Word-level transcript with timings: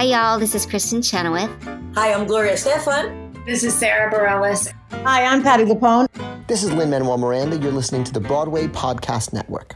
Hi, 0.00 0.06
y'all. 0.06 0.38
This 0.38 0.54
is 0.54 0.64
Kristin 0.64 1.04
Chenoweth. 1.04 1.50
Hi, 1.94 2.14
I'm 2.14 2.26
Gloria 2.26 2.54
Estefan. 2.54 3.44
This 3.44 3.62
is 3.62 3.74
Sara 3.74 4.10
Bareilles. 4.10 4.72
Hi, 5.04 5.26
I'm 5.26 5.42
Patti 5.42 5.64
LuPone. 5.64 6.06
This 6.46 6.62
is 6.62 6.72
Lin-Manuel 6.72 7.18
Miranda. 7.18 7.58
You're 7.58 7.70
listening 7.70 8.04
to 8.04 8.12
the 8.14 8.18
Broadway 8.18 8.66
Podcast 8.68 9.34
Network. 9.34 9.74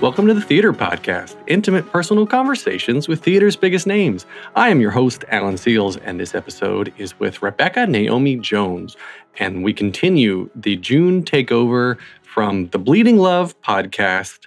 Welcome 0.00 0.28
to 0.28 0.34
the 0.34 0.42
Theater 0.42 0.72
Podcast, 0.72 1.34
intimate 1.48 1.90
personal 1.90 2.24
conversations 2.24 3.08
with 3.08 3.24
theater's 3.24 3.56
biggest 3.56 3.88
names. 3.88 4.26
I 4.54 4.68
am 4.68 4.80
your 4.80 4.92
host, 4.92 5.24
Alan 5.30 5.56
Seales, 5.56 6.00
and 6.04 6.20
this 6.20 6.36
episode 6.36 6.94
is 6.98 7.18
with 7.18 7.42
Rebecca 7.42 7.88
Naomi 7.88 8.36
Jones. 8.36 8.96
And 9.40 9.64
we 9.64 9.72
continue 9.72 10.50
the 10.54 10.76
June 10.76 11.24
takeover 11.24 11.98
from 12.36 12.68
the 12.68 12.78
Bleeding 12.78 13.16
Love 13.16 13.58
podcast, 13.62 14.40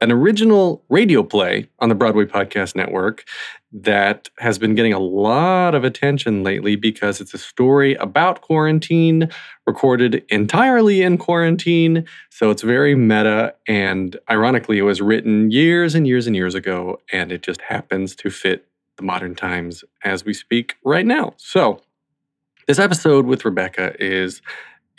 an 0.00 0.10
original 0.10 0.82
radio 0.88 1.22
play 1.22 1.68
on 1.80 1.90
the 1.90 1.94
Broadway 1.94 2.24
Podcast 2.24 2.74
Network 2.74 3.24
that 3.70 4.30
has 4.38 4.58
been 4.58 4.74
getting 4.74 4.94
a 4.94 4.98
lot 4.98 5.74
of 5.74 5.84
attention 5.84 6.42
lately 6.42 6.76
because 6.76 7.20
it's 7.20 7.34
a 7.34 7.38
story 7.38 7.94
about 7.96 8.40
quarantine, 8.40 9.28
recorded 9.66 10.24
entirely 10.30 11.02
in 11.02 11.18
quarantine. 11.18 12.06
So 12.30 12.50
it's 12.50 12.62
very 12.62 12.94
meta. 12.94 13.54
And 13.68 14.16
ironically, 14.30 14.78
it 14.78 14.84
was 14.84 15.02
written 15.02 15.50
years 15.50 15.94
and 15.94 16.06
years 16.06 16.26
and 16.26 16.34
years 16.34 16.54
ago, 16.54 17.02
and 17.12 17.30
it 17.30 17.42
just 17.42 17.60
happens 17.60 18.16
to 18.16 18.30
fit 18.30 18.66
the 18.96 19.02
modern 19.02 19.34
times 19.34 19.84
as 20.04 20.24
we 20.24 20.32
speak 20.32 20.76
right 20.84 21.04
now. 21.04 21.34
So 21.36 21.82
this 22.66 22.78
episode 22.78 23.26
with 23.26 23.44
Rebecca 23.44 23.94
is 24.02 24.40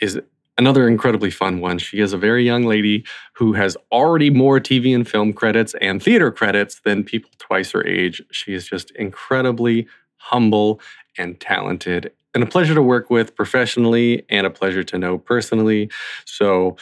is 0.00 0.20
another 0.58 0.88
incredibly 0.88 1.30
fun 1.30 1.60
one. 1.60 1.78
She 1.78 2.00
is 2.00 2.12
a 2.12 2.18
very 2.18 2.44
young 2.44 2.64
lady 2.64 3.04
who 3.34 3.54
has 3.54 3.76
already 3.90 4.28
more 4.28 4.60
TV 4.60 4.94
and 4.94 5.08
film 5.08 5.32
credits 5.32 5.74
and 5.80 6.02
theater 6.02 6.30
credits 6.30 6.80
than 6.84 7.04
people 7.04 7.30
twice 7.38 7.70
her 7.70 7.86
age. 7.86 8.22
She 8.32 8.52
is 8.52 8.68
just 8.68 8.90
incredibly 8.92 9.86
humble 10.16 10.80
and 11.16 11.40
talented 11.40 12.12
and 12.34 12.42
a 12.42 12.46
pleasure 12.46 12.74
to 12.74 12.82
work 12.82 13.10
with 13.10 13.34
professionally 13.34 14.24
and 14.28 14.46
a 14.46 14.50
pleasure 14.50 14.84
to 14.84 14.98
know 14.98 15.18
personally. 15.18 15.90
So 16.24 16.76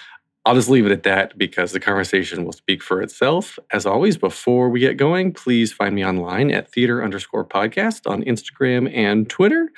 I'll 0.44 0.54
just 0.54 0.68
leave 0.68 0.86
it 0.86 0.92
at 0.92 1.02
that 1.04 1.36
because 1.36 1.72
the 1.72 1.80
conversation 1.80 2.44
will 2.44 2.52
speak 2.52 2.82
for 2.82 3.02
itself. 3.02 3.58
As 3.72 3.84
always, 3.86 4.16
before 4.16 4.68
we 4.68 4.80
get 4.80 4.96
going, 4.96 5.32
please 5.32 5.72
find 5.72 5.94
me 5.94 6.04
online 6.04 6.50
at 6.50 6.70
theater 6.70 7.02
underscore 7.02 7.44
podcast 7.44 8.08
on 8.08 8.22
Instagram 8.22 8.94
and 8.94 9.28
Twitter. 9.28 9.70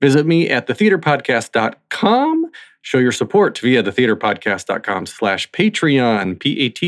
Visit 0.00 0.26
me 0.26 0.50
at 0.50 0.66
thetheaterpodcast.com. 0.66 2.50
Show 2.84 2.98
your 2.98 3.12
support 3.12 3.58
via 3.60 3.82
thetheaterpodcast.com 3.82 5.06
slash 5.06 5.50
Patreon, 5.52 6.38
P-A-T-R-E-O-N. 6.38 6.84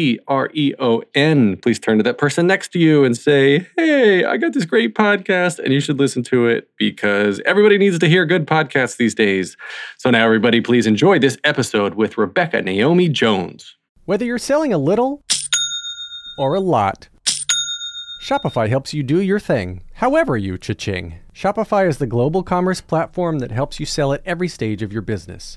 Please 1.57 1.79
turn 1.79 1.97
to 1.97 2.03
that 2.03 2.19
person 2.19 2.47
next 2.47 2.69
to 2.73 2.79
you 2.79 3.03
and 3.03 3.17
say, 3.17 3.67
hey, 3.79 4.23
I 4.23 4.37
got 4.37 4.53
this 4.53 4.67
great 4.67 4.95
podcast 4.95 5.59
and 5.59 5.73
you 5.73 5.81
should 5.81 5.99
listen 5.99 6.23
to 6.25 6.49
it 6.49 6.69
because 6.77 7.41
everybody 7.47 7.79
needs 7.79 7.99
to 7.99 8.09
hear 8.09 8.27
good 8.27 8.47
podcasts 8.47 8.99
these 8.99 9.15
days. 9.15 9.57
So 9.97 10.11
now 10.11 10.23
everybody, 10.23 10.61
please 10.61 10.87
enjoy 10.87 11.19
this 11.19 11.39
episode 11.45 11.95
with 11.95 12.19
Rebecca 12.19 12.61
Naomi 12.61 13.09
Jones. 13.09 13.75
Whether 14.05 14.27
you're 14.27 14.37
selling 14.37 14.75
a 14.75 14.79
little 14.79 15.23
or 16.37 16.55
a 16.55 16.61
lot, 16.61 17.09
Shopify 18.23 18.69
helps 18.69 18.93
you 18.93 19.03
do 19.03 19.23
your 19.23 19.41
thing, 19.41 19.83
however 19.95 20.37
you 20.37 20.59
cha-ching. 20.59 21.21
Shopify 21.33 21.89
is 21.89 21.97
the 21.97 22.07
global 22.07 22.43
commerce 22.43 22.83
platform 22.83 23.39
that 23.39 23.51
helps 23.51 23.81
you 23.81 23.87
sell 23.87 24.13
at 24.13 24.21
every 24.27 24.49
stage 24.49 24.83
of 24.83 24.93
your 24.93 25.01
business. 25.01 25.57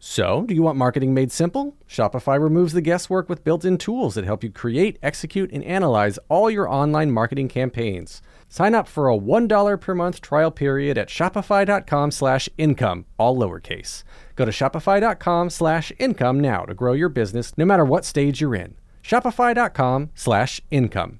So, 0.00 0.44
do 0.46 0.54
you 0.54 0.62
want 0.62 0.78
marketing 0.78 1.12
made 1.12 1.32
simple? 1.32 1.76
Shopify 1.88 2.40
removes 2.40 2.72
the 2.72 2.80
guesswork 2.80 3.28
with 3.28 3.42
built 3.42 3.64
in 3.64 3.78
tools 3.78 4.14
that 4.14 4.24
help 4.24 4.44
you 4.44 4.50
create, 4.50 4.96
execute, 5.02 5.50
and 5.52 5.64
analyze 5.64 6.18
all 6.28 6.48
your 6.48 6.68
online 6.68 7.10
marketing 7.10 7.48
campaigns. 7.48 8.22
Sign 8.48 8.74
up 8.76 8.86
for 8.86 9.10
a 9.10 9.16
$1 9.16 9.80
per 9.80 9.94
month 9.94 10.20
trial 10.20 10.52
period 10.52 10.96
at 10.96 11.08
shopify.com 11.08 12.12
slash 12.12 12.48
income, 12.56 13.06
all 13.18 13.36
lowercase. 13.36 14.04
Go 14.36 14.44
to 14.44 14.52
shopify.com 14.52 15.50
slash 15.50 15.92
income 15.98 16.38
now 16.38 16.62
to 16.62 16.74
grow 16.74 16.92
your 16.92 17.08
business 17.08 17.58
no 17.58 17.64
matter 17.64 17.84
what 17.84 18.04
stage 18.04 18.40
you're 18.40 18.54
in. 18.54 18.76
Shopify.com 19.02 20.10
slash 20.14 20.60
income. 20.70 21.18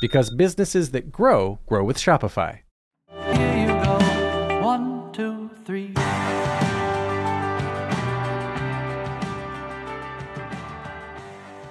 Because 0.00 0.30
businesses 0.30 0.92
that 0.92 1.12
grow, 1.12 1.58
grow 1.66 1.84
with 1.84 1.98
Shopify. 1.98 2.60
Here 3.34 3.58
you 3.58 3.84
go. 3.84 4.60
One, 4.62 5.12
two, 5.12 5.50
three. 5.64 5.92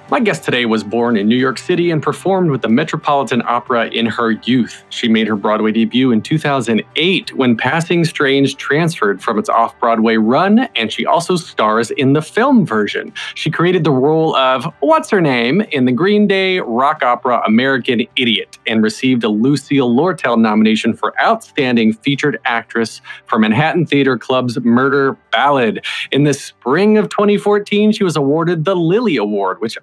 My 0.09 0.21
guest 0.21 0.45
today 0.45 0.65
was 0.65 0.85
born 0.85 1.17
in 1.17 1.27
New 1.27 1.35
York 1.35 1.57
City 1.57 1.91
and 1.91 2.01
performed 2.01 2.49
with 2.49 2.61
the 2.61 2.69
Metropolitan 2.69 3.41
Opera 3.45 3.87
in 3.87 4.05
her 4.05 4.31
youth. 4.31 4.85
She 4.87 5.09
made 5.09 5.27
her 5.27 5.35
Broadway 5.35 5.73
debut 5.73 6.11
in 6.11 6.21
2008 6.21 7.35
when 7.35 7.57
Passing 7.57 8.05
Strange 8.05 8.55
transferred 8.55 9.21
from 9.21 9.37
its 9.37 9.49
off 9.49 9.77
Broadway 9.81 10.15
run, 10.15 10.59
and 10.77 10.93
she 10.93 11.05
also 11.05 11.35
stars 11.35 11.91
in 11.91 12.13
the 12.13 12.21
film 12.21 12.65
version. 12.65 13.11
She 13.35 13.51
created 13.51 13.83
the 13.83 13.91
role 13.91 14.33
of 14.37 14.65
What's 14.79 15.09
Her 15.09 15.19
Name 15.19 15.59
in 15.73 15.83
the 15.83 15.91
Green 15.91 16.25
Day 16.25 16.59
rock 16.59 17.03
opera 17.03 17.41
American 17.45 18.03
Idiot 18.15 18.57
and 18.65 18.81
received 18.81 19.25
a 19.25 19.29
Lucille 19.29 19.93
Lortel 19.93 20.39
nomination 20.39 20.93
for 20.93 21.13
Outstanding 21.21 21.91
Featured 21.91 22.39
Actress 22.45 23.01
for 23.25 23.39
Manhattan 23.39 23.85
Theater 23.85 24.17
Club's 24.17 24.57
Murder 24.61 25.17
Ballad. 25.33 25.85
In 26.11 26.23
the 26.23 26.33
spring 26.33 26.97
of 26.97 27.09
2014, 27.09 27.91
she 27.91 28.05
was 28.05 28.15
awarded 28.15 28.63
the 28.63 28.75
Lilly 28.75 29.17
Award, 29.17 29.59
which 29.59 29.77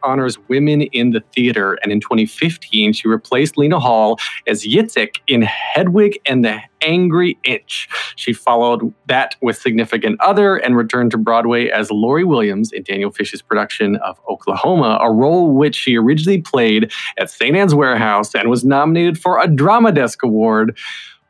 women 0.48 0.82
in 0.82 1.10
the 1.10 1.22
theater. 1.34 1.78
And 1.82 1.92
in 1.92 2.00
2015, 2.00 2.92
she 2.92 3.08
replaced 3.08 3.56
Lena 3.56 3.80
Hall 3.80 4.18
as 4.46 4.64
Yitzhak 4.64 5.16
in 5.26 5.42
Hedwig 5.42 6.18
and 6.26 6.44
the 6.44 6.60
Angry 6.82 7.38
Inch. 7.44 7.88
She 8.16 8.32
followed 8.32 8.92
that 9.06 9.36
with 9.40 9.56
Significant 9.56 10.20
Other 10.20 10.56
and 10.56 10.76
returned 10.76 11.10
to 11.12 11.18
Broadway 11.18 11.68
as 11.68 11.90
Laurey 11.90 12.24
Williams 12.24 12.72
in 12.72 12.82
Daniel 12.82 13.10
Fish's 13.10 13.42
production 13.42 13.96
of 13.96 14.20
Oklahoma, 14.28 14.98
a 15.00 15.10
role 15.10 15.52
which 15.52 15.74
she 15.74 15.96
originally 15.96 16.42
played 16.42 16.92
at 17.18 17.30
St. 17.30 17.56
Ann's 17.56 17.74
Warehouse 17.74 18.34
and 18.34 18.48
was 18.48 18.64
nominated 18.64 19.18
for 19.18 19.40
a 19.40 19.48
Drama 19.48 19.92
Desk 19.92 20.22
Award. 20.22 20.76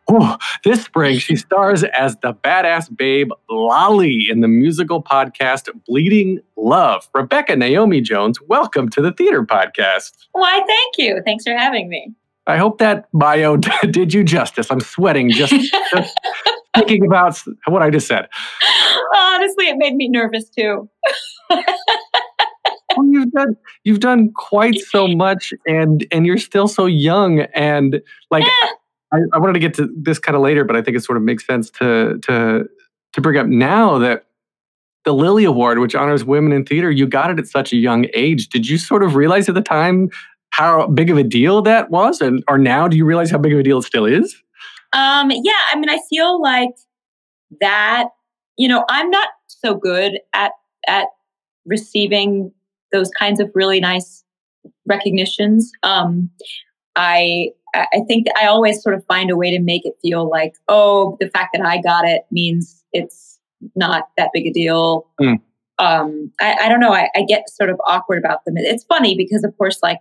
Oh, 0.06 0.36
this 0.64 0.84
spring, 0.84 1.18
she 1.18 1.34
stars 1.34 1.82
as 1.82 2.16
the 2.16 2.34
badass 2.34 2.94
babe 2.94 3.30
Lolli 3.48 4.26
in 4.30 4.40
the 4.42 4.48
musical 4.48 5.02
podcast 5.02 5.70
Bleeding 5.86 6.40
Love. 6.56 7.08
Rebecca 7.14 7.56
Naomi 7.56 8.02
Jones, 8.02 8.38
welcome 8.42 8.90
to 8.90 9.00
the 9.00 9.12
Theater 9.12 9.44
Podcast. 9.44 10.12
Why, 10.32 10.60
thank 10.66 10.98
you. 10.98 11.22
Thanks 11.24 11.44
for 11.44 11.56
having 11.56 11.88
me. 11.88 12.12
I 12.46 12.58
hope 12.58 12.78
that 12.78 13.08
bio 13.14 13.56
did 13.90 14.12
you 14.12 14.24
justice. 14.24 14.70
I'm 14.70 14.80
sweating 14.80 15.30
just, 15.30 15.52
just 15.94 16.14
thinking 16.76 17.06
about 17.06 17.40
what 17.66 17.80
I 17.80 17.88
just 17.88 18.06
said. 18.06 18.28
Honestly, 19.16 19.68
it 19.68 19.76
made 19.78 19.94
me 19.94 20.10
nervous 20.10 20.50
too. 20.50 20.86
well, 21.50 23.06
you've 23.08 23.32
done 23.32 23.56
you've 23.84 24.00
done 24.00 24.32
quite 24.36 24.78
so 24.80 25.08
much, 25.08 25.54
and 25.66 26.06
and 26.12 26.26
you're 26.26 26.36
still 26.38 26.68
so 26.68 26.84
young, 26.84 27.40
and 27.54 28.02
like. 28.30 28.44
I, 29.14 29.18
I 29.32 29.38
wanted 29.38 29.54
to 29.54 29.58
get 29.58 29.74
to 29.74 29.88
this 29.96 30.18
kind 30.18 30.36
of 30.36 30.42
later, 30.42 30.64
but 30.64 30.76
I 30.76 30.82
think 30.82 30.96
it 30.96 31.04
sort 31.04 31.16
of 31.16 31.22
makes 31.22 31.46
sense 31.46 31.70
to 31.70 32.18
to 32.22 32.68
to 33.12 33.20
bring 33.20 33.38
up 33.38 33.46
now 33.46 33.98
that 33.98 34.26
the 35.04 35.14
Lilly 35.14 35.44
Award, 35.44 35.78
which 35.78 35.94
honors 35.94 36.24
women 36.24 36.52
in 36.52 36.64
theater, 36.64 36.90
you 36.90 37.06
got 37.06 37.30
it 37.30 37.38
at 37.38 37.46
such 37.46 37.72
a 37.72 37.76
young 37.76 38.06
age. 38.14 38.48
Did 38.48 38.68
you 38.68 38.78
sort 38.78 39.02
of 39.02 39.14
realize 39.14 39.48
at 39.48 39.54
the 39.54 39.60
time 39.62 40.08
how 40.50 40.86
big 40.88 41.10
of 41.10 41.18
a 41.18 41.24
deal 41.24 41.62
that 41.62 41.90
was, 41.90 42.20
and 42.20 42.42
or 42.48 42.58
now 42.58 42.88
do 42.88 42.96
you 42.96 43.04
realize 43.04 43.30
how 43.30 43.38
big 43.38 43.52
of 43.52 43.58
a 43.58 43.62
deal 43.62 43.78
it 43.78 43.82
still 43.82 44.06
is? 44.06 44.34
Um, 44.92 45.30
yeah, 45.30 45.52
I 45.72 45.76
mean, 45.76 45.90
I 45.90 45.98
feel 46.10 46.40
like 46.40 46.70
that. 47.60 48.08
You 48.56 48.68
know, 48.68 48.84
I'm 48.88 49.10
not 49.10 49.28
so 49.46 49.74
good 49.74 50.20
at 50.32 50.52
at 50.86 51.06
receiving 51.66 52.52
those 52.92 53.10
kinds 53.10 53.40
of 53.40 53.50
really 53.54 53.80
nice 53.80 54.24
recognitions. 54.86 55.72
Um, 55.82 56.30
I 56.96 57.50
I 57.74 58.00
think 58.06 58.26
I 58.40 58.46
always 58.46 58.82
sort 58.82 58.94
of 58.94 59.04
find 59.06 59.30
a 59.30 59.36
way 59.36 59.50
to 59.50 59.60
make 59.60 59.84
it 59.84 59.94
feel 60.00 60.28
like, 60.28 60.54
oh, 60.68 61.16
the 61.20 61.28
fact 61.28 61.50
that 61.54 61.66
I 61.66 61.80
got 61.80 62.06
it 62.06 62.22
means 62.30 62.84
it's 62.92 63.40
not 63.74 64.08
that 64.16 64.30
big 64.32 64.46
a 64.46 64.52
deal. 64.52 65.08
Mm. 65.20 65.40
Um, 65.78 66.30
I, 66.40 66.54
I 66.62 66.68
don't 66.68 66.80
know. 66.80 66.92
I, 66.92 67.08
I 67.16 67.22
get 67.28 67.48
sort 67.48 67.70
of 67.70 67.80
awkward 67.86 68.18
about 68.18 68.44
them. 68.44 68.56
It's 68.56 68.84
funny 68.84 69.16
because, 69.16 69.42
of 69.44 69.56
course, 69.58 69.80
like 69.82 69.98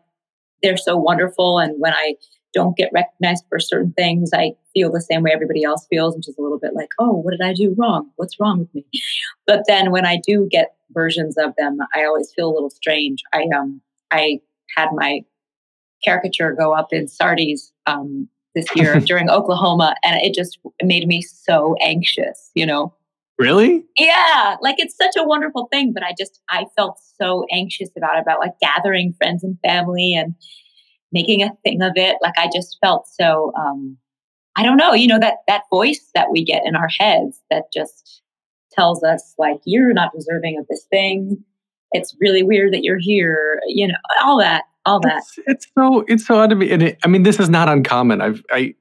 they're 0.62 0.78
so 0.78 0.96
wonderful, 0.96 1.60
and 1.60 1.80
when 1.80 1.94
I 1.94 2.16
don't 2.54 2.78
get 2.78 2.92
recognized 2.94 3.46
for 3.50 3.60
certain 3.60 3.94
things, 3.94 4.30
I 4.34 4.52
feel 4.74 4.92
the 4.92 5.02
same 5.02 5.24
way 5.24 5.31
everybody 5.34 5.64
else 5.64 5.88
feels, 5.90 6.16
which 6.16 6.28
is 6.28 6.38
a 6.38 6.42
little 6.42 6.60
bit 6.60 6.75
like, 6.75 6.90
oh, 7.00 7.14
what 7.14 7.31
did 7.31 7.42
I 7.42 7.54
do 7.54 7.75
wrong? 7.78 8.12
What's 8.16 8.40
wrong 8.40 8.60
with 8.60 8.74
me? 8.74 8.86
But 9.48 9.64
then 9.68 9.92
when 9.92 10.06
I 10.06 10.22
do 10.25 10.48
get 10.50 10.75
versions 10.92 11.38
of 11.38 11.54
them, 11.58 11.80
I 11.94 12.06
always 12.06 12.31
feel 12.34 12.50
a 12.50 12.54
little 12.54 12.70
strange. 12.70 13.24
I 13.34 13.46
um 13.56 13.81
I 14.12 14.40
had 14.78 14.90
my 14.94 15.22
caricature 16.04 16.54
go 16.54 16.74
up 16.74 16.88
in 16.92 17.08
Sardi's 17.08 17.72
um, 17.86 18.28
this 18.56 18.66
year 18.76 19.00
during 19.06 19.30
Oklahoma, 19.30 19.96
and 20.04 20.22
it 20.22 20.34
just 20.34 20.60
made 20.82 21.08
me 21.08 21.22
so 21.22 21.76
anxious. 21.82 22.52
You 22.56 22.66
know, 22.66 22.94
Really? 23.40 23.84
yeah, 23.98 24.58
like 24.62 24.76
it's 24.78 24.96
such 24.96 25.16
a 25.18 25.24
wonderful 25.28 25.68
thing, 25.72 25.92
but 25.94 26.04
I 26.04 26.14
just 26.18 26.42
I 26.50 26.66
felt 26.78 27.00
so 27.20 27.46
anxious 27.52 27.90
about 27.98 28.18
it, 28.18 28.22
about 28.22 28.40
like 28.40 28.54
gathering 28.62 29.14
friends 29.18 29.44
and 29.44 29.58
family 29.66 30.14
and 30.16 30.36
making 31.12 31.42
a 31.42 31.52
thing 31.64 31.82
of 31.82 31.94
it. 31.96 32.18
Like 32.22 32.38
I 32.38 32.50
just 32.54 32.78
felt 32.84 33.08
so 33.08 33.52
um 33.58 33.98
I 34.56 34.64
don't 34.64 34.78
know, 34.78 34.94
you 34.94 35.08
know 35.08 35.20
that 35.20 35.38
that 35.48 35.64
voice 35.72 36.12
that 36.14 36.32
we 36.32 36.44
get 36.44 36.64
in 36.66 36.76
our 36.76 36.90
heads 37.00 37.42
that 37.50 37.64
just 37.74 38.22
tells 38.72 39.04
us 39.04 39.34
like 39.38 39.58
you're 39.66 39.94
not 39.94 40.12
deserving 40.16 40.58
of 40.60 40.68
this 40.68 40.86
thing. 40.92 41.44
It's 41.92 42.16
really 42.20 42.44
weird 42.44 42.74
that 42.74 42.84
you're 42.84 43.00
here, 43.00 43.60
you 43.68 43.88
know, 43.88 43.96
all 44.24 44.40
that, 44.40 44.64
all 44.86 45.00
that. 45.02 45.18
It's, 45.18 45.40
it's 45.48 45.68
so 45.78 46.06
it's 46.08 46.26
so 46.26 46.36
odd 46.40 46.50
to 46.52 46.56
me. 46.56 46.72
And 46.72 46.84
it, 46.84 46.98
I 47.04 47.08
mean, 47.08 47.24
this 47.24 47.40
is 47.40 47.50
not 47.50 47.70
uncommon. 47.70 48.22
I've 48.22 48.44
I 48.52 48.76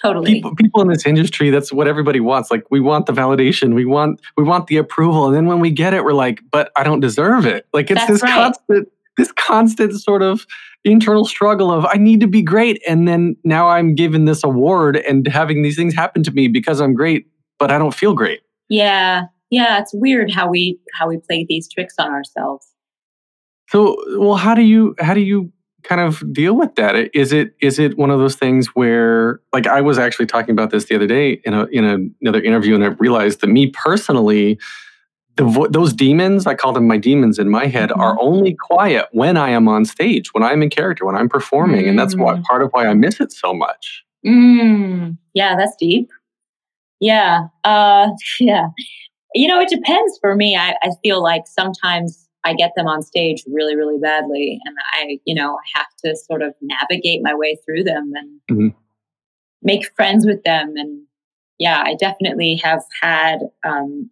Totally. 0.00 0.34
people 0.34 0.54
people 0.54 0.80
in 0.80 0.86
this 0.86 1.04
industry 1.04 1.50
that's 1.50 1.72
what 1.72 1.88
everybody 1.88 2.20
wants 2.20 2.52
like 2.52 2.62
we 2.70 2.78
want 2.78 3.06
the 3.06 3.12
validation 3.12 3.74
we 3.74 3.84
want 3.84 4.20
we 4.36 4.44
want 4.44 4.68
the 4.68 4.76
approval 4.76 5.26
and 5.26 5.34
then 5.34 5.46
when 5.46 5.58
we 5.58 5.72
get 5.72 5.92
it 5.92 6.04
we're 6.04 6.12
like 6.12 6.40
but 6.52 6.70
i 6.76 6.84
don't 6.84 7.00
deserve 7.00 7.44
it 7.46 7.66
like 7.72 7.90
it's 7.90 7.98
That's 8.02 8.12
this 8.12 8.22
right. 8.22 8.32
constant 8.32 8.88
this 9.16 9.32
constant 9.32 9.92
sort 10.00 10.22
of 10.22 10.46
internal 10.84 11.24
struggle 11.24 11.72
of 11.72 11.84
i 11.86 11.96
need 11.96 12.20
to 12.20 12.28
be 12.28 12.42
great 12.42 12.80
and 12.86 13.08
then 13.08 13.34
now 13.42 13.66
i'm 13.66 13.96
given 13.96 14.24
this 14.24 14.44
award 14.44 14.96
and 14.98 15.26
having 15.26 15.64
these 15.64 15.74
things 15.74 15.96
happen 15.96 16.22
to 16.22 16.30
me 16.30 16.46
because 16.46 16.80
i'm 16.80 16.94
great 16.94 17.26
but 17.58 17.72
i 17.72 17.76
don't 17.76 17.92
feel 17.92 18.14
great 18.14 18.42
Yeah. 18.68 19.22
Yeah, 19.50 19.80
it's 19.80 19.92
weird 19.94 20.30
how 20.30 20.48
we 20.48 20.78
how 20.94 21.08
we 21.08 21.18
play 21.18 21.44
these 21.48 21.68
tricks 21.68 21.94
on 21.98 22.10
ourselves. 22.12 22.66
So 23.68 23.96
well 24.18 24.36
how 24.36 24.54
do 24.54 24.62
you 24.62 24.94
how 24.98 25.14
do 25.14 25.20
you 25.20 25.52
kind 25.84 26.00
of 26.00 26.22
deal 26.32 26.54
with 26.56 26.74
that 26.74 26.94
is 27.14 27.32
it 27.32 27.54
is 27.60 27.78
it 27.78 27.96
one 27.96 28.10
of 28.10 28.18
those 28.18 28.34
things 28.34 28.68
where 28.74 29.40
like 29.52 29.66
i 29.66 29.80
was 29.80 29.98
actually 29.98 30.26
talking 30.26 30.50
about 30.52 30.70
this 30.70 30.86
the 30.86 30.94
other 30.94 31.06
day 31.06 31.40
in 31.44 31.54
a 31.54 31.64
in 31.66 31.84
a, 31.84 31.96
another 32.20 32.42
interview 32.42 32.74
and 32.74 32.84
i 32.84 32.88
realized 32.98 33.40
that 33.40 33.46
me 33.46 33.68
personally 33.70 34.58
the 35.36 35.44
vo- 35.44 35.68
those 35.68 35.92
demons 35.92 36.46
i 36.46 36.54
call 36.54 36.72
them 36.72 36.86
my 36.86 36.96
demons 36.98 37.38
in 37.38 37.48
my 37.48 37.66
head 37.66 37.92
are 37.92 38.20
only 38.20 38.54
quiet 38.54 39.06
when 39.12 39.36
i 39.36 39.50
am 39.50 39.68
on 39.68 39.84
stage 39.84 40.34
when 40.34 40.42
i'm 40.42 40.62
in 40.62 40.68
character 40.68 41.06
when 41.06 41.14
i'm 41.14 41.28
performing 41.28 41.88
and 41.88 41.96
that's 41.98 42.16
why 42.16 42.34
Mm. 42.34 42.42
part 42.42 42.62
of 42.62 42.70
why 42.72 42.86
i 42.86 42.94
miss 42.94 43.20
it 43.20 43.30
so 43.32 43.54
much 43.54 44.04
Mm, 44.26 45.16
yeah, 45.32 45.54
that's 45.56 45.76
deep. 45.78 46.10
Yeah. 46.98 47.42
Uh 47.62 48.08
yeah. 48.40 48.66
You 49.32 49.46
know, 49.46 49.60
it 49.60 49.68
depends 49.68 50.18
for 50.20 50.34
me. 50.34 50.56
I, 50.56 50.74
I 50.82 50.90
feel 51.04 51.22
like 51.22 51.44
sometimes 51.46 52.27
I 52.48 52.54
get 52.54 52.72
them 52.76 52.86
on 52.86 53.02
stage 53.02 53.44
really, 53.46 53.76
really 53.76 53.98
badly. 53.98 54.58
And 54.64 54.76
I, 54.94 55.18
you 55.24 55.34
know, 55.34 55.58
have 55.74 55.86
to 56.04 56.16
sort 56.16 56.42
of 56.42 56.54
navigate 56.62 57.20
my 57.22 57.34
way 57.34 57.58
through 57.64 57.84
them 57.84 58.12
and 58.14 58.40
Mhm. 58.50 58.74
make 59.62 59.94
friends 59.94 60.24
with 60.24 60.42
them. 60.44 60.74
And 60.76 61.02
yeah, 61.58 61.82
I 61.84 61.94
definitely 61.94 62.60
have 62.64 62.82
had 63.02 63.40
um 63.64 64.10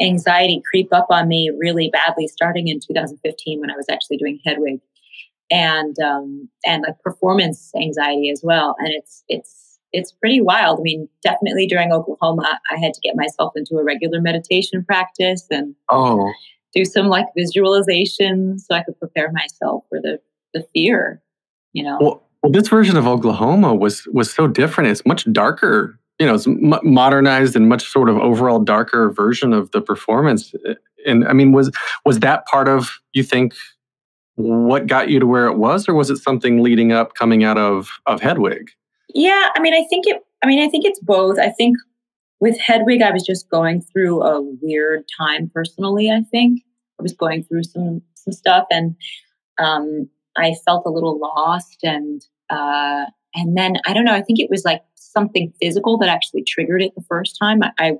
anxiety 0.00 0.62
creep 0.70 0.92
up 0.92 1.06
on 1.10 1.28
me 1.28 1.50
really 1.58 1.90
badly 1.92 2.26
starting 2.26 2.68
in 2.68 2.80
2015 2.80 3.60
when 3.60 3.70
I 3.70 3.76
was 3.76 3.86
actually 3.90 4.16
doing 4.16 4.38
Hedwig 4.46 4.80
and 5.50 5.96
um, 5.98 6.48
and 6.64 6.82
like 6.86 6.98
performance 7.02 7.70
anxiety 7.76 8.30
as 8.30 8.40
well. 8.42 8.74
And 8.78 8.88
it's 8.94 9.24
it's 9.28 9.78
it's 9.92 10.12
pretty 10.12 10.40
wild. 10.40 10.78
I 10.78 10.82
mean, 10.82 11.08
definitely 11.22 11.66
during 11.66 11.92
Oklahoma, 11.92 12.60
I 12.70 12.76
had 12.78 12.94
to 12.94 13.00
get 13.00 13.16
myself 13.16 13.52
into 13.56 13.74
a 13.76 13.84
regular 13.84 14.20
meditation 14.20 14.84
practice 14.84 15.46
and 15.50 15.74
oh 15.90 16.32
do 16.74 16.84
some 16.84 17.06
like 17.06 17.26
visualization 17.36 18.58
so 18.58 18.74
I 18.74 18.82
could 18.82 18.98
prepare 18.98 19.30
myself 19.32 19.84
for 19.88 20.00
the 20.00 20.20
the 20.54 20.64
fear. 20.74 21.22
You 21.72 21.84
know, 21.84 21.98
well, 22.00 22.22
well 22.42 22.52
this 22.52 22.68
version 22.68 22.96
of 22.96 23.06
oklahoma 23.06 23.74
was 23.74 24.06
was 24.12 24.32
so 24.32 24.46
different 24.46 24.90
it's 24.90 25.04
much 25.06 25.30
darker 25.32 25.98
you 26.18 26.26
know 26.26 26.34
it's 26.34 26.46
m- 26.46 26.80
modernized 26.82 27.54
and 27.54 27.68
much 27.68 27.88
sort 27.88 28.08
of 28.08 28.16
overall 28.16 28.58
darker 28.58 29.10
version 29.10 29.52
of 29.52 29.70
the 29.70 29.80
performance 29.80 30.52
and 31.06 31.26
i 31.28 31.32
mean 31.32 31.52
was 31.52 31.70
was 32.04 32.18
that 32.20 32.44
part 32.46 32.66
of 32.66 32.98
you 33.12 33.22
think 33.22 33.54
what 34.36 34.86
got 34.86 35.10
you 35.10 35.20
to 35.20 35.26
where 35.26 35.46
it 35.46 35.58
was 35.58 35.88
or 35.88 35.94
was 35.94 36.10
it 36.10 36.16
something 36.16 36.62
leading 36.62 36.92
up 36.92 37.14
coming 37.14 37.44
out 37.44 37.58
of 37.58 37.90
of 38.06 38.20
hedwig 38.20 38.70
Yeah, 39.14 39.50
I 39.54 39.60
mean, 39.60 39.74
I 39.74 39.84
think 39.90 40.06
it. 40.06 40.22
I 40.42 40.46
mean, 40.46 40.60
I 40.64 40.68
think 40.70 40.84
it's 40.84 41.00
both. 41.00 41.38
I 41.38 41.50
think 41.50 41.76
with 42.40 42.58
Hedwig, 42.58 43.02
I 43.02 43.10
was 43.10 43.24
just 43.24 43.50
going 43.50 43.82
through 43.82 44.22
a 44.22 44.40
weird 44.62 45.04
time 45.18 45.50
personally. 45.54 46.10
I 46.10 46.22
think 46.30 46.62
I 46.98 47.02
was 47.02 47.12
going 47.12 47.44
through 47.44 47.64
some 47.64 48.02
some 48.14 48.32
stuff, 48.32 48.66
and 48.70 48.96
um, 49.58 50.08
I 50.36 50.54
felt 50.64 50.86
a 50.86 50.90
little 50.90 51.18
lost, 51.18 51.78
and 51.82 52.24
uh, 52.48 53.04
and 53.34 53.56
then 53.56 53.74
I 53.86 53.92
don't 53.92 54.04
know. 54.04 54.14
I 54.14 54.22
think 54.22 54.40
it 54.40 54.50
was 54.50 54.64
like 54.64 54.82
something 54.94 55.52
physical 55.60 55.98
that 55.98 56.08
actually 56.08 56.44
triggered 56.44 56.82
it 56.82 56.94
the 56.94 57.04
first 57.08 57.36
time. 57.40 57.62
I 57.62 57.70
I, 57.78 57.92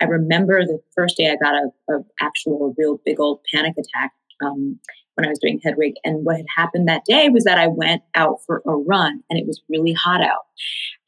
I 0.00 0.04
remember 0.04 0.64
the 0.64 0.80
first 0.94 1.16
day 1.16 1.30
I 1.30 1.36
got 1.36 1.54
a, 1.54 1.94
a 1.94 2.04
actual 2.20 2.74
real 2.76 3.00
big 3.04 3.20
old 3.20 3.40
panic 3.52 3.74
attack. 3.78 4.12
Um, 4.44 4.78
when 5.16 5.26
I 5.26 5.30
was 5.30 5.38
doing 5.38 5.60
Hedwig. 5.64 5.94
And 6.04 6.24
what 6.24 6.36
had 6.36 6.46
happened 6.54 6.88
that 6.88 7.06
day 7.06 7.28
was 7.30 7.44
that 7.44 7.58
I 7.58 7.66
went 7.66 8.02
out 8.14 8.40
for 8.46 8.62
a 8.66 8.72
run 8.72 9.22
and 9.28 9.38
it 9.38 9.46
was 9.46 9.62
really 9.68 9.94
hot 9.94 10.20
out. 10.20 10.44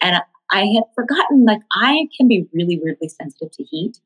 And 0.01 0.21
I 0.51 0.65
had 0.65 0.83
forgotten, 0.95 1.45
like, 1.45 1.61
I 1.73 2.07
can 2.17 2.27
be 2.27 2.47
really 2.53 2.79
weirdly 2.81 3.09
sensitive 3.09 3.51
to 3.51 3.63
heat. 3.63 3.99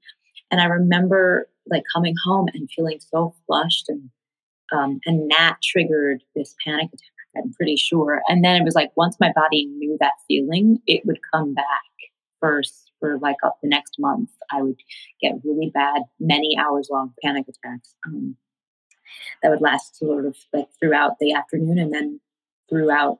And 0.51 0.61
I 0.61 0.65
remember, 0.65 1.47
like, 1.67 1.83
coming 1.93 2.15
home 2.25 2.47
and 2.53 2.69
feeling 2.69 2.99
so 2.99 3.33
flushed 3.45 3.89
and 3.89 4.09
um, 4.71 4.99
and 5.05 5.29
that 5.31 5.57
triggered 5.61 6.23
this 6.35 6.55
panic 6.65 6.87
attack. 6.87 7.09
I'm 7.35 7.53
pretty 7.53 7.75
sure. 7.75 8.21
And 8.27 8.43
then 8.43 8.55
it 8.55 8.63
was 8.63 8.75
like 8.75 8.91
once 8.95 9.17
my 9.19 9.31
body 9.35 9.65
knew 9.65 9.97
that 9.99 10.13
feeling, 10.27 10.79
it 10.87 11.05
would 11.05 11.19
come 11.31 11.53
back 11.53 11.65
first 12.39 12.91
for 12.99 13.17
like 13.19 13.37
up 13.43 13.57
the 13.61 13.69
next 13.69 13.95
month. 13.99 14.29
I 14.51 14.61
would 14.61 14.79
get 15.21 15.33
really 15.43 15.71
bad, 15.73 16.03
many 16.19 16.57
hours 16.57 16.89
long 16.91 17.13
panic 17.23 17.45
attacks. 17.47 17.95
Um, 18.05 18.35
that 19.41 19.49
would 19.49 19.61
last 19.61 19.97
sort 19.97 20.25
of 20.25 20.35
like 20.53 20.67
throughout 20.79 21.19
the 21.19 21.33
afternoon 21.33 21.77
and 21.79 21.93
then 21.93 22.19
throughout 22.69 23.19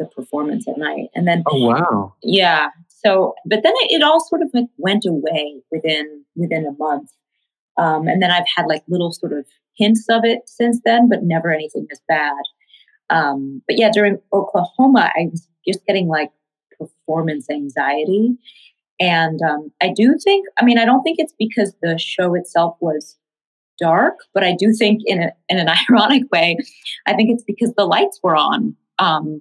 the 0.00 0.06
performance 0.06 0.66
at 0.66 0.78
night. 0.78 1.10
And 1.14 1.28
then 1.28 1.44
oh 1.46 1.66
wow 1.66 2.14
yeah. 2.22 2.70
So, 2.88 3.34
but 3.46 3.62
then 3.62 3.72
it, 3.76 3.92
it 3.92 4.02
all 4.02 4.20
sort 4.20 4.42
of 4.42 4.50
like 4.52 4.66
went 4.76 5.04
away 5.06 5.62
within 5.70 6.24
within 6.34 6.66
a 6.66 6.72
month. 6.72 7.10
Um, 7.76 8.08
and 8.08 8.20
then 8.20 8.30
I've 8.30 8.48
had 8.54 8.66
like 8.66 8.82
little 8.88 9.12
sort 9.12 9.32
of 9.32 9.46
hints 9.76 10.06
of 10.10 10.24
it 10.24 10.40
since 10.46 10.80
then, 10.84 11.08
but 11.08 11.22
never 11.22 11.50
anything 11.50 11.86
as 11.90 12.00
bad. 12.08 12.42
Um, 13.08 13.62
but 13.66 13.78
yeah, 13.78 13.90
during 13.92 14.18
Oklahoma, 14.32 15.10
I 15.14 15.28
was 15.30 15.48
just 15.66 15.84
getting 15.86 16.08
like 16.08 16.30
performance 16.78 17.48
anxiety. 17.50 18.36
And 19.00 19.40
um, 19.42 19.72
I 19.80 19.92
do 19.94 20.16
think, 20.22 20.46
I 20.58 20.64
mean, 20.64 20.78
I 20.78 20.84
don't 20.84 21.02
think 21.02 21.18
it's 21.18 21.34
because 21.38 21.74
the 21.82 21.98
show 21.98 22.34
itself 22.34 22.76
was 22.80 23.16
dark, 23.80 24.14
but 24.34 24.44
I 24.44 24.54
do 24.54 24.74
think 24.78 25.00
in, 25.06 25.22
a, 25.22 25.32
in 25.48 25.58
an 25.58 25.68
ironic 25.90 26.24
way, 26.30 26.58
I 27.06 27.14
think 27.14 27.30
it's 27.30 27.44
because 27.44 27.72
the 27.76 27.86
lights 27.86 28.20
were 28.22 28.36
on. 28.36 28.76
Um, 28.98 29.40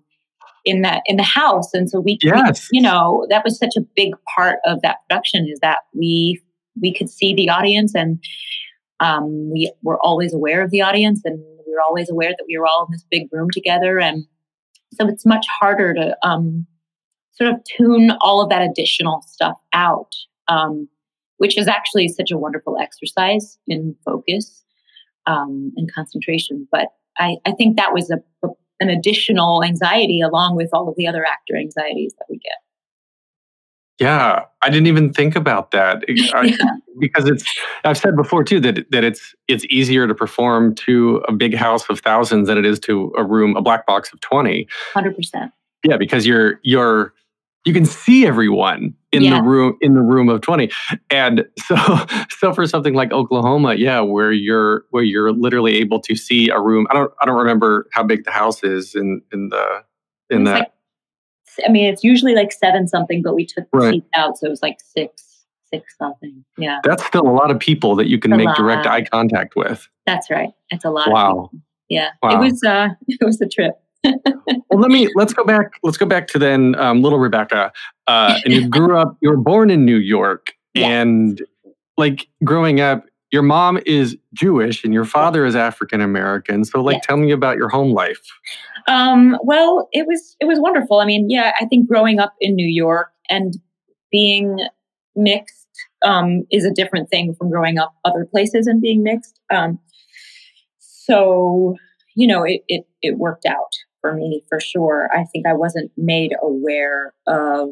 in 0.69 0.81
that 0.83 1.01
in 1.05 1.17
the 1.17 1.23
house. 1.23 1.73
And 1.73 1.89
so 1.89 1.99
we, 1.99 2.17
we- 2.23 2.53
you 2.71 2.81
know 2.81 3.25
that 3.29 3.43
was 3.43 3.57
such 3.57 3.75
a 3.77 3.81
big 3.95 4.13
part 4.35 4.59
of 4.65 4.81
that 4.81 4.97
production 5.07 5.47
is 5.47 5.59
that 5.61 5.79
we 5.93 6.41
we 6.81 6.93
could 6.93 7.09
see 7.09 7.33
the 7.33 7.49
audience 7.49 7.93
and 7.95 8.23
um, 8.99 9.49
we 9.51 9.71
were 9.81 9.99
always 10.01 10.33
aware 10.33 10.61
of 10.63 10.71
the 10.71 10.81
audience 10.81 11.21
and 11.25 11.39
we 11.39 11.73
were 11.73 11.81
always 11.81 12.09
aware 12.09 12.29
that 12.31 12.45
we 12.47 12.57
were 12.57 12.65
all 12.65 12.85
in 12.85 12.91
this 12.91 13.05
big 13.09 13.27
room 13.31 13.49
together. 13.51 13.99
And 13.99 14.25
so 14.93 15.07
it's 15.07 15.25
much 15.25 15.45
harder 15.59 15.93
to 15.93 16.17
um, 16.23 16.65
sort 17.31 17.51
of 17.51 17.61
tune 17.63 18.11
all 18.21 18.41
of 18.41 18.49
that 18.49 18.61
additional 18.61 19.23
stuff 19.27 19.55
out 19.73 20.13
um, 20.49 20.89
which 21.37 21.57
is 21.57 21.67
actually 21.67 22.09
such 22.09 22.31
a 22.31 22.37
wonderful 22.37 22.77
exercise 22.79 23.57
in 23.67 23.95
focus 24.05 24.63
um, 25.25 25.71
and 25.77 25.91
concentration. 25.93 26.67
But 26.71 26.87
I, 27.17 27.37
I 27.45 27.53
think 27.53 27.77
that 27.77 27.93
was 27.93 28.11
a, 28.11 28.17
a 28.45 28.49
an 28.79 28.89
additional 28.89 29.63
anxiety 29.63 30.21
along 30.21 30.55
with 30.55 30.69
all 30.73 30.87
of 30.89 30.95
the 30.95 31.07
other 31.07 31.25
actor 31.25 31.55
anxieties 31.57 32.13
that 32.19 32.25
we 32.29 32.37
get. 32.39 32.53
yeah 33.99 34.43
i 34.61 34.69
didn't 34.69 34.87
even 34.87 35.11
think 35.11 35.35
about 35.35 35.71
that 35.71 36.03
I- 36.33 36.55
because 36.99 37.25
it's 37.29 37.43
i've 37.83 37.97
said 37.97 38.15
before 38.15 38.43
too 38.43 38.59
that 38.61 38.85
that 38.91 39.03
it's 39.03 39.33
it's 39.47 39.65
easier 39.65 40.07
to 40.07 40.15
perform 40.15 40.75
to 40.75 41.23
a 41.27 41.31
big 41.33 41.55
house 41.55 41.89
of 41.89 41.99
thousands 41.99 42.47
than 42.47 42.57
it 42.57 42.65
is 42.65 42.79
to 42.81 43.11
a 43.17 43.23
room 43.23 43.55
a 43.55 43.61
black 43.61 43.85
box 43.85 44.11
of 44.13 44.19
twenty. 44.21 44.67
Hundred 44.93 45.15
percent. 45.15 45.51
yeah 45.83 45.97
because 45.97 46.25
you're 46.25 46.59
you're 46.63 47.13
you 47.65 47.73
can 47.73 47.85
see 47.85 48.25
everyone 48.25 48.93
in 49.11 49.23
Yeah. 49.23 49.35
the 49.37 49.43
room 49.43 49.77
in 49.81 49.93
the 49.93 50.01
room 50.01 50.29
of 50.29 50.41
20 50.41 50.69
and 51.09 51.45
so 51.59 51.75
so 52.29 52.53
for 52.53 52.65
something 52.67 52.93
like 52.93 53.11
oklahoma 53.11 53.73
yeah 53.75 53.99
where 53.99 54.31
you're 54.31 54.85
where 54.91 55.03
you're 55.03 55.31
literally 55.33 55.75
able 55.77 55.99
to 56.01 56.15
see 56.15 56.49
a 56.49 56.59
room 56.59 56.87
i 56.89 56.93
don't 56.93 57.11
i 57.21 57.25
don't 57.25 57.37
remember 57.37 57.87
how 57.91 58.03
big 58.03 58.23
the 58.23 58.31
house 58.31 58.63
is 58.63 58.95
in 58.95 59.21
in 59.33 59.49
the 59.49 59.83
in 60.29 60.43
that 60.45 60.53
like- 60.59 60.71
I 61.67 61.69
mean, 61.71 61.91
it's 61.91 62.05
usually 62.05 62.35
like 62.35 62.53
seven 62.53 62.87
something, 62.87 63.21
but 63.21 63.35
we 63.35 63.45
took 63.45 63.69
the 63.71 63.77
Right. 63.79 63.93
seats 63.95 64.07
out, 64.15 64.37
so 64.37 64.45
it 64.45 64.49
was 64.49 64.61
like 64.61 64.77
six, 64.79 65.43
six 65.73 65.93
something. 65.97 66.45
Yeah, 66.57 66.79
that's 66.85 67.03
still 67.05 67.27
a 67.27 67.33
lot 67.33 67.51
of 67.51 67.59
people 67.59 67.95
that 67.97 68.07
you 68.07 68.17
can 68.17 68.31
make 68.37 68.47
direct 68.55 68.85
eye 68.85 69.03
contact 69.03 69.57
with 69.57 69.85
that's 70.05 70.29
right. 70.29 70.51
It's 70.69 70.85
a 70.85 70.89
lot. 70.89 71.07
Of 71.07 71.13
wow 71.13 71.31
people. 71.51 71.51
Yeah, 71.89 72.09
Wow. 72.23 72.29
it 72.29 72.37
was. 72.45 72.63
uh 72.63 72.89
It 73.09 73.25
was 73.25 73.41
a 73.41 73.47
trip. 73.49 73.73
Well 74.03 74.79
let 74.79 74.91
me 74.91 75.09
let's 75.15 75.33
go 75.33 75.43
back 75.43 75.71
let's 75.83 75.97
go 75.97 76.05
back 76.05 76.27
to 76.27 76.39
then 76.39 76.75
um, 76.75 77.01
little 77.01 77.19
rebecca 77.19 77.71
uh, 78.07 78.39
and 78.45 78.53
you 78.53 78.67
grew 78.69 78.97
up 78.97 79.17
you 79.21 79.29
were 79.29 79.37
born 79.37 79.69
in 79.69 79.85
new 79.85 79.97
york 79.97 80.53
Yes. 80.75 80.85
and 80.85 81.41
like 81.97 82.27
growing 82.43 82.79
up 82.79 83.03
your 83.31 83.41
mom 83.41 83.79
is 83.85 84.15
jewish 84.33 84.83
and 84.83 84.93
your 84.93 85.03
father 85.05 85.45
is 85.45 85.55
african 85.55 85.99
american 85.99 86.63
so 86.63 86.79
like 86.81 86.95
Yes. 86.97 87.05
tell 87.07 87.17
me 87.17 87.31
about 87.31 87.57
your 87.57 87.69
home 87.69 87.91
life 87.91 88.21
Um, 88.87 89.37
well, 89.43 89.87
it 89.91 90.07
was 90.07 90.35
it 90.39 90.45
was 90.45 90.59
wonderful. 90.59 90.99
I 90.99 91.05
mean, 91.05 91.29
yeah, 91.29 91.51
I 91.59 91.65
think 91.65 91.87
growing 91.87 92.19
up 92.19 92.33
in 92.39 92.55
New 92.55 92.65
York 92.67 93.11
and 93.29 93.53
being 94.11 94.65
mixed 95.15 95.67
um, 96.03 96.43
is 96.49 96.65
a 96.65 96.71
different 96.71 97.09
thing 97.11 97.35
from 97.35 97.51
growing 97.51 97.77
up 97.77 97.93
other 98.05 98.25
places 98.25 98.65
and 98.65 98.81
being 98.81 99.03
mixed. 99.03 99.39
Um, 99.53 99.77
so 100.79 101.75
you 102.15 102.25
know, 102.25 102.43
it, 102.43 102.61
it 102.67 102.85
it 103.03 103.17
worked 103.17 103.45
out 103.45 103.73
for 104.01 104.13
me 104.13 104.43
for 104.49 104.59
sure. 104.59 105.09
I 105.13 105.25
think 105.25 105.45
I 105.45 105.53
wasn't 105.53 105.91
made 105.97 106.33
aware 106.41 107.13
of 107.27 107.69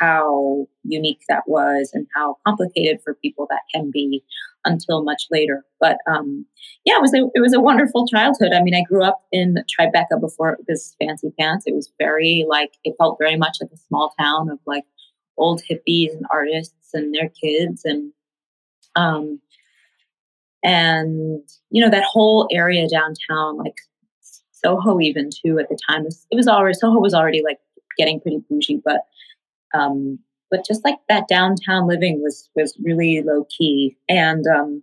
how 0.00 0.66
unique 0.84 1.20
that 1.28 1.44
was 1.46 1.90
and 1.94 2.06
how 2.14 2.36
complicated 2.46 3.00
for 3.02 3.14
people 3.14 3.46
that 3.50 3.62
can 3.74 3.90
be 3.90 4.22
until 4.64 5.02
much 5.02 5.24
later. 5.30 5.64
But 5.80 5.98
um, 6.06 6.44
yeah, 6.84 6.96
it 6.96 7.02
was 7.02 7.14
a 7.14 7.28
it 7.34 7.40
was 7.40 7.54
a 7.54 7.60
wonderful 7.60 8.06
childhood. 8.06 8.52
I 8.52 8.62
mean, 8.62 8.74
I 8.74 8.82
grew 8.82 9.02
up 9.02 9.22
in 9.32 9.56
Tribeca 9.68 10.20
before 10.20 10.50
it 10.50 10.60
was 10.68 10.94
fancy 11.00 11.32
pants. 11.38 11.64
It 11.66 11.74
was 11.74 11.92
very 11.98 12.44
like 12.48 12.72
it 12.84 12.94
felt 12.98 13.18
very 13.20 13.36
much 13.36 13.58
like 13.60 13.70
a 13.72 13.78
small 13.88 14.12
town 14.18 14.50
of 14.50 14.58
like 14.66 14.84
old 15.36 15.62
hippies 15.62 16.12
and 16.12 16.26
artists 16.30 16.90
and 16.92 17.14
their 17.14 17.30
kids 17.40 17.84
and 17.84 18.12
um 18.96 19.40
and 20.64 21.42
you 21.70 21.82
know 21.82 21.90
that 21.90 22.04
whole 22.04 22.48
area 22.50 22.88
downtown 22.88 23.56
like 23.56 23.76
Soho 24.64 25.00
even 25.00 25.30
too 25.30 25.58
at 25.58 25.68
the 25.68 25.78
time. 25.88 26.04
Was 26.04 26.26
it 26.30 26.36
was 26.36 26.48
already 26.48 26.74
Soho 26.74 27.00
was 27.00 27.14
already 27.14 27.42
like 27.42 27.58
getting 27.96 28.20
pretty 28.20 28.38
bougie 28.48 28.80
but 28.84 29.00
um 29.74 30.18
but 30.50 30.64
just 30.66 30.84
like 30.84 30.96
that 31.08 31.28
downtown 31.28 31.88
living 31.88 32.22
was 32.22 32.48
was 32.54 32.76
really 32.82 33.22
low 33.22 33.44
key 33.56 33.96
and 34.08 34.46
um 34.46 34.82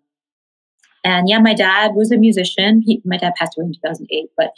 and 1.04 1.30
yeah 1.30 1.40
my 1.40 1.54
dad 1.54 1.92
was 1.96 2.12
a 2.12 2.18
musician. 2.18 2.82
He 2.82 3.02
my 3.06 3.18
dad 3.18 3.34
passed 3.36 3.58
away 3.58 3.68
in 3.68 3.74
2008 3.74 4.30
but 4.38 4.52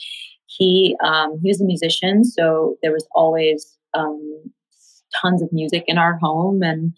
he 0.45 0.95
um 1.03 1.39
he 1.43 1.49
was 1.49 1.61
a 1.61 1.65
musician 1.65 2.23
so 2.23 2.77
there 2.81 2.91
was 2.93 3.05
always 3.13 3.77
um 3.93 4.51
tons 5.21 5.41
of 5.41 5.51
music 5.51 5.83
in 5.87 5.97
our 5.97 6.17
home. 6.17 6.61
And 6.63 6.93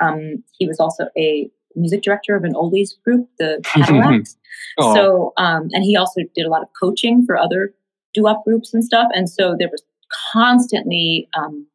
um 0.00 0.42
he 0.58 0.66
was 0.66 0.80
also 0.80 1.08
a 1.16 1.50
music 1.76 2.02
director 2.02 2.36
of 2.36 2.44
an 2.44 2.54
oldies 2.54 2.90
group 3.04 3.28
the 3.38 3.60
cadillacs 3.64 4.36
Oh, 4.78 4.94
so, 4.94 5.32
um, 5.36 5.68
and 5.72 5.84
he 5.84 5.96
also 5.96 6.22
did 6.34 6.46
a 6.46 6.50
lot 6.50 6.62
of 6.62 6.68
coaching 6.80 7.24
for 7.24 7.36
other 7.36 7.72
doo-wop 8.12 8.44
groups 8.44 8.74
and 8.74 8.84
stuff. 8.84 9.08
And 9.14 9.28
so 9.28 9.56
there 9.58 9.68
was 9.70 9.82
constantly 10.32 11.28
um, 11.36 11.66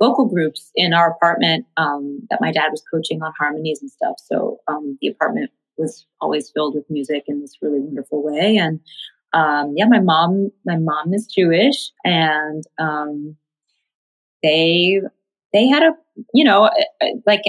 vocal 0.00 0.26
groups 0.26 0.70
in 0.74 0.92
our 0.92 1.10
apartment 1.10 1.66
um, 1.76 2.26
that 2.30 2.40
my 2.40 2.52
dad 2.52 2.68
was 2.70 2.82
coaching 2.90 3.22
on 3.22 3.32
harmonies 3.38 3.80
and 3.80 3.90
stuff. 3.90 4.16
So 4.24 4.60
um, 4.68 4.98
the 5.00 5.08
apartment 5.08 5.50
was 5.76 6.06
always 6.20 6.50
filled 6.50 6.74
with 6.74 6.84
music 6.88 7.24
in 7.26 7.40
this 7.40 7.56
really 7.60 7.80
wonderful 7.80 8.22
way. 8.22 8.56
And 8.56 8.80
um, 9.32 9.74
yeah, 9.76 9.86
my 9.86 10.00
mom, 10.00 10.50
my 10.64 10.76
mom 10.76 11.12
is 11.12 11.26
Jewish, 11.26 11.90
and 12.04 12.64
um, 12.78 13.36
they 14.42 15.02
they 15.52 15.66
had 15.66 15.82
a 15.82 15.92
you 16.32 16.44
know 16.44 16.70
like 17.26 17.42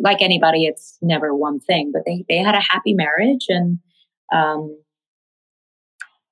like 0.00 0.22
anybody, 0.22 0.64
it's 0.64 0.98
never 1.02 1.34
one 1.34 1.60
thing, 1.60 1.90
but 1.92 2.02
they 2.06 2.24
they 2.28 2.38
had 2.38 2.54
a 2.54 2.60
happy 2.60 2.94
marriage 2.94 3.46
and 3.48 3.78
um, 4.32 4.76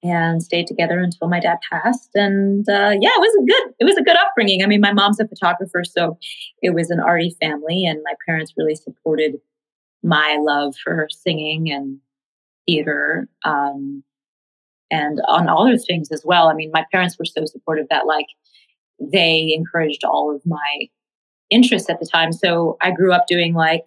and 0.02 0.42
stayed 0.42 0.66
together 0.66 1.00
until 1.00 1.28
my 1.28 1.40
dad 1.40 1.58
passed. 1.70 2.10
And 2.14 2.68
uh, 2.68 2.94
yeah, 3.00 3.10
it 3.10 3.20
was 3.20 3.42
a 3.42 3.46
good 3.46 3.75
it 3.80 3.84
was 3.84 3.96
a 3.96 4.02
good 4.02 4.16
upbringing. 4.16 4.62
I 4.62 4.66
mean, 4.66 4.80
my 4.80 4.92
mom's 4.92 5.20
a 5.20 5.28
photographer, 5.28 5.84
so 5.84 6.18
it 6.62 6.75
was 6.75 6.90
an 6.90 7.00
arty 7.00 7.37
family, 7.40 7.84
and 7.84 8.00
my 8.04 8.14
parents 8.26 8.54
really 8.56 8.75
supported 8.75 9.37
my 10.02 10.38
love 10.40 10.75
for 10.82 11.08
singing 11.10 11.70
and 11.70 11.98
theater. 12.66 13.28
Um, 13.44 14.02
and 14.90 15.20
on 15.28 15.48
other 15.48 15.76
things 15.76 16.10
as 16.10 16.22
well. 16.25 16.48
I 16.48 16.54
mean, 16.54 16.70
my 16.72 16.84
parents 16.90 17.18
were 17.18 17.25
so 17.25 17.44
supportive 17.44 17.88
that 17.90 18.06
like 18.06 18.26
they 19.00 19.52
encouraged 19.54 20.04
all 20.04 20.34
of 20.34 20.40
my 20.46 20.88
interests 21.50 21.88
at 21.90 22.00
the 22.00 22.07
time. 22.07 22.33
So 22.33 22.76
I 22.81 22.90
grew 22.90 23.12
up 23.12 23.26
doing 23.26 23.55
like 23.55 23.85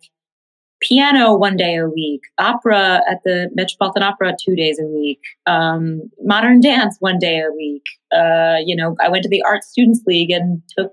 piano 0.82 1.36
one 1.36 1.56
day 1.56 1.75
a 1.75 1.88
week, 1.88 2.22
opera 2.38 3.01
at 3.10 3.24
the 3.24 3.50
Metropolitan 3.53 4.03
Opera 4.03 4.34
two 4.44 4.56
days 4.56 4.80
a 4.80 4.86
week, 4.86 5.22
um, 5.46 6.10
modern 6.24 6.60
dance 6.60 6.98
one 7.00 7.20
day 7.20 7.39
a 7.39 7.51
week. 7.51 7.84
Uh, 8.12 8.58
you 8.63 8.75
know, 8.75 8.96
I 9.00 9.10
went 9.10 9.24
to 9.24 9.30
the 9.30 9.44
Art 9.44 9.63
Students 9.63 10.01
League 10.08 10.32
and 10.32 10.62
took, 10.77 10.91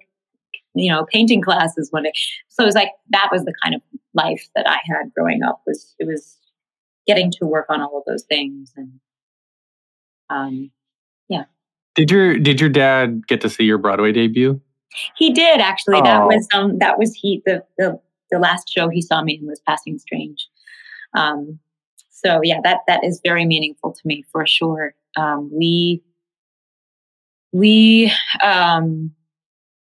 you 0.75 0.93
know, 0.93 1.07
painting 1.11 1.41
classes 1.41 1.89
one 1.91 2.05
day. 2.05 2.13
So 2.49 2.63
it 2.63 2.67
was 2.67 2.75
like 2.75 2.93
that 3.11 3.29
was 3.33 3.45
the 3.45 3.55
kind 3.63 3.75
of 3.75 3.81
life 4.15 4.47
that 4.55 4.69
I 4.69 4.79
had 4.85 5.13
growing 5.15 5.43
up. 5.43 5.63
Was 5.67 5.95
it 5.99 6.07
was 6.07 6.37
getting 7.07 7.31
to 7.31 7.47
work 7.47 7.67
on 7.71 7.81
all 7.81 7.99
of 7.99 8.05
those 8.07 8.25
things 8.25 8.73
and 8.77 8.93
um, 10.31 10.71
yeah. 11.29 11.45
did 11.95 12.11
your 12.11 12.39
did 12.39 12.61
your 12.61 12.69
dad 12.69 13.27
get 13.27 13.41
to 13.41 13.49
see 13.49 13.65
your 13.65 13.79
broadway 13.79 14.13
debut 14.13 14.61
He 15.17 15.33
did 15.33 15.61
actually. 15.61 16.01
That 16.03 16.23
Oh. 16.23 16.27
was 16.27 16.47
um 16.55 16.79
that 16.79 16.99
was 16.99 17.15
he 17.15 17.43
the 17.47 17.65
the 17.77 18.01
the 18.31 18.39
last 18.39 18.69
show 18.71 18.89
he 18.89 19.01
saw 19.03 19.23
me 19.23 19.39
in 19.41 19.47
was 19.47 19.61
Passing 19.67 19.99
Strange. 19.99 20.49
Um 21.15 21.59
so 22.11 22.41
yeah, 22.43 22.61
that 22.65 22.81
that 22.89 23.05
is 23.05 23.21
very 23.25 23.45
meaningful 23.47 23.93
to 23.93 24.01
me 24.05 24.25
for 24.33 24.47
sure. 24.47 24.95
Um 25.17 25.51
we 25.53 26.03
we 27.53 28.13
um 28.43 29.13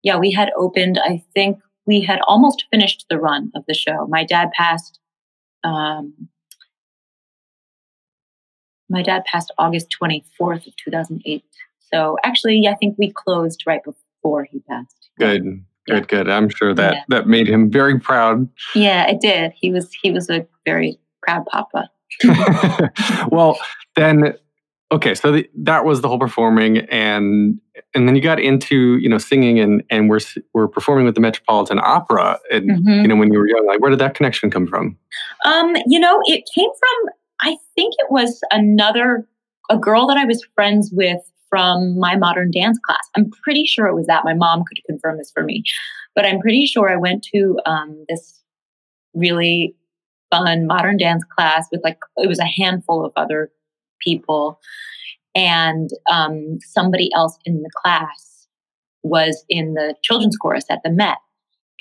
yeah, 0.03 0.17
we 0.17 0.31
had 0.31 0.51
opened 0.57 0.99
I 1.03 1.23
think 1.33 1.59
we 1.85 2.01
had 2.01 2.19
almost 2.27 2.65
finished 2.71 3.05
the 3.09 3.19
run 3.19 3.51
of 3.55 3.63
the 3.67 3.73
show. 3.73 4.07
My 4.07 4.23
dad 4.23 4.51
passed 4.51 4.99
um 5.63 6.13
my 8.89 9.01
dad 9.01 9.23
passed 9.25 9.51
August 9.57 9.87
24th 10.01 10.67
of 10.67 10.75
2008. 10.75 11.43
So 11.93 12.17
actually, 12.23 12.59
yeah, 12.61 12.71
I 12.71 12.75
think 12.75 12.97
we 12.97 13.11
closed 13.11 13.63
right 13.65 13.83
before 13.83 14.00
he 14.51 14.59
passed. 14.69 15.09
good 15.19 15.43
Yeah. 15.87 15.95
good 15.95 16.07
good 16.07 16.29
i'm 16.29 16.49
sure 16.49 16.73
that 16.73 16.93
Yeah. 16.93 17.01
that 17.09 17.27
made 17.27 17.47
him 17.47 17.69
very 17.71 17.99
proud 17.99 18.47
Yeah, 18.75 19.09
it 19.09 19.19
did. 19.21 19.51
He 19.55 19.71
was 19.71 19.91
he 20.01 20.11
was 20.11 20.29
a 20.29 20.45
very 20.65 20.99
proud 21.23 21.45
papa. 21.47 21.89
well 23.31 23.57
then 23.95 24.33
okay 24.91 25.15
so 25.15 25.31
the, 25.31 25.49
that 25.55 25.85
was 25.85 26.01
the 26.01 26.07
whole 26.07 26.19
performing 26.19 26.79
and 26.89 27.59
and 27.93 28.07
then 28.07 28.15
you 28.15 28.21
got 28.21 28.39
into 28.39 28.97
you 28.97 29.09
know 29.09 29.17
singing 29.17 29.59
and 29.59 29.83
and 29.89 30.09
we're 30.09 30.19
we're 30.53 30.67
performing 30.67 31.05
with 31.05 31.15
the 31.15 31.21
metropolitan 31.21 31.79
opera 31.81 32.39
and 32.51 32.85
you 32.87 33.07
know 33.07 33.15
when 33.15 33.31
you 33.31 33.39
were 33.39 33.47
young 33.47 33.65
like 33.65 33.79
where 33.79 33.89
did 33.89 33.99
that 33.99 34.13
connection 34.13 34.49
come 34.51 34.67
from 34.67 34.97
Um, 35.45 35.75
you 35.87 35.99
know, 35.99 36.19
it 36.25 36.43
came 36.53 36.69
from 36.69 37.13
I 37.41 37.57
think 37.75 37.93
it 37.97 38.11
was 38.11 38.39
another 38.51 39.27
a 39.69 39.77
girl 39.77 40.05
that 40.07 40.17
I 40.17 40.25
was 40.25 40.45
friends 40.53 40.91
with 40.93 41.21
from 41.51 41.99
my 41.99 42.15
modern 42.15 42.49
dance 42.49 42.79
class. 42.79 43.09
I'm 43.15 43.29
pretty 43.43 43.65
sure 43.65 43.85
it 43.85 43.93
was 43.93 44.07
that. 44.07 44.23
My 44.23 44.33
mom 44.33 44.63
could 44.63 44.79
confirm 44.87 45.17
this 45.17 45.31
for 45.31 45.43
me, 45.43 45.63
but 46.15 46.25
I'm 46.25 46.39
pretty 46.39 46.65
sure 46.65 46.89
I 46.89 46.95
went 46.95 47.27
to 47.33 47.59
um, 47.65 48.05
this 48.09 48.41
really 49.13 49.75
fun 50.31 50.65
modern 50.65 50.95
dance 50.95 51.23
class 51.35 51.67
with 51.69 51.81
like 51.83 51.99
it 52.15 52.27
was 52.27 52.39
a 52.39 52.45
handful 52.45 53.05
of 53.05 53.11
other 53.17 53.51
people, 53.99 54.59
and 55.35 55.89
um, 56.09 56.57
somebody 56.61 57.09
else 57.13 57.37
in 57.45 57.61
the 57.61 57.69
class 57.83 58.47
was 59.03 59.43
in 59.49 59.73
the 59.73 59.93
children's 60.03 60.37
chorus 60.37 60.65
at 60.69 60.79
the 60.83 60.89
Met 60.89 61.17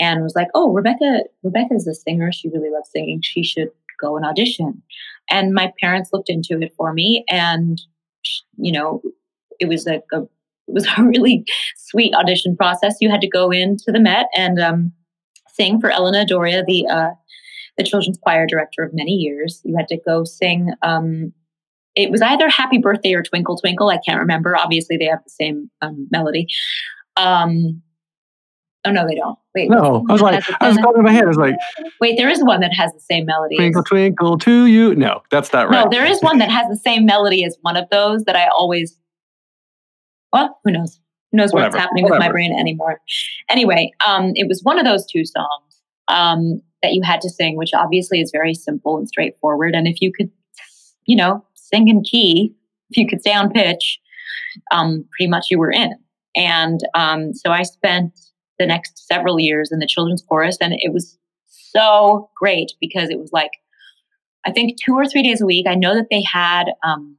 and 0.00 0.22
was 0.24 0.34
like, 0.34 0.48
"Oh, 0.52 0.72
Rebecca, 0.72 1.22
Rebecca 1.44 1.74
is 1.74 1.86
a 1.86 1.94
singer. 1.94 2.32
She 2.32 2.48
really 2.48 2.70
loves 2.70 2.90
singing. 2.90 3.20
She 3.22 3.44
should 3.44 3.70
go 4.00 4.16
and 4.16 4.26
audition." 4.26 4.82
And 5.30 5.54
my 5.54 5.72
parents 5.80 6.10
looked 6.12 6.28
into 6.28 6.60
it 6.60 6.74
for 6.76 6.92
me, 6.92 7.24
and 7.28 7.80
you 8.56 8.72
know, 8.72 9.00
it 9.60 9.68
was 9.68 9.86
a, 9.86 10.02
a 10.12 10.22
it 10.22 10.74
was 10.74 10.86
a 10.98 11.02
really 11.02 11.44
sweet 11.76 12.14
audition 12.14 12.56
process. 12.56 12.96
You 13.00 13.10
had 13.10 13.20
to 13.20 13.28
go 13.28 13.50
into 13.50 13.92
the 13.92 14.00
Met 14.00 14.26
and 14.36 14.58
um, 14.58 14.92
sing 15.48 15.80
for 15.80 15.90
Elena 15.90 16.26
Doria, 16.26 16.64
the 16.66 16.86
uh, 16.88 17.10
the 17.76 17.84
children's 17.84 18.18
choir 18.20 18.46
director 18.46 18.82
of 18.82 18.92
many 18.92 19.12
years. 19.12 19.60
You 19.64 19.76
had 19.76 19.88
to 19.88 19.98
go 20.04 20.24
sing. 20.24 20.72
Um, 20.82 21.32
it 21.96 22.10
was 22.10 22.22
either 22.22 22.48
Happy 22.48 22.78
Birthday 22.78 23.14
or 23.14 23.22
Twinkle 23.22 23.56
Twinkle. 23.56 23.88
I 23.88 23.98
can't 23.98 24.20
remember. 24.20 24.56
Obviously, 24.56 24.96
they 24.96 25.06
have 25.06 25.24
the 25.24 25.30
same 25.30 25.70
um, 25.82 26.08
melody. 26.10 26.46
Um, 27.16 27.82
Oh 28.86 28.90
no, 28.92 29.06
they 29.06 29.14
don't. 29.14 29.38
Wait, 29.54 29.68
No, 29.68 30.06
I 30.08 30.12
was 30.12 30.22
like, 30.22 30.42
I 30.60 30.68
was 30.68 30.78
going 30.78 30.96
in 30.96 31.02
my 31.02 31.12
head. 31.12 31.24
I 31.24 31.28
was 31.28 31.36
like, 31.36 31.56
wait, 32.00 32.16
there 32.16 32.30
is 32.30 32.42
one 32.42 32.60
that 32.60 32.72
has 32.72 32.92
the 32.92 33.00
same 33.00 33.26
melody. 33.26 33.56
twinkle, 33.56 33.82
twinkle 33.82 34.38
to 34.38 34.66
you. 34.66 34.94
No, 34.94 35.22
that's 35.30 35.52
not 35.52 35.68
right. 35.68 35.84
No, 35.84 35.90
there 35.90 36.06
is 36.06 36.20
one 36.22 36.38
that 36.38 36.50
has 36.50 36.66
the 36.68 36.76
same 36.76 37.04
melody 37.04 37.44
as 37.44 37.58
one 37.60 37.76
of 37.76 37.88
those 37.90 38.24
that 38.24 38.36
I 38.36 38.46
always. 38.48 38.96
Well, 40.32 40.58
who 40.64 40.72
knows? 40.72 41.00
Who 41.30 41.38
knows 41.38 41.52
Whatever, 41.52 41.72
what's 41.72 41.80
happening 41.80 42.04
with 42.04 42.18
my 42.18 42.30
brain 42.30 42.58
anymore? 42.58 43.00
Anyway, 43.48 43.92
um, 44.06 44.32
it 44.34 44.48
was 44.48 44.62
one 44.62 44.78
of 44.78 44.84
those 44.84 45.06
two 45.06 45.24
songs 45.24 45.80
um, 46.08 46.60
that 46.82 46.92
you 46.92 47.02
had 47.02 47.20
to 47.20 47.30
sing, 47.30 47.56
which 47.56 47.72
obviously 47.72 48.20
is 48.20 48.30
very 48.32 48.54
simple 48.54 48.96
and 48.98 49.08
straightforward. 49.08 49.74
And 49.74 49.86
if 49.86 50.00
you 50.00 50.12
could, 50.12 50.30
you 51.06 51.16
know, 51.16 51.44
sing 51.54 51.88
in 51.88 52.02
key, 52.02 52.54
if 52.90 52.96
you 52.96 53.06
could 53.06 53.20
stay 53.20 53.32
on 53.32 53.50
pitch, 53.50 54.00
um, 54.70 55.04
pretty 55.16 55.30
much 55.30 55.46
you 55.50 55.58
were 55.58 55.70
in. 55.70 55.94
And 56.34 56.80
um, 56.94 57.32
so 57.32 57.50
I 57.50 57.62
spent 57.62 58.18
the 58.58 58.66
next 58.66 59.06
several 59.06 59.38
years 59.40 59.70
in 59.72 59.78
the 59.78 59.86
children's 59.86 60.22
chorus, 60.22 60.58
and 60.60 60.74
it 60.74 60.92
was 60.92 61.16
so 61.46 62.30
great 62.36 62.72
because 62.80 63.10
it 63.10 63.18
was 63.18 63.30
like 63.32 63.52
I 64.46 64.52
think 64.52 64.78
two 64.82 64.94
or 64.94 65.06
three 65.06 65.22
days 65.22 65.40
a 65.40 65.46
week. 65.46 65.66
I 65.68 65.74
know 65.74 65.94
that 65.94 66.08
they 66.10 66.22
had 66.22 66.64
um, 66.84 67.16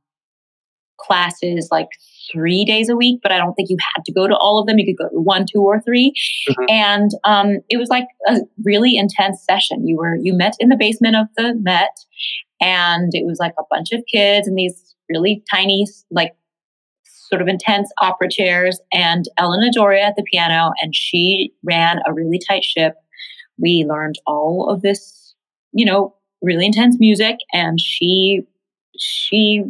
classes 1.01 1.67
like 1.71 1.87
three 2.31 2.63
days 2.63 2.89
a 2.89 2.95
week, 2.95 3.19
but 3.21 3.31
I 3.31 3.37
don't 3.37 3.53
think 3.53 3.69
you 3.69 3.77
had 3.95 4.05
to 4.05 4.13
go 4.13 4.27
to 4.27 4.35
all 4.35 4.59
of 4.59 4.67
them. 4.67 4.77
You 4.79 4.85
could 4.85 5.03
go 5.03 5.09
to 5.09 5.21
one, 5.21 5.45
two, 5.51 5.61
or 5.61 5.81
3 5.81 6.13
Mhm. 6.49 6.65
And 6.69 7.11
um, 7.23 7.57
it 7.69 7.77
was 7.77 7.89
like 7.89 8.07
a 8.27 8.37
really 8.63 8.95
intense 8.97 9.43
session. 9.43 9.87
You 9.87 9.97
were 9.97 10.15
you 10.21 10.33
met 10.33 10.55
in 10.59 10.69
the 10.69 10.77
basement 10.77 11.15
of 11.15 11.27
the 11.35 11.55
Met, 11.55 11.97
and 12.61 13.11
it 13.13 13.25
was 13.25 13.39
like 13.39 13.53
a 13.59 13.63
bunch 13.69 13.91
of 13.91 14.03
kids 14.11 14.47
in 14.47 14.55
these 14.55 14.95
really 15.09 15.43
tiny, 15.51 15.85
like 16.09 16.33
sort 17.29 17.41
of 17.41 17.47
intense 17.47 17.91
opera 18.01 18.29
chairs, 18.29 18.79
and 18.93 19.25
Elena 19.37 19.71
Doria 19.73 20.03
at 20.03 20.15
the 20.15 20.23
piano, 20.23 20.71
and 20.81 20.95
she 20.95 21.53
ran 21.63 21.99
a 22.05 22.13
really 22.13 22.39
tight 22.47 22.63
ship. 22.63 22.95
We 23.57 23.85
learned 23.87 24.15
all 24.25 24.69
of 24.69 24.81
this, 24.81 25.35
you 25.73 25.85
know, 25.85 26.15
really 26.41 26.65
intense 26.65 26.97
music 26.99 27.35
and 27.53 27.79
she 27.79 28.41
she 28.97 29.63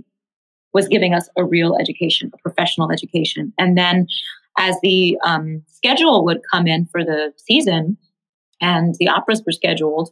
was 0.74 0.88
giving 0.88 1.14
us 1.14 1.30
a 1.38 1.44
real 1.44 1.76
education 1.80 2.32
a 2.34 2.38
professional 2.38 2.92
education. 2.92 3.54
And 3.58 3.78
then 3.78 4.08
as 4.58 4.76
the 4.82 5.18
um, 5.24 5.64
schedule 5.68 6.26
would 6.26 6.42
come 6.52 6.68
in 6.68 6.86
for 6.88 7.04
the 7.04 7.34
season 7.38 7.98
and 8.60 8.96
the 9.00 9.08
operas 9.08 9.42
were 9.46 9.52
scheduled 9.52 10.12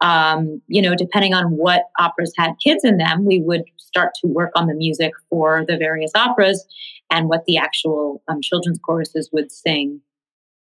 um, 0.00 0.60
you 0.68 0.80
know 0.80 0.94
depending 0.94 1.34
on 1.34 1.46
what 1.56 1.84
operas 1.98 2.32
had 2.36 2.52
kids 2.62 2.84
in 2.84 2.98
them 2.98 3.24
we 3.24 3.40
would 3.40 3.64
start 3.76 4.12
to 4.20 4.28
work 4.28 4.52
on 4.54 4.66
the 4.66 4.74
music 4.74 5.12
for 5.28 5.64
the 5.66 5.76
various 5.76 6.12
operas 6.14 6.66
and 7.10 7.28
what 7.28 7.44
the 7.46 7.56
actual 7.56 8.22
um, 8.28 8.40
children's 8.40 8.78
choruses 8.82 9.30
would 9.32 9.50
sing 9.50 10.00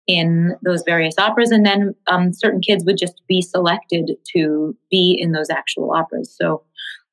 in 0.06 0.54
those 0.62 0.82
various 0.86 1.14
operas. 1.18 1.50
And 1.50 1.66
then 1.66 1.94
um, 2.06 2.32
certain 2.32 2.60
kids 2.60 2.84
would 2.84 2.96
just 2.96 3.22
be 3.26 3.42
selected 3.42 4.12
to 4.32 4.76
be 4.90 5.18
in 5.20 5.32
those 5.32 5.50
actual 5.50 5.92
operas. 5.92 6.34
So 6.34 6.62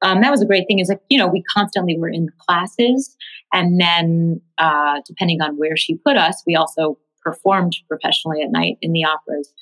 um, 0.04 0.22
that 0.22 0.32
was 0.32 0.42
a 0.42 0.46
great 0.46 0.66
thing. 0.68 0.80
Is 0.80 0.90
like 0.90 1.02
you 1.10 1.18
know 1.18 1.28
we 1.28 1.44
constantly 1.54 1.98
were 1.98 2.10
in 2.10 2.30
classes 2.38 3.16
and 3.52 3.80
then 3.80 4.42
uh, 4.58 5.02
depending 5.06 5.42
on 5.42 5.58
where 5.58 5.78
she 5.78 5.96
put 5.96 6.18
us 6.18 6.44
we 6.46 6.56
also 6.56 6.98
performed 7.22 7.74
professionally 7.88 8.42
at 8.42 8.52
night 8.52 8.78
in 8.82 8.92
the 8.92 9.06
operas 9.06 9.54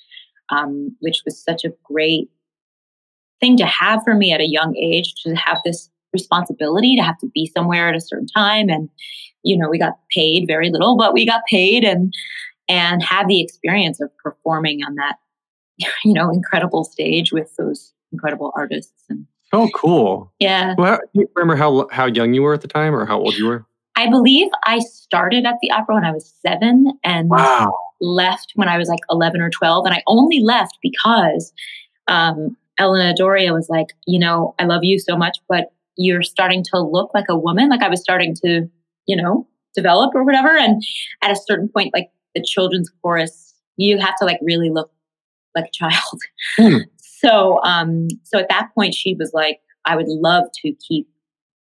um, 0.50 0.95
which 1.00 1.21
was 1.25 1.41
such 1.41 1.63
a 1.63 1.74
great 1.83 2.29
thing 3.39 3.57
to 3.57 3.65
have 3.65 4.03
for 4.03 4.13
me 4.13 4.31
at 4.31 4.41
a 4.41 4.48
young 4.48 4.75
age 4.75 5.13
to 5.24 5.33
have 5.36 5.57
this 5.63 5.89
responsibility 6.13 6.95
to 6.95 7.01
have 7.01 7.17
to 7.19 7.27
be 7.33 7.50
somewhere 7.55 7.88
at 7.88 7.95
a 7.95 8.01
certain 8.01 8.27
time. 8.27 8.69
And 8.69 8.89
you 9.43 9.57
know 9.57 9.69
we 9.69 9.79
got 9.79 9.98
paid 10.12 10.45
very 10.48 10.69
little 10.69 10.95
but 10.95 11.13
we 11.13 11.25
got 11.25 11.41
paid 11.50 11.83
and 11.83 12.13
and 12.69 13.01
have 13.01 13.27
the 13.27 13.41
experience 13.41 14.00
of 14.00 14.15
performing 14.17 14.81
on 14.83 14.95
that 14.95 15.15
you 16.03 16.13
know 16.13 16.29
incredible 16.29 16.83
stage 16.83 17.31
with 17.31 17.55
those 17.57 17.93
incredible 18.12 18.51
artists 18.55 19.03
and 19.10 19.25
Oh, 19.53 19.70
cool. 19.75 20.31
yeah 20.39 20.75
Well, 20.77 20.98
do 21.13 21.22
you 21.22 21.29
remember 21.36 21.55
how 21.55 21.88
how 21.91 22.05
young 22.05 22.34
you 22.34 22.41
were 22.41 22.53
at 22.53 22.62
the 22.62 22.67
time, 22.67 22.93
or 22.96 23.05
how 23.05 23.20
old 23.20 23.36
you 23.38 23.46
were? 23.46 23.65
i 23.97 24.10
believe 24.10 24.47
i 24.65 24.80
started 24.80 25.45
at 25.45 25.56
the 25.62 25.69
opera 25.69 25.95
when 25.95 26.06
i 26.06 26.12
was 26.12 26.34
seven 26.41 26.93
and 27.04 27.30
Wow. 27.30 27.75
left 27.99 28.54
when 28.56 28.69
i 28.69 28.78
was 28.78 28.88
like 28.88 29.02
11 29.10 29.41
or 29.41 29.49
12 29.49 29.86
and 29.86 29.93
i 29.93 30.02
only 30.08 30.39
left 30.39 30.78
because 30.82 31.52
um, 32.08 32.56
elena 32.80 33.13
doria 33.13 33.52
was 33.54 33.67
like 33.69 33.88
you 34.08 34.17
know 34.17 34.56
i 34.60 34.63
love 34.63 34.86
you 34.86 34.97
so 34.97 35.17
much 35.17 35.39
but 35.49 35.73
you're 35.97 36.23
starting 36.23 36.63
to 36.63 36.80
look 36.80 37.12
like 37.13 37.25
a 37.28 37.38
woman 37.38 37.67
like 37.69 37.82
i 37.82 37.89
was 37.89 37.99
starting 38.02 38.34
to 38.34 38.65
you 39.08 39.15
know 39.15 39.45
develop 39.75 40.15
or 40.15 40.23
whatever 40.23 40.58
and 40.58 40.82
at 41.21 41.30
a 41.32 41.36
certain 41.36 41.67
point 41.67 41.93
like 41.93 42.10
the 42.34 42.41
children's 42.41 42.89
chorus 43.02 43.54
you 43.75 43.97
have 43.99 44.15
to 44.15 44.23
like 44.25 44.39
really 44.41 44.69
look 44.69 44.89
like 45.54 45.65
a 45.65 45.71
child 45.73 46.19
Hmm. 46.58 46.78
So 47.21 47.60
um 47.63 48.07
so 48.23 48.39
at 48.39 48.49
that 48.49 48.69
point 48.75 48.93
she 48.93 49.13
was 49.15 49.31
like 49.34 49.60
i 49.86 49.95
would 49.95 50.07
love 50.07 50.45
to 50.63 50.73
keep 50.88 51.07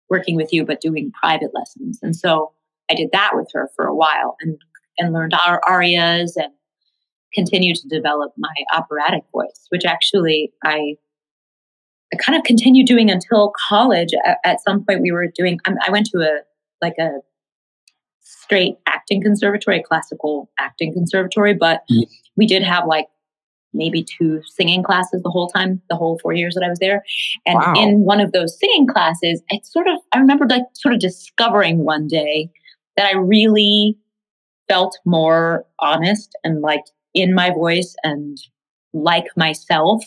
working 0.09 0.35
with 0.35 0.51
you 0.53 0.65
but 0.65 0.81
doing 0.81 1.11
private 1.21 1.51
lessons 1.53 1.99
and 2.01 2.15
so 2.15 2.51
i 2.91 2.93
did 2.95 3.09
that 3.11 3.31
with 3.33 3.47
her 3.53 3.69
for 3.75 3.85
a 3.85 3.95
while 3.95 4.35
and 4.41 4.57
and 4.97 5.13
learned 5.13 5.33
our 5.33 5.61
arias 5.67 6.35
and 6.37 6.51
continued 7.33 7.75
to 7.75 7.87
develop 7.87 8.31
my 8.37 8.53
operatic 8.73 9.23
voice 9.31 9.65
which 9.69 9.85
actually 9.85 10.51
i 10.63 10.95
i 12.13 12.17
kind 12.17 12.37
of 12.37 12.43
continued 12.43 12.87
doing 12.87 13.09
until 13.11 13.53
college 13.69 14.09
at, 14.25 14.37
at 14.43 14.61
some 14.61 14.83
point 14.85 15.01
we 15.01 15.11
were 15.11 15.27
doing 15.35 15.59
I, 15.65 15.73
I 15.87 15.91
went 15.91 16.07
to 16.07 16.19
a 16.19 16.39
like 16.81 16.95
a 16.99 17.09
straight 18.21 18.75
acting 18.87 19.21
conservatory 19.21 19.79
a 19.79 19.83
classical 19.83 20.49
acting 20.59 20.93
conservatory 20.93 21.53
but 21.53 21.83
Mhm. 21.91 22.03
we 22.35 22.45
did 22.47 22.63
have 22.63 22.85
like 22.87 23.07
maybe 23.73 24.03
two 24.03 24.41
singing 24.45 24.83
classes 24.83 25.21
the 25.21 25.29
whole 25.29 25.47
time, 25.47 25.81
the 25.89 25.95
whole 25.95 26.19
four 26.21 26.33
years 26.33 26.55
that 26.55 26.63
I 26.63 26.69
was 26.69 26.79
there. 26.79 27.03
And 27.45 27.55
Wow. 27.55 27.73
in 27.77 27.99
one 28.01 28.19
of 28.19 28.31
those 28.31 28.57
singing 28.59 28.87
classes, 28.87 29.41
it 29.49 29.65
sort 29.65 29.87
of, 29.87 29.99
I 30.11 30.17
remember 30.19 30.45
like 30.47 30.63
sort 30.73 30.93
of 30.93 30.99
discovering 30.99 31.83
one 31.83 32.07
day 32.07 32.49
that 32.97 33.05
I 33.05 33.17
really 33.17 33.97
felt 34.67 34.97
more 35.05 35.65
honest 35.79 36.35
and 36.43 36.61
like 36.61 36.83
in 37.13 37.33
my 37.33 37.49
voice 37.51 37.95
and 38.03 38.37
like 38.93 39.25
myself 39.35 40.03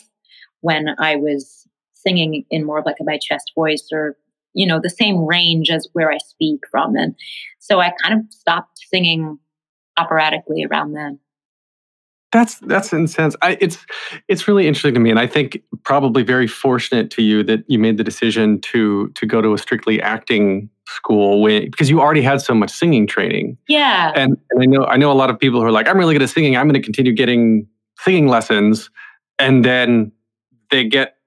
when 0.61 0.95
I 0.99 1.15
was 1.15 1.67
singing 1.93 2.45
in 2.49 2.65
more 2.65 2.79
of 2.79 2.85
like 2.85 2.97
a 2.99 3.03
my 3.03 3.17
chest 3.17 3.51
voice 3.55 3.87
or, 3.91 4.17
you 4.53 4.67
know, 4.67 4.79
the 4.81 4.89
same 4.89 5.25
range 5.25 5.69
as 5.69 5.87
where 5.93 6.11
I 6.11 6.17
speak 6.17 6.61
from. 6.69 6.95
And 6.95 7.15
so 7.59 7.79
I 7.79 7.93
kind 8.01 8.19
of 8.19 8.25
stopped 8.31 8.79
singing 8.91 9.37
operatically 9.97 10.63
around 10.63 10.93
then. 10.93 11.19
That's 12.33 12.55
that's 12.59 12.91
intense. 12.91 13.35
I, 13.43 13.57
it's 13.61 13.85
it's 14.27 14.47
really 14.47 14.67
interesting 14.67 14.95
to 14.95 14.99
me, 14.99 15.11
and 15.11 15.19
I 15.19 15.27
think 15.27 15.61
probably 15.83 16.23
very 16.23 16.47
fortunate 16.47 17.11
to 17.11 17.21
you 17.21 17.43
that 17.43 17.63
you 17.67 17.77
made 17.77 17.97
the 17.97 18.03
decision 18.03 18.59
to 18.61 19.09
to 19.09 19.25
go 19.25 19.39
to 19.41 19.53
a 19.53 19.57
strictly 19.57 20.01
acting 20.01 20.69
school 20.87 21.41
when, 21.41 21.65
because 21.69 21.89
you 21.89 22.01
already 22.01 22.21
had 22.23 22.41
so 22.41 22.53
much 22.53 22.71
singing 22.71 23.07
training. 23.07 23.57
Yeah. 23.69 24.11
And, 24.15 24.37
and 24.49 24.61
I 24.61 24.65
know 24.65 24.85
I 24.85 24.97
know 24.97 25.11
a 25.11 25.13
lot 25.13 25.29
of 25.29 25.39
people 25.39 25.59
who 25.61 25.65
are 25.67 25.71
like, 25.71 25.87
I'm 25.87 25.97
really 25.97 26.13
good 26.13 26.23
at 26.23 26.29
singing. 26.29 26.57
I'm 26.57 26.67
going 26.67 26.73
to 26.81 26.85
continue 26.85 27.13
getting 27.13 27.67
singing 27.99 28.27
lessons, 28.27 28.89
and 29.37 29.63
then 29.63 30.11
they 30.71 30.85
get 30.85 31.17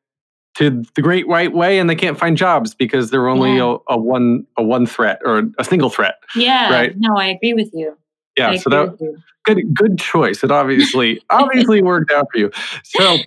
to 0.57 0.83
the 0.97 1.03
Great 1.03 1.29
White 1.29 1.53
Way 1.53 1.79
and 1.79 1.89
they 1.89 1.95
can't 1.95 2.19
find 2.19 2.37
jobs 2.37 2.75
because 2.75 3.11
they're 3.11 3.29
only 3.29 3.57
Yeah. 3.57 3.77
a, 3.89 3.95
a 3.95 3.99
one 3.99 4.45
a 4.57 4.63
one 4.65 4.87
threat 4.87 5.21
or 5.25 5.43
a 5.59 5.65
single 5.65 5.91
threat. 5.91 6.17
Yeah. 6.35 6.73
Right. 6.73 6.95
No, 6.97 7.17
I 7.17 7.27
agree 7.27 7.55
with 7.55 7.71
you. 7.73 7.97
Yeah, 8.37 8.51
I 8.51 8.57
so 8.57 8.71
that 8.71 8.97
you. 9.01 9.17
good 9.45 9.75
good 9.75 9.99
choice. 9.99 10.45
It 10.45 10.51
obviously 10.51 11.21
obviously 11.31 11.83
worked 11.83 12.11
out 12.11 12.27
for 12.33 12.39
you. 12.39 12.51
So, 12.85 13.19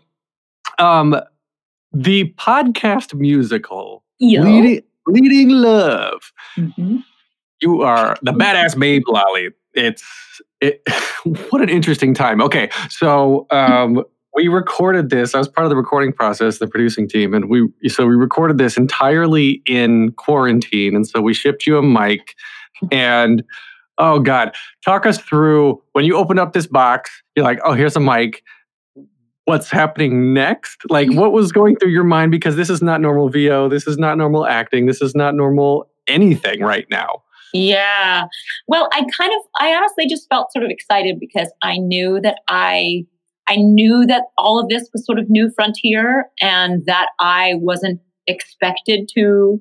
um, 0.78 1.15
the 1.91 2.34
podcast 2.38 3.13
musical 3.13 4.04
Yo. 4.19 4.41
leading, 4.43 4.84
leading 5.08 5.50
love. 5.50 6.32
Mhm. 6.58 7.04
You 7.62 7.82
are 7.82 8.15
the 8.22 8.32
badass 8.32 8.80
babe, 8.80 9.04
Lolli. 9.08 9.50
It's 9.74 10.04
it. 10.62 10.82
What 11.50 11.62
an 11.62 11.67
interesting 11.67 12.13
time. 12.13 12.41
Okay, 12.41 12.69
so 12.89 13.45
um, 13.52 14.04
we 14.34 14.48
recorded 14.48 15.10
this. 15.10 15.36
I 15.36 15.38
was 15.38 15.50
part 15.50 15.65
of 15.65 15.69
the 15.69 15.76
recording 15.76 16.13
process, 16.13 16.60
the 16.60 16.65
producing 16.67 17.10
team, 17.10 17.34
and 17.34 17.50
we 17.50 17.67
so 17.89 18.06
we 18.08 18.15
recorded 18.15 18.58
this 18.58 18.78
entirely 18.78 19.62
in 19.65 20.13
quarantine, 20.13 20.95
and 20.95 21.06
so 21.06 21.19
we 21.19 21.34
shipped 21.34 21.67
you 21.67 21.78
a 21.78 21.84
mic. 21.84 22.36
And 22.89 23.43
oh 24.00 24.20
god, 24.20 24.56
talk 24.84 25.06
us 25.06 25.20
through 25.20 25.82
when 25.92 26.06
you 26.06 26.16
open 26.16 26.40
up 26.40 26.54
this 26.54 26.66
box. 26.66 27.12
You're 27.36 27.46
like, 27.46 27.60
oh, 27.64 27.74
here's 27.74 27.96
a 27.96 28.00
mic. 28.00 28.44
What's 29.46 29.70
happening 29.70 30.34
next? 30.34 30.82
Like, 30.90 31.12
what 31.14 31.32
was 31.32 31.52
going 31.52 31.76
through 31.76 31.90
your 31.90 32.04
mind? 32.04 32.32
Because 32.32 32.56
this 32.56 32.70
is 32.70 32.82
not 32.82 33.02
normal 33.02 33.30
VO. 33.30 33.68
This 33.68 33.88
is 33.88 33.98
not 33.98 34.18
normal 34.18 34.46
acting. 34.46 34.86
This 34.86 35.02
is 35.02 35.16
not 35.16 35.36
normal 35.36 35.90
anything 36.08 36.62
right 36.62 36.86
now. 36.90 37.24
Yeah. 37.52 38.26
Well, 38.68 38.90
I 38.94 39.00
kind 39.18 39.32
of, 39.34 39.42
I 39.60 39.74
honestly 39.74 40.08
just 40.08 40.30
felt 40.30 40.52
sort 40.52 40.64
of 40.64 40.70
excited 40.70 41.20
because 41.20 41.52
I 41.64 41.78
knew 41.78 42.22
that 42.22 42.42
I, 42.48 43.06
I 43.48 43.56
knew 43.56 44.06
that 44.06 44.26
all 44.38 44.60
of 44.60 44.70
this 44.70 44.88
was 44.94 45.04
sort 45.04 45.18
of 45.18 45.30
new 45.30 45.50
frontier 45.56 46.26
and 46.40 46.86
that 46.86 47.10
I 47.20 47.54
wasn't 47.56 48.02
expected 48.28 49.10
to 49.16 49.60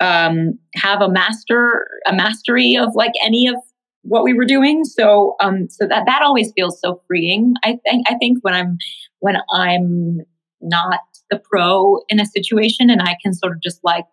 um, 0.00 0.58
have 0.76 1.00
a 1.00 1.08
master, 1.08 1.88
a 2.06 2.14
mastery 2.14 2.76
of 2.76 2.94
like 2.94 3.12
any 3.24 3.46
of 3.48 3.56
what 4.02 4.24
we 4.24 4.32
were 4.32 4.44
doing. 4.44 4.84
So 4.84 5.36
um 5.40 5.68
so 5.68 5.86
that 5.86 6.04
that 6.06 6.22
always 6.22 6.52
feels 6.52 6.80
so 6.80 7.02
freeing. 7.06 7.54
I 7.64 7.78
think 7.84 8.06
I 8.08 8.14
think 8.14 8.38
when 8.42 8.54
I'm 8.54 8.78
when 9.20 9.36
I'm 9.52 10.20
not 10.60 11.00
the 11.30 11.38
pro 11.38 12.00
in 12.08 12.20
a 12.20 12.26
situation 12.26 12.90
and 12.90 13.02
I 13.02 13.16
can 13.22 13.34
sort 13.34 13.52
of 13.52 13.62
just 13.62 13.80
like 13.84 14.06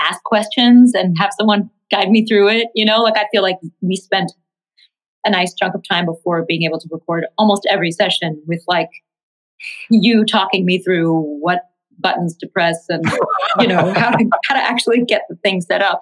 ask 0.00 0.22
questions 0.24 0.94
and 0.94 1.16
have 1.18 1.30
someone 1.38 1.70
guide 1.90 2.10
me 2.10 2.24
through 2.24 2.48
it, 2.48 2.68
you 2.74 2.84
know, 2.84 3.02
like 3.02 3.16
I 3.16 3.26
feel 3.30 3.42
like 3.42 3.58
we 3.82 3.96
spent 3.96 4.32
a 5.24 5.30
nice 5.30 5.54
chunk 5.54 5.74
of 5.74 5.82
time 5.88 6.06
before 6.06 6.44
being 6.44 6.62
able 6.62 6.80
to 6.80 6.88
record 6.90 7.26
almost 7.38 7.66
every 7.70 7.92
session 7.92 8.42
with 8.46 8.62
like 8.66 8.88
you 9.90 10.24
talking 10.24 10.64
me 10.64 10.78
through 10.78 11.12
what 11.40 11.68
buttons 11.98 12.36
to 12.38 12.46
press 12.46 12.84
and 12.88 13.04
you 13.60 13.66
know 13.66 13.92
how 13.94 14.10
to 14.10 14.30
how 14.44 14.54
to 14.54 14.62
actually 14.62 15.04
get 15.04 15.22
the 15.28 15.36
thing 15.36 15.60
set 15.60 15.82
up. 15.82 16.00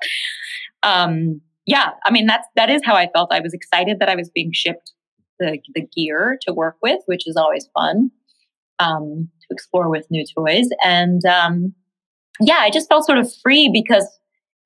Um, 0.83 1.41
yeah, 1.67 1.91
I 2.05 2.11
mean 2.11 2.27
that's 2.27 2.47
that 2.57 2.71
is 2.71 2.83
how 2.85 2.95
I 2.95 3.09
felt. 3.13 3.33
I 3.33 3.41
was 3.41 3.55
excited 3.55 3.99
that 4.01 4.09
I 4.09 4.17
was 4.17 4.31
being 4.31 4.51
shipped 4.53 4.93
the 5.39 5.59
the 5.75 5.87
gear 5.95 6.39
to 6.43 6.53
work 6.53 6.77
with, 6.83 7.01
which 7.07 7.27
is 7.27 7.37
always 7.37 7.69
fun 7.75 8.11
um, 8.79 9.29
to 9.41 9.47
explore 9.51 9.89
with 9.89 10.07
new 10.11 10.25
toys. 10.37 10.69
And 10.85 11.25
um, 11.25 11.75
yeah, 12.41 12.59
I 12.61 12.71
just 12.71 12.89
felt 12.89 13.07
sort 13.07 13.19
of 13.19 13.31
free 13.43 13.71
because 13.73 14.07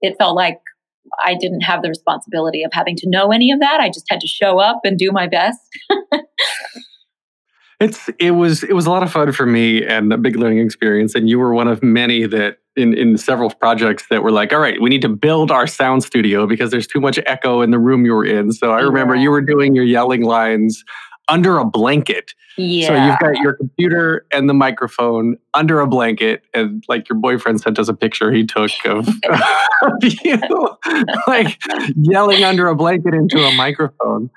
it 0.00 0.16
felt 0.18 0.36
like 0.36 0.58
I 1.24 1.34
didn't 1.34 1.62
have 1.62 1.82
the 1.82 1.88
responsibility 1.88 2.62
of 2.62 2.72
having 2.72 2.96
to 2.96 3.08
know 3.08 3.30
any 3.30 3.50
of 3.50 3.60
that. 3.60 3.80
I 3.80 3.88
just 3.88 4.06
had 4.08 4.20
to 4.20 4.26
show 4.26 4.58
up 4.58 4.80
and 4.84 4.98
do 4.98 5.10
my 5.12 5.26
best. 5.26 5.58
it's 7.80 8.08
it 8.18 8.32
was 8.32 8.62
it 8.62 8.74
was 8.74 8.86
a 8.86 8.90
lot 8.90 9.02
of 9.02 9.10
fun 9.10 9.32
for 9.32 9.46
me 9.46 9.84
and 9.84 10.12
a 10.12 10.18
big 10.18 10.36
learning 10.36 10.58
experience. 10.58 11.14
And 11.14 11.28
you 11.28 11.38
were 11.38 11.54
one 11.54 11.68
of 11.68 11.82
many 11.82 12.26
that 12.26 12.58
in 12.76 12.94
in 12.94 13.18
several 13.18 13.50
projects 13.50 14.06
that 14.10 14.22
were 14.22 14.30
like, 14.30 14.52
all 14.52 14.60
right, 14.60 14.80
we 14.80 14.90
need 14.90 15.02
to 15.02 15.08
build 15.08 15.50
our 15.50 15.66
sound 15.66 16.02
studio 16.02 16.46
because 16.46 16.70
there's 16.70 16.86
too 16.86 17.00
much 17.00 17.18
echo 17.26 17.62
in 17.62 17.70
the 17.70 17.78
room 17.78 18.04
you 18.04 18.12
were 18.12 18.24
in. 18.24 18.52
So 18.52 18.72
I 18.72 18.80
remember 18.80 19.14
yeah. 19.14 19.22
you 19.22 19.30
were 19.30 19.42
doing 19.42 19.74
your 19.74 19.84
yelling 19.84 20.22
lines 20.22 20.84
under 21.28 21.58
a 21.58 21.64
blanket. 21.64 22.34
Yeah. 22.56 22.88
So 22.88 22.94
you've 22.94 23.18
got 23.18 23.42
your 23.42 23.54
computer 23.54 24.26
and 24.32 24.48
the 24.48 24.54
microphone 24.54 25.36
under 25.54 25.80
a 25.80 25.86
blanket, 25.86 26.42
and 26.52 26.84
like 26.88 27.08
your 27.08 27.18
boyfriend 27.18 27.60
sent 27.60 27.78
us 27.78 27.88
a 27.88 27.94
picture 27.94 28.30
he 28.30 28.44
took 28.44 28.70
of, 28.84 29.08
of 29.82 29.92
you 30.02 30.38
like 31.26 31.60
yelling 31.96 32.44
under 32.44 32.68
a 32.68 32.74
blanket 32.74 33.14
into 33.14 33.38
a 33.38 33.54
microphone. 33.54 34.30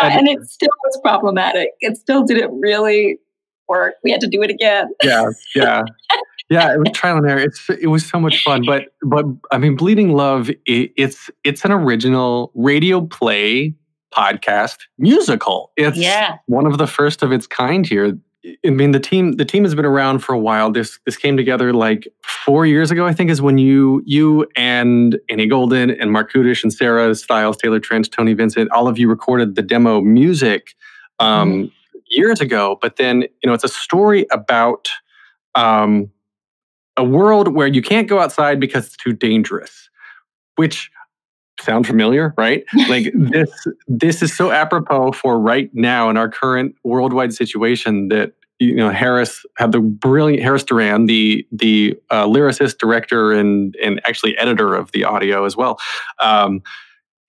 and, 0.00 0.20
and 0.20 0.28
it 0.28 0.48
still 0.48 0.70
was 0.84 0.98
problematic. 1.02 1.70
It 1.80 1.96
still 1.96 2.22
didn't 2.22 2.58
really 2.60 3.18
work. 3.68 3.94
We 4.02 4.10
had 4.10 4.20
to 4.20 4.28
do 4.28 4.42
it 4.42 4.50
again. 4.50 4.88
Yeah, 5.02 5.30
yeah. 5.54 5.82
yeah, 6.50 6.74
it 6.74 6.78
was 6.78 6.90
trial 6.92 7.18
and 7.18 7.30
error. 7.30 7.40
It's 7.40 7.68
it 7.70 7.86
was 7.86 8.06
so 8.06 8.18
much 8.18 8.42
fun, 8.42 8.64
but 8.66 8.86
but 9.02 9.24
I 9.52 9.58
mean, 9.58 9.76
Bleeding 9.76 10.12
Love. 10.12 10.50
It, 10.66 10.92
it's 10.96 11.30
it's 11.44 11.64
an 11.64 11.72
original 11.72 12.52
radio 12.54 13.02
play 13.02 13.74
podcast 14.14 14.78
musical. 14.98 15.72
It's 15.76 15.98
yeah. 15.98 16.38
one 16.46 16.66
of 16.66 16.78
the 16.78 16.86
first 16.86 17.22
of 17.22 17.32
its 17.32 17.46
kind 17.46 17.86
here. 17.86 18.18
I 18.64 18.70
mean, 18.70 18.92
the 18.92 19.00
team 19.00 19.32
the 19.32 19.44
team 19.44 19.64
has 19.64 19.74
been 19.74 19.84
around 19.84 20.20
for 20.20 20.32
a 20.32 20.38
while. 20.38 20.70
This 20.70 20.98
this 21.04 21.16
came 21.16 21.36
together 21.36 21.72
like 21.74 22.08
four 22.24 22.64
years 22.64 22.90
ago, 22.90 23.06
I 23.06 23.12
think, 23.12 23.30
is 23.30 23.42
when 23.42 23.58
you 23.58 24.02
you 24.06 24.46
and 24.56 25.18
Annie 25.28 25.46
Golden 25.46 25.90
and 25.90 26.10
Marc 26.10 26.32
Kudisch 26.32 26.62
and 26.62 26.72
Sarah 26.72 27.14
Stiles, 27.14 27.56
Taylor 27.58 27.80
Trensch, 27.80 28.10
Tony 28.10 28.32
Vincent, 28.32 28.70
all 28.70 28.88
of 28.88 28.98
you 28.98 29.08
recorded 29.08 29.56
the 29.56 29.62
demo 29.62 30.00
music 30.00 30.74
um, 31.18 31.52
mm-hmm. 31.52 31.98
years 32.08 32.40
ago. 32.40 32.78
But 32.80 32.96
then 32.96 33.22
you 33.22 33.46
know, 33.46 33.52
it's 33.52 33.64
a 33.64 33.68
story 33.68 34.26
about 34.30 34.88
um, 35.54 36.10
a 36.96 37.04
world 37.04 37.48
where 37.48 37.66
you 37.66 37.82
can't 37.82 38.08
go 38.08 38.20
outside 38.20 38.58
because 38.58 38.86
it's 38.86 38.96
too 38.96 39.12
dangerous, 39.12 39.90
which 40.56 40.90
sound 41.60 41.86
familiar 41.86 42.34
right 42.36 42.64
like 42.88 43.12
this 43.14 43.50
this 43.88 44.22
is 44.22 44.36
so 44.36 44.50
apropos 44.50 45.12
for 45.12 45.38
right 45.38 45.70
now 45.72 46.10
in 46.10 46.16
our 46.16 46.28
current 46.28 46.74
worldwide 46.84 47.32
situation 47.32 48.08
that 48.08 48.32
you 48.58 48.74
know 48.74 48.90
harris 48.90 49.44
had 49.56 49.72
the 49.72 49.80
brilliant 49.80 50.42
harris 50.42 50.64
doran 50.64 51.06
the 51.06 51.46
the 51.52 51.98
uh, 52.10 52.24
lyricist 52.24 52.78
director 52.78 53.32
and 53.32 53.76
and 53.82 54.00
actually 54.06 54.36
editor 54.38 54.74
of 54.74 54.90
the 54.92 55.04
audio 55.04 55.44
as 55.44 55.56
well 55.56 55.78
um, 56.20 56.62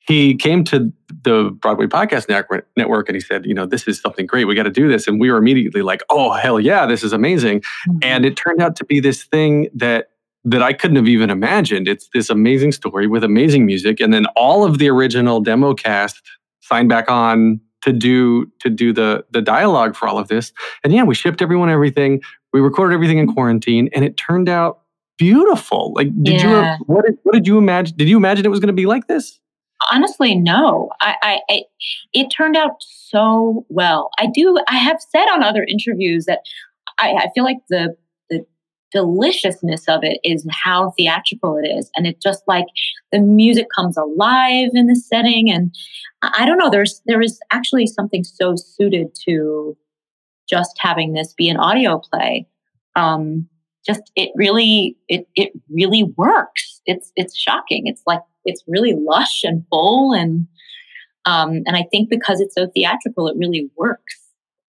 he 0.08 0.36
came 0.36 0.64
to 0.66 0.92
the 1.24 1.56
Broadway 1.62 1.86
Podcast 1.86 2.28
Network 2.76 3.08
and 3.08 3.16
he 3.16 3.22
said, 3.22 3.46
you 3.46 3.54
know, 3.54 3.66
this 3.66 3.88
is 3.88 4.02
something 4.02 4.26
great. 4.26 4.46
We 4.46 4.56
got 4.56 4.64
to 4.64 4.72
do 4.72 4.90
this. 4.90 5.08
And 5.08 5.20
we 5.22 5.32
were 5.32 5.38
immediately 5.38 5.84
like, 5.84 6.02
oh, 6.10 6.34
hell 6.34 6.60
yeah, 6.60 6.86
this 6.88 7.04
is 7.04 7.14
amazing. 7.14 7.62
Mm-hmm. 7.62 7.98
And 8.02 8.26
it 8.26 8.36
turned 8.36 8.62
out 8.62 8.76
to 8.78 8.86
be 8.86 9.00
this 9.00 9.24
thing 9.24 9.70
that 9.76 10.08
that 10.44 10.64
I 10.64 10.74
couldn't 10.74 10.98
have 10.98 11.08
even 11.08 11.30
imagined. 11.30 11.88
It's 11.88 12.10
this 12.14 12.30
amazing 12.30 12.72
story 12.72 13.08
with 13.08 13.24
amazing 13.24 13.66
music, 13.66 14.00
and 14.00 14.14
then 14.14 14.26
all 14.36 14.64
of 14.64 14.78
the 14.78 14.90
original 14.90 15.40
demo 15.40 15.74
cast 15.74 16.22
signed 16.62 16.90
back 16.90 17.10
on 17.10 17.60
to 17.82 17.92
do 17.92 18.52
to 18.60 18.70
do 18.70 18.94
the 18.94 19.26
the 19.32 19.42
dialogue 19.42 19.96
for 19.96 20.08
all 20.08 20.18
of 20.18 20.28
this. 20.28 20.52
And 20.84 20.94
yeah, 20.94 21.04
we 21.04 21.16
shipped 21.16 21.42
everyone 21.42 21.70
everything. 21.70 22.22
We 22.54 22.60
recorded 22.60 22.94
everything 22.94 23.18
in 23.18 23.32
quarantine, 23.32 23.90
and 23.94 24.04
it 24.04 24.18
turned 24.18 24.50
out 24.50 24.82
beautiful. 25.18 25.94
Like, 25.96 26.08
did 26.24 26.42
yeah. 26.42 26.78
you 26.78 26.86
what 26.86 27.06
did, 27.06 27.18
what 27.24 27.34
did 27.34 27.48
you 27.48 27.58
imagine? 27.58 27.96
Did 27.98 28.10
you 28.10 28.18
imagine 28.18 28.46
it 28.46 28.50
was 28.50 28.60
going 28.60 28.68
to 28.68 28.74
be 28.74 28.86
like 28.86 29.08
this? 29.08 29.40
Honestly, 29.92 30.36
no. 30.36 30.90
I, 31.02 31.16
I, 31.22 31.40
I 31.50 31.62
it 32.14 32.28
turned 32.30 32.56
out 32.56 32.76
so 32.80 33.66
well. 33.70 34.10
I 34.20 34.28
do. 34.28 34.58
I 34.68 34.78
have 34.78 34.98
said 35.10 35.26
on 35.26 35.44
other 35.44 35.64
interviews 35.64 36.26
that 36.26 36.40
I, 36.98 37.14
I 37.14 37.28
feel 37.34 37.44
like 37.44 37.58
the 37.70 37.96
deliciousness 38.92 39.88
of 39.88 40.04
it 40.04 40.20
is 40.24 40.46
how 40.52 40.92
theatrical 40.92 41.58
it 41.58 41.68
is. 41.68 41.90
And 41.96 42.06
it 42.06 42.22
just 42.22 42.44
like 42.48 42.66
the 43.12 43.20
music 43.20 43.68
comes 43.76 43.98
alive 43.98 44.70
in 44.74 44.88
the 44.88 44.96
setting. 44.96 45.50
And 45.50 45.74
I 46.22 46.46
don't 46.46 46.58
know, 46.58 46.70
there's 46.70 47.02
there 47.06 47.22
is 47.22 47.40
actually 47.52 47.88
something 47.88 48.24
so 48.24 48.56
suited 48.56 49.16
to 49.26 49.78
just 50.50 50.74
having 50.80 51.14
this 51.14 51.34
be 51.34 51.50
an 51.50 51.58
audio 51.58 52.00
play. 52.00 52.48
Um, 52.96 53.48
just 53.86 54.12
it 54.16 54.32
really 54.36 54.98
it 55.08 55.28
it 55.36 55.52
really 55.70 56.04
works. 56.16 56.82
It's 56.86 57.12
it's 57.16 57.38
shocking. 57.38 57.88
It's 57.88 58.04
like 58.06 58.22
it's 58.46 58.64
really 58.68 58.96
lush 58.96 59.44
and 59.44 59.66
full 59.70 60.14
and 60.14 60.48
um, 61.26 61.62
and 61.66 61.76
I 61.76 61.86
think 61.92 62.10
because 62.10 62.42
it's 62.42 62.56
so 62.56 62.68
theatrical, 62.68 63.28
it 63.28 63.38
really 63.38 63.70
works, 63.78 64.20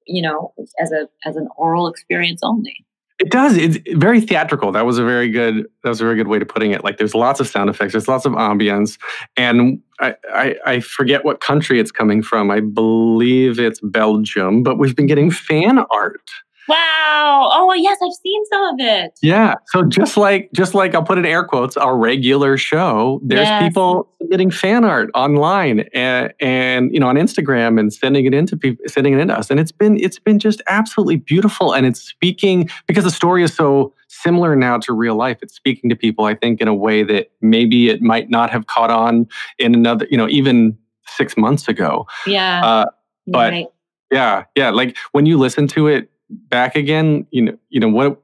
you 0.05 0.21
know, 0.21 0.53
as 0.79 0.91
a 0.91 1.07
as 1.25 1.35
an 1.35 1.47
oral 1.57 1.87
experience 1.87 2.41
only. 2.43 2.85
It 3.21 3.29
does. 3.29 3.55
It's 3.55 3.77
very 3.93 4.19
theatrical. 4.19 4.71
That 4.71 4.83
was 4.83 4.97
a 4.97 5.03
very 5.05 5.29
good. 5.29 5.67
That 5.83 5.89
was 5.89 6.01
a 6.01 6.03
very 6.03 6.15
good 6.15 6.27
way 6.27 6.39
to 6.39 6.45
putting 6.45 6.71
it. 6.71 6.83
Like, 6.83 6.97
there's 6.97 7.13
lots 7.13 7.39
of 7.39 7.47
sound 7.47 7.69
effects. 7.69 7.91
There's 7.91 8.07
lots 8.07 8.25
of 8.25 8.33
ambience, 8.33 8.97
and 9.37 9.79
I, 9.99 10.15
I, 10.33 10.55
I 10.65 10.79
forget 10.79 11.23
what 11.23 11.39
country 11.39 11.79
it's 11.79 11.91
coming 11.91 12.23
from. 12.23 12.49
I 12.49 12.61
believe 12.61 13.59
it's 13.59 13.79
Belgium, 13.83 14.63
but 14.63 14.79
we've 14.79 14.95
been 14.95 15.05
getting 15.05 15.29
fan 15.29 15.77
art 15.91 16.31
Wow. 16.67 17.49
Oh 17.53 17.73
yes, 17.73 17.97
I've 18.03 18.13
seen 18.13 18.45
some 18.45 18.63
of 18.63 18.75
it. 18.79 19.17
Yeah. 19.21 19.55
So 19.67 19.83
just 19.83 20.15
like 20.15 20.49
just 20.53 20.73
like 20.73 20.93
I'll 20.93 21.03
put 21.03 21.17
in 21.17 21.25
air 21.25 21.43
quotes, 21.43 21.75
our 21.75 21.97
regular 21.97 22.57
show, 22.57 23.19
there's 23.23 23.47
yes. 23.47 23.63
people 23.63 24.07
submitting 24.21 24.51
fan 24.51 24.85
art 24.85 25.09
online 25.15 25.81
and, 25.93 26.33
and 26.39 26.93
you 26.93 26.99
know 26.99 27.07
on 27.07 27.15
Instagram 27.15 27.79
and 27.79 27.91
sending 27.93 28.25
it 28.25 28.33
into 28.33 28.55
people 28.55 28.85
sending 28.87 29.13
it 29.13 29.19
into 29.19 29.37
us. 29.37 29.49
And 29.49 29.59
it's 29.59 29.71
been 29.71 29.97
it's 29.99 30.19
been 30.19 30.39
just 30.39 30.61
absolutely 30.67 31.17
beautiful. 31.17 31.73
And 31.73 31.85
it's 31.85 32.01
speaking 32.01 32.69
because 32.87 33.03
the 33.03 33.11
story 33.11 33.43
is 33.43 33.53
so 33.53 33.93
similar 34.07 34.55
now 34.55 34.77
to 34.79 34.93
real 34.93 35.15
life. 35.15 35.39
It's 35.41 35.55
speaking 35.55 35.89
to 35.89 35.95
people, 35.95 36.25
I 36.25 36.35
think, 36.35 36.61
in 36.61 36.67
a 36.67 36.75
way 36.75 37.03
that 37.03 37.31
maybe 37.41 37.89
it 37.89 38.01
might 38.01 38.29
not 38.29 38.51
have 38.51 38.67
caught 38.67 38.91
on 38.91 39.27
in 39.57 39.73
another, 39.73 40.07
you 40.11 40.17
know, 40.17 40.29
even 40.29 40.77
six 41.07 41.35
months 41.37 41.67
ago. 41.67 42.07
Yeah. 42.27 42.63
Uh, 42.63 42.85
but 43.27 43.51
right. 43.51 43.67
yeah, 44.11 44.43
yeah. 44.55 44.69
Like 44.69 44.97
when 45.11 45.25
you 45.25 45.37
listen 45.37 45.67
to 45.69 45.87
it 45.87 46.09
back 46.31 46.75
again, 46.75 47.27
you 47.31 47.41
know, 47.41 47.57
you 47.69 47.79
know 47.79 47.89
what? 47.89 48.21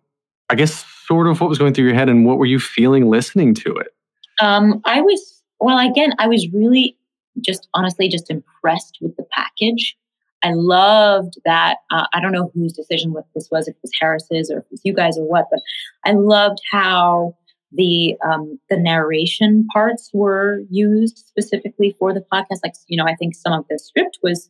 I 0.49 0.55
guess 0.55 0.85
sort 1.05 1.27
of 1.27 1.41
what 1.41 1.49
was 1.49 1.57
going 1.57 1.73
through 1.73 1.85
your 1.85 1.93
head, 1.93 2.09
and 2.09 2.25
what 2.25 2.37
were 2.37 2.45
you 2.45 2.59
feeling 2.59 3.09
listening 3.09 3.53
to 3.55 3.75
it? 3.75 3.93
Um, 4.41 4.81
I 4.85 5.01
was 5.01 5.41
well. 5.59 5.77
Again, 5.77 6.13
I 6.19 6.27
was 6.27 6.47
really 6.53 6.97
just 7.41 7.67
honestly 7.73 8.07
just 8.07 8.29
impressed 8.29 8.97
with 9.01 9.15
the 9.17 9.25
package. 9.31 9.97
I 10.43 10.53
loved 10.53 11.33
that. 11.45 11.77
Uh, 11.91 12.05
I 12.13 12.21
don't 12.21 12.31
know 12.31 12.51
whose 12.53 12.73
decision 12.73 13.11
what 13.11 13.25
this 13.33 13.49
was, 13.51 13.67
if 13.67 13.75
it 13.75 13.79
was 13.81 13.91
Harris's 13.99 14.51
or 14.51 14.59
if 14.59 14.65
it 14.65 14.71
was 14.71 14.81
you 14.83 14.93
guys 14.93 15.17
or 15.17 15.27
what, 15.27 15.47
but 15.49 15.61
I 16.05 16.13
loved 16.13 16.59
how 16.71 17.35
the 17.71 18.15
um, 18.25 18.59
the 18.69 18.77
narration 18.77 19.67
parts 19.73 20.09
were 20.13 20.61
used 20.69 21.17
specifically 21.17 21.95
for 21.99 22.13
the 22.13 22.23
podcast. 22.31 22.59
Like 22.63 22.73
you 22.87 22.97
know, 22.97 23.05
I 23.05 23.15
think 23.15 23.35
some 23.35 23.53
of 23.53 23.65
the 23.69 23.79
script 23.79 24.19
was 24.23 24.49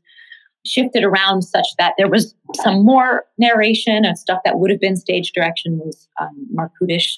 shifted 0.67 1.03
around 1.03 1.43
such 1.43 1.67
that 1.77 1.93
there 1.97 2.09
was 2.09 2.35
some 2.55 2.83
more 2.83 3.25
narration 3.37 4.05
and 4.05 4.17
stuff 4.17 4.39
that 4.45 4.59
would 4.59 4.69
have 4.69 4.79
been 4.79 4.95
stage 4.95 5.31
direction 5.31 5.79
was 5.79 6.07
um, 6.19 6.47
Marc 6.51 6.71
Kudisch. 6.81 7.17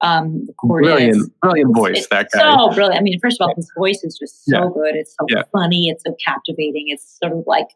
Um, 0.00 0.46
brilliant, 0.62 1.32
brilliant 1.40 1.74
voice. 1.74 1.98
It's 1.98 2.08
that 2.08 2.28
guy. 2.32 2.40
So 2.40 2.70
brilliant. 2.74 2.98
I 2.98 3.02
mean, 3.02 3.18
first 3.20 3.40
of 3.40 3.48
all, 3.48 3.54
his 3.54 3.70
voice 3.76 4.02
is 4.02 4.18
just 4.18 4.44
so 4.44 4.64
yeah. 4.64 4.68
good. 4.74 4.96
It's 4.96 5.14
so 5.18 5.26
yeah. 5.28 5.42
funny. 5.52 5.88
It's 5.88 6.04
so 6.04 6.14
captivating. 6.24 6.86
It's 6.88 7.18
sort 7.18 7.32
of 7.32 7.44
like 7.46 7.68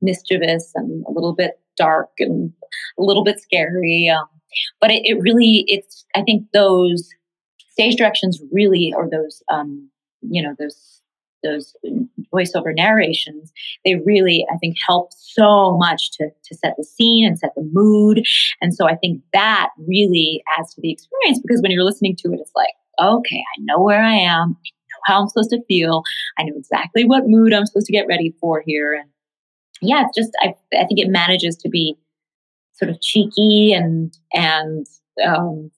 mischievous 0.00 0.70
and 0.74 1.04
a 1.06 1.10
little 1.10 1.34
bit 1.34 1.58
dark 1.76 2.10
and 2.18 2.52
a 2.98 3.02
little 3.02 3.24
bit 3.24 3.40
scary. 3.40 4.08
Um, 4.08 4.28
but 4.80 4.90
it, 4.90 5.02
it, 5.04 5.20
really, 5.20 5.64
it's. 5.66 6.04
I 6.14 6.22
think 6.22 6.46
those 6.52 7.08
stage 7.70 7.96
directions 7.96 8.40
really, 8.52 8.92
or 8.94 9.08
those, 9.10 9.42
um, 9.50 9.88
you 10.20 10.42
know, 10.42 10.54
those 10.58 11.00
those 11.42 11.74
voiceover 12.32 12.74
narrations, 12.74 13.52
they 13.84 13.96
really, 13.96 14.46
I 14.52 14.56
think, 14.58 14.76
help 14.86 15.10
so 15.12 15.76
much 15.76 16.12
to, 16.12 16.28
to 16.44 16.54
set 16.56 16.74
the 16.76 16.84
scene 16.84 17.26
and 17.26 17.38
set 17.38 17.50
the 17.54 17.68
mood. 17.72 18.22
And 18.60 18.74
so 18.74 18.88
I 18.88 18.96
think 18.96 19.22
that 19.32 19.70
really 19.86 20.42
adds 20.58 20.74
to 20.74 20.80
the 20.80 20.92
experience 20.92 21.40
because 21.40 21.62
when 21.62 21.70
you're 21.70 21.84
listening 21.84 22.16
to 22.16 22.32
it, 22.32 22.40
it's 22.40 22.52
like, 22.54 22.74
okay, 23.00 23.42
I 23.56 23.60
know 23.60 23.80
where 23.80 24.02
I 24.02 24.14
am. 24.14 24.56
I 24.56 24.70
know 24.70 25.00
how 25.06 25.20
I'm 25.20 25.28
supposed 25.28 25.50
to 25.50 25.64
feel. 25.66 26.02
I 26.38 26.44
know 26.44 26.54
exactly 26.56 27.04
what 27.04 27.24
mood 27.26 27.52
I'm 27.52 27.66
supposed 27.66 27.86
to 27.86 27.92
get 27.92 28.06
ready 28.08 28.34
for 28.40 28.62
here. 28.66 28.94
And 28.94 29.08
yeah, 29.80 30.04
it's 30.06 30.16
just, 30.16 30.30
I, 30.40 30.54
I 30.78 30.84
think 30.86 31.00
it 31.00 31.08
manages 31.08 31.56
to 31.56 31.68
be 31.68 31.96
sort 32.74 32.90
of 32.90 33.00
cheeky 33.00 33.72
and, 33.72 34.16
and, 34.32 34.86
um, 35.26 35.70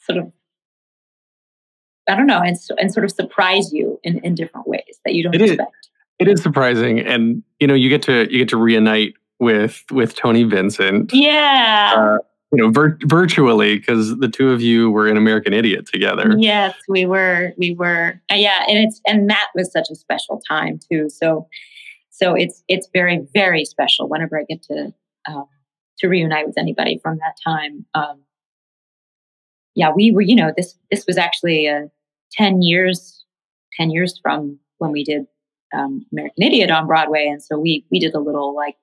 sort 0.00 0.18
of 0.18 0.32
I 2.08 2.14
don't 2.14 2.26
know, 2.26 2.40
and, 2.40 2.56
and 2.78 2.92
sort 2.92 3.04
of 3.04 3.12
surprise 3.12 3.72
you 3.72 4.00
in, 4.02 4.18
in 4.20 4.34
different 4.34 4.66
ways 4.66 4.98
that 5.04 5.14
you 5.14 5.22
don't 5.22 5.34
it 5.34 5.42
expect. 5.42 5.76
Is, 5.82 5.90
it 6.20 6.28
is 6.28 6.42
surprising, 6.42 7.00
and 7.00 7.42
you 7.60 7.66
know, 7.66 7.74
you 7.74 7.88
get 7.88 8.02
to 8.02 8.30
you 8.32 8.38
get 8.38 8.48
to 8.48 8.56
reunite 8.56 9.14
with 9.38 9.84
with 9.90 10.14
Tony 10.14 10.44
Vincent. 10.44 11.12
Yeah. 11.12 11.94
Uh, 11.96 12.18
you 12.50 12.62
know, 12.62 12.70
vir- 12.70 12.98
virtually, 13.04 13.78
because 13.78 14.16
the 14.18 14.28
two 14.28 14.50
of 14.50 14.62
you 14.62 14.90
were 14.90 15.06
in 15.06 15.18
American 15.18 15.52
Idiot 15.52 15.86
together. 15.86 16.34
Yes, 16.38 16.74
we 16.88 17.04
were. 17.04 17.52
We 17.58 17.74
were. 17.74 18.20
Uh, 18.32 18.36
yeah, 18.36 18.64
and 18.66 18.78
it's 18.78 19.00
and 19.06 19.28
that 19.28 19.48
was 19.54 19.70
such 19.70 19.88
a 19.90 19.94
special 19.94 20.40
time 20.48 20.80
too. 20.90 21.10
So, 21.10 21.46
so 22.10 22.34
it's 22.34 22.64
it's 22.66 22.88
very 22.92 23.26
very 23.34 23.66
special 23.66 24.08
whenever 24.08 24.38
I 24.38 24.44
get 24.48 24.62
to 24.64 24.94
um, 25.26 25.46
to 25.98 26.08
reunite 26.08 26.46
with 26.46 26.56
anybody 26.56 26.98
from 27.02 27.18
that 27.18 27.36
time. 27.44 27.84
Um, 27.94 28.22
yeah, 29.74 29.92
we 29.94 30.10
were. 30.10 30.22
You 30.22 30.36
know, 30.36 30.52
this 30.56 30.74
this 30.90 31.04
was 31.06 31.18
actually 31.18 31.66
a 31.66 31.90
10 32.32 32.62
years 32.62 33.18
10 33.78 33.90
years 33.90 34.18
from 34.22 34.58
when 34.78 34.92
we 34.92 35.04
did 35.04 35.26
um, 35.74 36.04
American 36.12 36.42
Idiot 36.42 36.70
on 36.70 36.86
Broadway, 36.86 37.26
and 37.26 37.42
so 37.42 37.58
we 37.58 37.84
we 37.90 37.98
did 37.98 38.14
a 38.14 38.20
little 38.20 38.54
like 38.54 38.76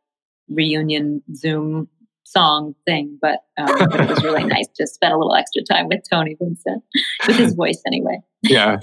reunion 0.49 1.23
Zoom 1.35 1.87
song 2.23 2.75
thing, 2.85 3.17
but, 3.21 3.39
um, 3.57 3.89
but 3.89 4.01
it 4.01 4.09
was 4.09 4.23
really 4.23 4.43
nice 4.45 4.67
to 4.75 4.87
spend 4.87 5.13
a 5.13 5.17
little 5.17 5.35
extra 5.35 5.63
time 5.63 5.87
with 5.87 6.01
Tony 6.09 6.35
Vincent 6.39 6.83
with 7.27 7.37
his 7.37 7.53
voice 7.53 7.81
anyway. 7.85 8.19
yeah, 8.41 8.77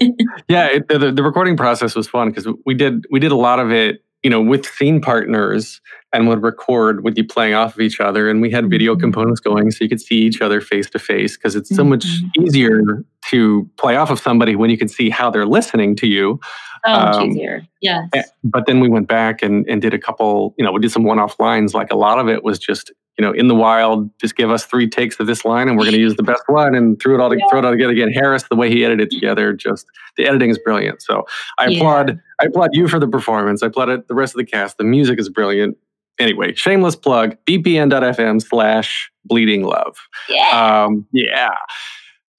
yeah. 0.47 0.67
It, 0.67 0.87
the, 0.87 1.11
the 1.11 1.23
recording 1.23 1.55
process 1.55 1.95
was 1.95 2.07
fun 2.07 2.29
because 2.29 2.47
we 2.65 2.73
did 2.73 3.05
we 3.09 3.19
did 3.19 3.31
a 3.31 3.37
lot 3.37 3.59
of 3.59 3.71
it, 3.71 4.03
you 4.21 4.29
know, 4.29 4.41
with 4.41 4.65
scene 4.65 5.01
partners 5.01 5.79
and 6.11 6.27
would 6.27 6.43
record 6.43 7.03
with 7.03 7.17
you 7.17 7.25
playing 7.25 7.53
off 7.53 7.75
of 7.75 7.79
each 7.79 7.99
other, 8.01 8.29
and 8.29 8.41
we 8.41 8.51
had 8.51 8.69
video 8.69 8.93
mm-hmm. 8.93 9.01
components 9.01 9.39
going 9.39 9.71
so 9.71 9.83
you 9.83 9.89
could 9.89 10.01
see 10.01 10.17
each 10.17 10.41
other 10.41 10.59
face 10.59 10.89
to 10.89 10.99
face 10.99 11.37
because 11.37 11.55
it's 11.55 11.69
so 11.69 11.83
mm-hmm. 11.83 11.91
much 11.91 12.05
easier 12.37 13.05
to 13.33 13.69
play 13.77 13.95
off 13.95 14.09
of 14.09 14.19
somebody 14.19 14.55
when 14.55 14.69
you 14.69 14.77
can 14.77 14.87
see 14.87 15.09
how 15.09 15.29
they're 15.29 15.45
listening 15.45 15.95
to 15.97 16.07
you 16.07 16.39
Oh, 16.85 16.91
Um, 17.21 17.29
easier. 17.29 17.65
Yes. 17.79 18.09
Eh, 18.13 18.23
but 18.43 18.65
then 18.65 18.81
we 18.81 18.89
went 18.89 19.07
back 19.07 19.41
and, 19.41 19.65
and 19.69 19.81
did 19.81 19.93
a 19.93 19.97
couple 19.99 20.53
you 20.57 20.65
know 20.65 20.71
we 20.73 20.79
did 20.81 20.91
some 20.91 21.03
one-off 21.05 21.39
lines 21.39 21.73
like 21.73 21.89
a 21.91 21.95
lot 21.95 22.19
of 22.19 22.27
it 22.27 22.43
was 22.43 22.59
just 22.59 22.91
you 23.17 23.23
know 23.23 23.31
in 23.31 23.47
the 23.47 23.55
wild 23.55 24.09
just 24.19 24.35
give 24.35 24.51
us 24.51 24.65
three 24.65 24.89
takes 24.89 25.17
of 25.21 25.25
this 25.27 25.45
line 25.45 25.69
and 25.69 25.77
we're 25.77 25.85
going 25.85 25.93
to 25.93 25.99
use 26.01 26.15
the 26.17 26.23
best 26.23 26.43
one 26.47 26.75
and 26.75 27.01
threw 27.01 27.15
it 27.15 27.21
all 27.21 27.29
to, 27.29 27.37
throw 27.49 27.59
it 27.59 27.65
all 27.65 27.71
together 27.71 27.93
again 27.93 28.11
harris 28.11 28.43
the 28.49 28.55
way 28.57 28.69
he 28.69 28.83
edited 28.83 29.07
it 29.07 29.11
together 29.15 29.53
just 29.53 29.85
the 30.17 30.25
editing 30.27 30.49
is 30.49 30.57
brilliant 30.59 31.01
so 31.01 31.23
i 31.57 31.67
Yeah. 31.67 31.77
applaud 31.77 32.19
i 32.41 32.45
applaud 32.47 32.71
you 32.73 32.89
for 32.89 32.99
the 32.99 33.07
performance 33.07 33.63
i 33.63 33.67
applaud 33.67 34.05
the 34.09 34.13
rest 34.15 34.33
of 34.35 34.39
the 34.39 34.45
cast 34.45 34.77
the 34.77 34.83
music 34.83 35.19
is 35.19 35.29
brilliant 35.29 35.77
anyway 36.19 36.53
shameless 36.53 36.97
plug 36.97 37.37
bpn.fm 37.45 38.41
slash 38.41 39.09
bleeding 39.23 39.63
love 39.63 39.95
Yeah. 40.27 40.83
um, 40.85 41.07
yeah. 41.13 41.53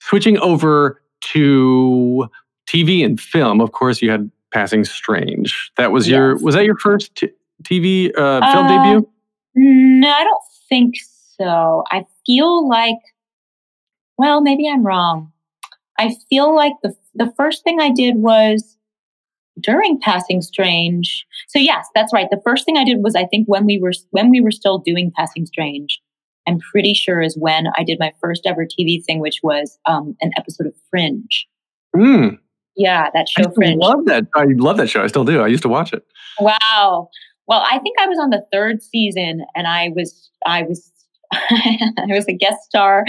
Switching 0.08 0.38
over 0.38 1.00
to 1.32 2.28
TV 2.68 3.04
and 3.04 3.20
film, 3.20 3.60
of 3.60 3.72
course, 3.72 4.02
you 4.02 4.10
had 4.10 4.30
Passing 4.52 4.84
Strange. 4.84 5.70
That 5.76 5.92
was 5.92 6.08
your 6.08 6.36
was 6.38 6.54
that 6.54 6.64
your 6.64 6.76
first 6.78 7.14
t- 7.14 7.30
TV 7.62 8.10
uh, 8.16 8.52
film 8.52 8.66
Uh, 8.66 8.68
debut? 8.68 9.08
no, 9.54 10.08
I 10.10 10.24
don't 10.24 10.42
think 10.68 10.94
so. 11.38 11.84
I 11.90 12.04
feel 12.26 12.68
like, 12.68 12.98
well, 14.18 14.40
maybe 14.42 14.68
I'm 14.68 14.84
wrong. 14.86 15.32
I 15.98 16.14
feel 16.28 16.54
like 16.54 16.74
the 16.82 16.94
the 17.14 17.32
first 17.36 17.64
thing 17.64 17.80
I 17.80 17.90
did 17.90 18.16
was 18.16 18.76
during 19.60 19.98
Passing 20.00 20.42
Strange. 20.42 21.24
So 21.48 21.58
yes, 21.58 21.86
that's 21.94 22.12
right. 22.12 22.28
The 22.30 22.40
first 22.44 22.64
thing 22.66 22.76
I 22.76 22.84
did 22.84 23.02
was 23.02 23.14
I 23.14 23.24
think 23.24 23.46
when 23.48 23.64
we 23.64 23.78
were 23.78 23.92
when 24.10 24.28
we 24.30 24.40
were 24.40 24.50
still 24.50 24.78
doing 24.78 25.12
Passing 25.16 25.46
Strange. 25.46 26.00
I'm 26.46 26.58
pretty 26.58 26.94
sure 26.94 27.20
is 27.22 27.36
when 27.38 27.66
I 27.76 27.84
did 27.84 27.98
my 27.98 28.12
first 28.20 28.46
ever 28.46 28.66
TV 28.66 29.02
thing, 29.04 29.18
which 29.20 29.40
was 29.42 29.78
um, 29.86 30.16
an 30.20 30.30
episode 30.36 30.66
of 30.66 30.74
Fringe. 30.90 31.46
Mm, 31.96 32.38
Yeah, 32.76 33.08
that 33.14 33.28
show 33.28 33.42
still 33.44 33.54
Fringe. 33.54 33.80
love 33.80 34.04
that. 34.06 34.26
I 34.34 34.44
love 34.48 34.76
that 34.78 34.88
show. 34.88 35.02
I 35.02 35.06
still 35.06 35.24
do. 35.24 35.40
I 35.40 35.46
used 35.46 35.62
to 35.62 35.68
watch 35.68 35.92
it. 35.92 36.02
Wow. 36.40 37.08
Well, 37.46 37.62
I 37.70 37.78
think 37.78 37.96
I 38.00 38.06
was 38.06 38.18
on 38.18 38.30
the 38.30 38.44
third 38.52 38.82
season 38.82 39.44
and 39.54 39.66
I 39.66 39.90
was 39.94 40.30
I 40.46 40.62
was 40.62 40.90
I 41.32 41.92
was 42.08 42.26
a 42.28 42.32
guest 42.32 42.62
star 42.64 43.04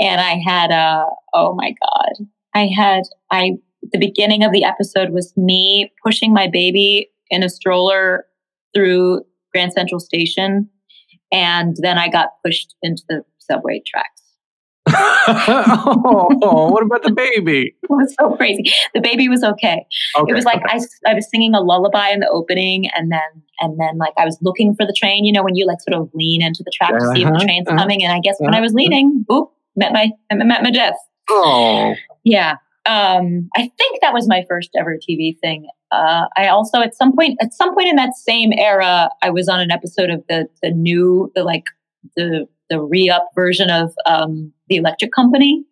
and 0.00 0.20
I 0.20 0.38
had 0.44 0.70
a 0.70 1.04
oh 1.34 1.54
my 1.54 1.74
god. 1.82 2.26
I 2.54 2.68
had 2.74 3.02
I 3.30 3.52
the 3.92 3.98
beginning 3.98 4.42
of 4.44 4.52
the 4.52 4.64
episode 4.64 5.10
was 5.10 5.32
me 5.36 5.92
pushing 6.04 6.32
my 6.32 6.48
baby 6.48 7.08
in 7.30 7.42
a 7.42 7.48
stroller 7.48 8.24
through 8.74 9.22
Grand 9.52 9.72
Central 9.72 10.00
Station 10.00 10.68
and 11.36 11.76
then 11.80 11.98
I 11.98 12.08
got 12.08 12.28
pushed 12.44 12.74
into 12.82 13.02
the 13.08 13.22
subway 13.38 13.82
tracks. 13.86 14.22
oh, 15.28 16.70
what 16.70 16.82
about 16.82 17.02
the 17.02 17.12
baby? 17.12 17.74
It 17.82 17.90
was 17.90 18.14
so 18.18 18.36
crazy. 18.36 18.64
The 18.94 19.00
baby 19.00 19.28
was 19.28 19.42
okay. 19.42 19.84
Okay. 20.18 20.30
it 20.30 20.34
was 20.34 20.44
like 20.44 20.62
I—I 20.66 21.14
was 21.14 21.28
singing 21.30 21.54
a 21.54 21.60
lullaby 21.60 22.08
in 22.10 22.20
the 22.20 22.28
opening 22.28 22.88
and 22.94 23.10
then 23.10 23.30
and 23.60 23.78
then 23.80 23.98
like 23.98 24.12
I 24.16 24.24
was 24.24 24.38
looking 24.42 24.74
for 24.74 24.86
the 24.86 24.94
train, 24.96 25.24
you 25.24 25.32
know, 25.32 25.42
when 25.42 25.56
you 25.56 25.66
like 25.66 25.80
sort 25.80 26.00
of 26.00 26.08
lean 26.14 26.42
into 26.42 26.62
the 26.64 26.72
track 26.74 26.92
to 26.98 27.00
see 27.14 27.22
if 27.22 27.28
Uh-huh, 27.28 27.38
the 27.38 27.44
train's 27.44 27.68
uh-huh, 27.68 27.78
coming. 27.78 28.02
And 28.02 28.12
I 28.12 28.20
guess 28.20 28.36
when 28.38 28.54
I 28.54 28.60
was 28.60 28.72
uh-huh. 28.72 28.82
leaning, 28.82 29.24
boop, 29.28 29.50
met 29.76 29.92
my 29.92 30.10
met 30.32 30.62
my 30.62 30.70
death. 30.70 30.96
oh, 31.30 31.94
Yeah. 32.24 32.56
Um, 32.86 33.48
I 33.56 33.70
think 33.78 34.00
that 34.00 34.12
was 34.14 34.28
my 34.28 34.44
first 34.48 34.70
ever 34.78 34.96
TV 34.96 35.38
thing. 35.40 35.68
Uh, 35.92 36.26
I 36.36 36.48
also 36.48 36.80
at 36.80 36.94
some 36.94 37.14
point 37.14 37.38
at 37.40 37.52
some 37.52 37.74
point 37.74 37.88
in 37.88 37.96
that 37.96 38.14
same 38.14 38.52
era, 38.56 39.10
I 39.22 39.30
was 39.30 39.48
on 39.48 39.60
an 39.60 39.70
episode 39.70 40.10
of 40.10 40.24
the 40.28 40.48
the 40.62 40.70
new 40.70 41.30
the 41.34 41.42
like 41.44 41.64
the 42.16 42.46
the 42.70 42.80
re-up 42.80 43.28
version 43.34 43.70
of 43.70 43.92
um, 44.06 44.52
the 44.68 44.76
Electric 44.76 45.12
Company, 45.12 45.64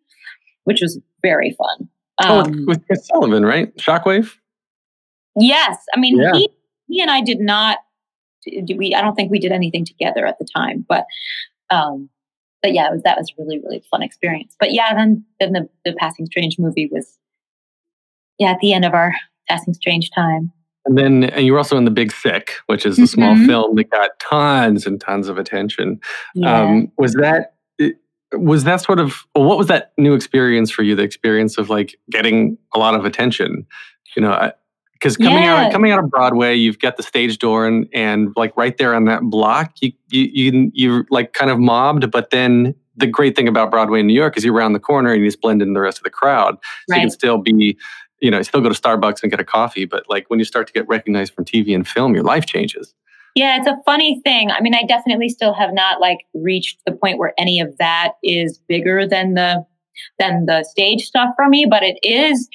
which 0.64 0.80
was 0.80 1.00
very 1.22 1.56
fun. 1.58 1.88
oh, 2.22 2.40
Um, 2.40 2.50
with, 2.52 2.66
with 2.66 2.86
Chris 2.86 3.06
Sullivan, 3.08 3.44
right? 3.44 3.74
Shockwave. 3.76 4.32
Yes, 5.36 5.76
I 5.94 5.98
mean 5.98 6.18
Yeah. 6.18 6.32
he 6.34 6.48
he 6.88 7.00
and 7.00 7.10
I 7.10 7.20
did 7.20 7.40
not. 7.40 7.78
We 8.46 8.94
I 8.94 9.00
don't 9.00 9.14
think 9.14 9.30
we 9.30 9.38
did 9.38 9.52
anything 9.52 9.84
together 9.84 10.26
at 10.26 10.38
the 10.38 10.46
time, 10.54 10.84
but 10.88 11.04
um, 11.70 12.08
but 12.64 12.72
yeah, 12.72 12.86
it 12.88 12.92
was 12.92 13.02
that 13.02 13.18
was 13.18 13.30
a 13.30 13.42
really 13.42 13.60
really 13.62 13.84
fun 13.90 14.02
experience. 14.02 14.56
But 14.58 14.72
yeah, 14.72 14.94
then 14.94 15.22
then 15.38 15.52
the 15.52 15.68
the 15.84 15.92
Passing 15.98 16.24
Strange 16.24 16.58
movie 16.58 16.88
was 16.90 17.18
yeah 18.38 18.52
at 18.52 18.58
the 18.62 18.72
end 18.72 18.86
of 18.86 18.94
our 18.94 19.12
Passing 19.48 19.74
Strange 19.74 20.10
time. 20.10 20.50
And 20.86 20.96
then 20.96 21.24
and 21.24 21.44
you 21.44 21.52
were 21.52 21.58
also 21.58 21.76
in 21.76 21.84
The 21.84 21.90
Big 21.90 22.10
Sick, 22.10 22.52
which 22.66 22.86
is 22.86 22.98
a 22.98 23.06
small 23.06 23.34
Mhm. 23.34 23.46
film 23.46 23.74
that 23.76 23.90
got 23.90 24.18
tons 24.18 24.86
and 24.86 24.98
tons 24.98 25.28
of 25.28 25.36
attention. 25.36 26.00
Yeah. 26.34 26.62
Um, 26.62 26.92
was 26.96 27.12
that 27.14 27.52
was 28.32 28.64
that 28.64 28.80
sort 28.80 28.98
of 28.98 29.24
well, 29.34 29.44
what 29.44 29.58
was 29.58 29.66
that 29.66 29.92
new 29.98 30.14
experience 30.14 30.70
for 30.70 30.82
you? 30.82 30.96
The 30.96 31.02
experience 31.02 31.58
of 31.58 31.68
like 31.68 31.96
getting 32.10 32.56
a 32.74 32.78
lot 32.78 32.94
of 32.94 33.04
attention, 33.04 33.66
you 34.16 34.22
know, 34.22 34.52
because 35.04 35.18
coming 35.18 35.42
Yeah. 35.42 35.66
out 35.66 35.72
coming 35.72 35.92
out 35.92 36.02
of 36.02 36.08
Broadway, 36.10 36.54
you've 36.54 36.78
got 36.78 36.96
the 36.96 37.02
stage 37.02 37.38
door 37.38 37.66
and 37.66 37.86
and 37.92 38.32
like 38.36 38.56
right 38.56 38.76
there 38.78 38.94
on 38.94 39.04
that 39.04 39.22
block, 39.22 39.72
you 39.82 39.92
you 40.10 40.30
you 40.32 40.70
you're 40.72 41.06
like 41.10 41.34
kind 41.34 41.50
of 41.50 41.58
mobbed, 41.58 42.10
but 42.10 42.30
then. 42.30 42.74
The 42.96 43.08
great 43.08 43.34
thing 43.34 43.48
about 43.48 43.72
Broadway 43.72 43.98
in 43.98 44.06
New 44.06 44.14
York 44.14 44.36
is 44.36 44.44
you're 44.44 44.54
around 44.54 44.72
the 44.72 44.78
corner 44.78 45.12
and 45.12 45.20
you 45.20 45.26
just 45.26 45.40
blend 45.40 45.60
in 45.62 45.72
the 45.72 45.80
rest 45.80 45.98
of 45.98 46.04
the 46.04 46.10
crowd. 46.10 46.56
So 46.88 46.94
you 46.94 47.00
can 47.00 47.10
still 47.10 47.38
be, 47.38 47.76
you 48.20 48.30
know, 48.30 48.40
still 48.42 48.60
go 48.60 48.68
to 48.68 48.80
Starbucks 48.80 49.20
and 49.20 49.32
get 49.32 49.40
a 49.40 49.44
coffee. 49.44 49.84
But 49.84 50.04
like 50.08 50.30
when 50.30 50.38
you 50.38 50.44
start 50.44 50.68
to 50.68 50.72
get 50.72 50.86
recognized 50.86 51.34
from 51.34 51.44
TV 51.44 51.74
and 51.74 51.88
film, 51.88 52.14
your 52.14 52.22
life 52.22 52.46
changes. 52.46 52.94
Yeah, 53.34 53.56
it's 53.58 53.66
a 53.66 53.76
funny 53.84 54.20
thing. 54.22 54.52
I 54.52 54.60
mean, 54.60 54.76
I 54.76 54.84
definitely 54.86 55.28
still 55.28 55.54
have 55.54 55.74
not 55.74 56.00
like 56.00 56.18
reached 56.34 56.78
the 56.86 56.92
point 56.92 57.18
where 57.18 57.34
any 57.36 57.58
of 57.58 57.76
that 57.78 58.12
is 58.22 58.60
bigger 58.68 59.08
than 59.08 59.34
the 59.34 59.66
than 60.20 60.46
the 60.46 60.62
stage 60.62 61.02
stuff 61.02 61.30
for 61.34 61.48
me, 61.48 61.66
but 61.68 61.82
it 61.82 61.98
is 62.04 62.48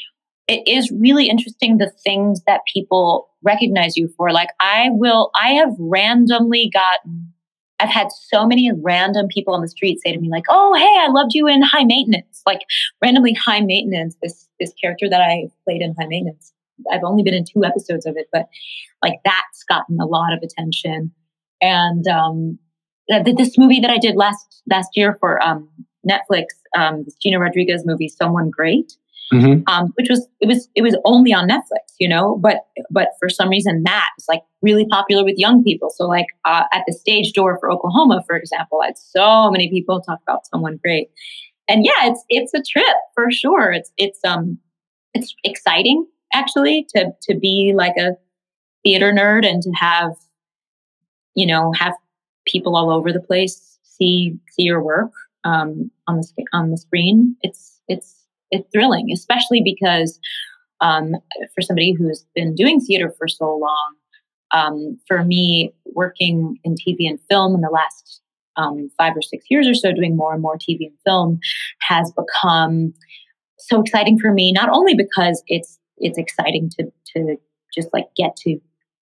it 0.49 0.67
is 0.67 0.91
really 0.91 1.29
interesting 1.29 1.77
the 1.77 1.91
things 2.03 2.41
that 2.47 2.61
people 2.73 3.29
recognize 3.43 3.95
you 3.95 4.09
for. 4.17 4.31
Like 4.31 4.49
I 4.59 4.87
will 4.89 5.31
I 5.39 5.49
have 5.51 5.73
randomly 5.77 6.69
gotten 6.73 7.31
I've 7.81 7.89
had 7.89 8.07
so 8.11 8.45
many 8.45 8.69
random 8.73 9.27
people 9.29 9.53
on 9.53 9.61
the 9.61 9.69
street 9.69 10.01
say 10.01 10.11
to 10.11 10.19
me 10.19 10.29
like, 10.29 10.43
"Oh, 10.49 10.73
hey, 10.73 10.95
I 10.99 11.07
loved 11.09 11.33
you 11.33 11.47
in 11.47 11.61
High 11.61 11.85
Maintenance." 11.85 12.41
Like 12.45 12.59
randomly 13.01 13.33
High 13.33 13.61
Maintenance, 13.61 14.17
this 14.21 14.49
this 14.59 14.73
character 14.73 15.07
that 15.09 15.21
I 15.21 15.47
played 15.63 15.81
in 15.81 15.95
High 15.97 16.07
Maintenance. 16.07 16.51
I've 16.91 17.03
only 17.03 17.23
been 17.23 17.33
in 17.33 17.45
two 17.45 17.63
episodes 17.63 18.05
of 18.05 18.17
it, 18.17 18.27
but 18.33 18.47
like 19.03 19.19
that's 19.23 19.63
gotten 19.69 19.99
a 19.99 20.05
lot 20.05 20.33
of 20.33 20.41
attention. 20.41 21.11
And 21.61 22.07
um, 22.07 22.59
th- 23.09 23.23
th- 23.23 23.37
this 23.37 23.57
movie 23.57 23.79
that 23.81 23.91
I 23.91 23.97
did 23.97 24.15
last 24.15 24.61
last 24.69 24.97
year 24.97 25.15
for 25.19 25.41
um, 25.41 25.69
Netflix, 26.09 26.47
um, 26.75 27.03
this 27.03 27.15
Gina 27.15 27.39
Rodriguez 27.39 27.83
movie, 27.85 28.09
Someone 28.09 28.49
Great. 28.49 28.93
Mhm. 29.33 29.63
um, 29.67 29.91
which 29.95 30.07
was 30.09 30.27
it 30.41 30.47
was 30.47 30.69
it 30.75 30.81
was 30.81 30.97
only 31.05 31.33
on 31.33 31.47
Netflix, 31.47 31.93
you 31.99 32.09
know. 32.09 32.37
But 32.41 32.65
but 32.89 33.09
for 33.19 33.29
some 33.29 33.49
reason 33.49 33.83
that 33.83 34.09
is 34.17 34.25
like 34.27 34.41
really 34.63 34.85
popular 34.87 35.23
with 35.23 35.37
young 35.37 35.63
people. 35.63 35.89
So 35.95 36.05
like 36.07 36.25
uh, 36.45 36.63
at 36.73 36.83
the 36.87 36.93
stage 36.93 37.33
door 37.33 37.57
for 37.59 37.71
Oklahoma, 37.71 38.23
for 38.25 38.35
example, 38.35 38.81
I 38.81 38.87
had 38.87 38.97
so 38.97 39.51
many 39.51 39.69
people 39.69 40.01
talk 40.01 40.19
about 40.27 40.47
someone 40.47 40.79
great, 40.83 41.09
and 41.67 41.85
yeah, 41.85 42.07
it's 42.09 42.23
it's 42.29 42.53
a 42.55 42.61
trip 42.63 42.97
for 43.15 43.31
sure. 43.31 43.71
It's 43.71 43.91
it's 43.97 44.19
um 44.25 44.57
it's 45.13 45.35
exciting 45.43 46.07
actually 46.33 46.87
to 46.95 47.11
to 47.23 47.35
be 47.37 47.73
like 47.75 47.97
a 47.97 48.11
theater 48.83 49.13
nerd 49.13 49.45
and 49.47 49.61
to 49.63 49.71
have 49.79 50.11
you 51.35 51.45
know 51.45 51.71
have 51.77 51.93
people 52.45 52.75
all 52.75 52.89
over 52.91 53.11
the 53.11 53.19
place 53.21 53.77
see 53.83 54.37
see 54.51 54.63
your 54.63 54.81
work 54.81 55.11
um, 55.43 55.89
on 56.07 56.17
the 56.17 56.45
on 56.53 56.71
the 56.71 56.77
screen. 56.77 57.35
It's 57.41 57.79
it's 57.87 58.18
it's 58.51 58.67
thrilling, 58.71 59.09
especially 59.13 59.61
because 59.63 60.19
um, 60.81 61.15
for 61.53 61.61
somebody 61.61 61.93
who's 61.93 62.25
been 62.35 62.55
doing 62.55 62.79
theater 62.79 63.13
for 63.17 63.27
so 63.27 63.45
long, 63.57 63.95
um, 64.51 64.97
for 65.07 65.23
me, 65.23 65.73
working 65.85 66.57
in 66.63 66.75
TV 66.75 67.07
and 67.07 67.19
film 67.29 67.55
in 67.55 67.61
the 67.61 67.69
last 67.69 68.21
um, 68.55 68.89
five 68.97 69.15
or 69.15 69.21
six 69.21 69.45
years 69.49 69.67
or 69.67 69.73
so, 69.73 69.93
doing 69.93 70.15
more 70.15 70.33
and 70.33 70.41
more 70.41 70.57
TV 70.57 70.87
and 70.87 70.97
film, 71.05 71.39
has 71.81 72.11
become 72.11 72.93
so 73.57 73.81
exciting 73.81 74.17
for 74.17 74.33
me. 74.33 74.51
Not 74.51 74.69
only 74.69 74.95
because 74.95 75.43
it's 75.47 75.77
it's 75.97 76.17
exciting 76.17 76.69
to 76.79 76.91
to 77.15 77.37
just 77.75 77.89
like 77.93 78.07
get 78.15 78.35
to 78.37 78.59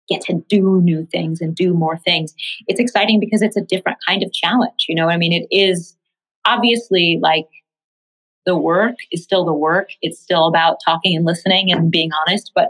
get 0.10 0.22
to 0.22 0.42
do 0.48 0.82
new 0.82 1.06
things 1.12 1.42
and 1.42 1.56
do 1.56 1.74
more 1.74 1.98
things. 1.98 2.34
It's 2.68 2.80
exciting 2.80 3.20
because 3.20 3.42
it's 3.42 3.58
a 3.58 3.62
different 3.62 3.98
kind 4.08 4.24
of 4.24 4.32
challenge. 4.32 4.86
You 4.88 4.96
know, 4.96 5.06
what 5.06 5.14
I 5.14 5.18
mean, 5.18 5.34
it 5.34 5.48
is 5.52 5.96
obviously 6.46 7.20
like 7.22 7.48
the 8.48 8.58
work 8.58 8.96
is 9.12 9.22
still 9.22 9.46
the 9.46 9.54
work. 9.54 9.90
It's 10.02 10.20
still 10.20 10.48
about 10.48 10.78
talking 10.84 11.16
and 11.16 11.26
listening 11.26 11.72
and 11.72 11.92
being 11.92 12.10
honest. 12.26 12.52
But 12.56 12.70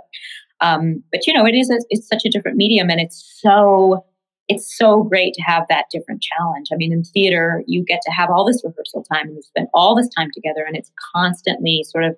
um, 0.59 1.03
but 1.11 1.25
you 1.27 1.33
know, 1.33 1.45
it 1.45 1.53
is 1.53 1.69
a, 1.69 1.77
it's 1.91 2.07
such 2.07 2.25
a 2.25 2.29
different 2.29 2.57
medium, 2.57 2.89
and 2.89 2.99
it's 2.99 3.39
so 3.41 4.03
it's 4.49 4.75
so 4.77 5.03
great 5.03 5.33
to 5.35 5.41
have 5.43 5.65
that 5.69 5.85
different 5.91 6.21
challenge. 6.21 6.67
I 6.73 6.77
mean, 6.77 6.91
in 6.91 7.03
theater, 7.03 7.63
you 7.67 7.83
get 7.85 8.01
to 8.03 8.11
have 8.11 8.29
all 8.29 8.45
this 8.45 8.63
rehearsal 8.65 9.03
time 9.03 9.27
and 9.27 9.35
you 9.35 9.41
spend 9.43 9.67
all 9.73 9.95
this 9.95 10.09
time 10.17 10.29
together, 10.33 10.65
and 10.67 10.75
it's 10.75 10.91
constantly 11.15 11.85
sort 11.87 12.03
of 12.03 12.17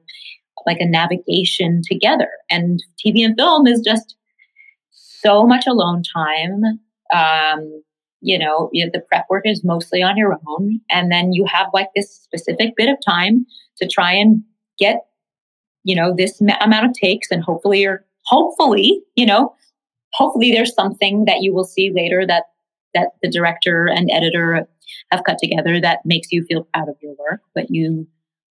like 0.65 0.79
a 0.79 0.85
navigation 0.85 1.81
together. 1.83 2.29
And 2.49 2.81
TV 3.05 3.25
and 3.25 3.35
film 3.37 3.67
is 3.67 3.81
just 3.81 4.15
so 5.01 5.45
much 5.45 5.67
alone 5.67 6.03
time. 6.15 6.61
Um, 7.13 7.83
you 8.21 8.37
know, 8.37 8.69
the 8.73 9.03
prep 9.07 9.25
work 9.29 9.43
is 9.45 9.63
mostly 9.63 10.01
on 10.01 10.17
your 10.17 10.37
own. 10.47 10.79
And 10.91 11.11
then 11.11 11.33
you 11.33 11.45
have 11.45 11.67
like 11.73 11.87
this 11.95 12.13
specific 12.13 12.73
bit 12.75 12.89
of 12.89 12.97
time 13.05 13.45
to 13.77 13.87
try 13.87 14.13
and 14.13 14.43
get, 14.77 15.05
you 15.83 15.95
know, 15.95 16.13
this 16.15 16.41
ma- 16.41 16.57
amount 16.61 16.85
of 16.85 16.93
takes. 16.93 17.31
And 17.31 17.43
hopefully, 17.43 17.81
you're, 17.81 18.03
hopefully, 18.25 19.01
you 19.15 19.25
know, 19.25 19.55
hopefully 20.13 20.51
there's 20.51 20.73
something 20.73 21.25
that 21.25 21.41
you 21.41 21.53
will 21.53 21.63
see 21.63 21.91
later 21.93 22.25
that, 22.27 22.43
that 22.93 23.09
the 23.21 23.29
director 23.29 23.87
and 23.87 24.09
editor 24.11 24.67
have 25.11 25.23
cut 25.23 25.37
together 25.37 25.79
that 25.79 25.99
makes 26.05 26.31
you 26.31 26.43
feel 26.43 26.67
proud 26.73 26.89
of 26.89 26.95
your 27.01 27.15
work. 27.17 27.41
But 27.55 27.69
you, 27.69 28.07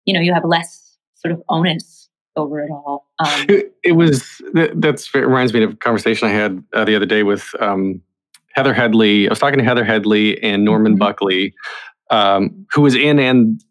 you 0.06 0.14
know, 0.14 0.20
you 0.20 0.34
have 0.34 0.46
less 0.46 0.98
sort 1.16 1.32
of 1.32 1.42
onus 1.50 2.10
over 2.36 2.62
it 2.62 2.70
all. 2.70 3.08
Um, 3.20 3.46
It, 3.48 3.74
it 3.84 3.92
was 3.94 4.42
that 4.54 4.80
that's 4.82 5.10
it 5.16 5.20
reminds 5.20 5.54
me 5.54 5.64
of 5.64 5.72
a 5.72 5.76
conversation 5.78 6.28
I 6.28 6.32
had 6.32 6.64
uh, 6.74 6.86
the 6.86 6.96
other 6.96 7.06
day 7.06 7.24
with 7.24 7.56
um, 7.60 8.02
Heather 8.56 8.74
Headley. 8.74 9.28
I 9.28 9.32
was 9.32 9.40
talking 9.40 9.60
to 9.60 9.66
Heather 9.66 9.84
Headley 9.84 10.42
and 10.42 10.64
Norman 10.66 10.96
Mhm. 10.96 11.00
Buckley, 11.00 11.54
um, 12.10 12.66
who 12.74 12.82
was 12.82 12.96
in 12.96 13.20
and 13.20 13.62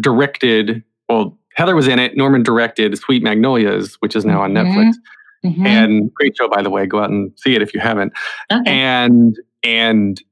directed. 0.00 0.82
Well, 1.08 1.38
Heather 1.54 1.74
was 1.74 1.88
in 1.88 1.98
it. 1.98 2.16
Norman 2.16 2.42
directed 2.42 2.96
Sweet 2.98 3.22
Magnolias, 3.22 3.96
which 4.00 4.14
is 4.14 4.24
now 4.24 4.42
on 4.42 4.52
Mhm. 4.52 4.64
Netflix, 4.74 4.92
mhm. 5.44 5.66
and 5.66 6.14
great 6.14 6.36
show 6.36 6.48
by 6.48 6.62
the 6.62 6.70
way. 6.70 6.86
Go 6.86 7.00
out 7.00 7.10
and 7.10 7.32
see 7.36 7.54
it 7.54 7.62
if 7.62 7.74
you 7.74 7.80
haven't. 7.80 8.12
okay. 8.52 8.70
and 8.70 9.36
and 9.64 10.22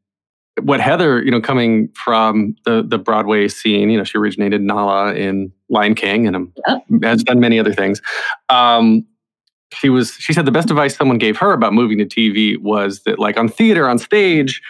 what 0.63 0.81
Heather, 0.81 1.23
you 1.23 1.31
know, 1.31 1.41
coming 1.41 1.89
from 1.95 2.55
the 2.65 2.83
the 2.87 2.99
Broadway 2.99 3.49
scene, 3.49 3.91
you 3.91 3.99
know, 3.99 4.05
she 4.05 4.17
originated 4.19 4.63
Nala 4.63 5.15
in 5.15 5.53
Lion 5.69 5.95
King 5.95 6.27
and 6.27 6.37
um, 6.37 6.53
Yep. 6.69 6.83
has 7.03 7.23
done 7.25 7.41
many 7.41 7.59
other 7.59 7.73
things. 7.75 8.01
Um, 8.49 9.05
she 9.73 9.89
was 9.89 10.13
she 10.13 10.33
said 10.33 10.45
the 10.47 10.53
best 10.53 10.71
advice 10.71 10.97
someone 10.97 11.19
gave 11.19 11.37
her 11.39 11.53
about 11.53 11.73
moving 11.73 11.99
to 11.99 12.05
TV 12.07 12.61
was 12.61 13.03
that 13.05 13.19
like 13.19 13.37
on 13.37 13.49
theater 13.49 13.89
on 13.89 13.99
stage, 13.99 14.63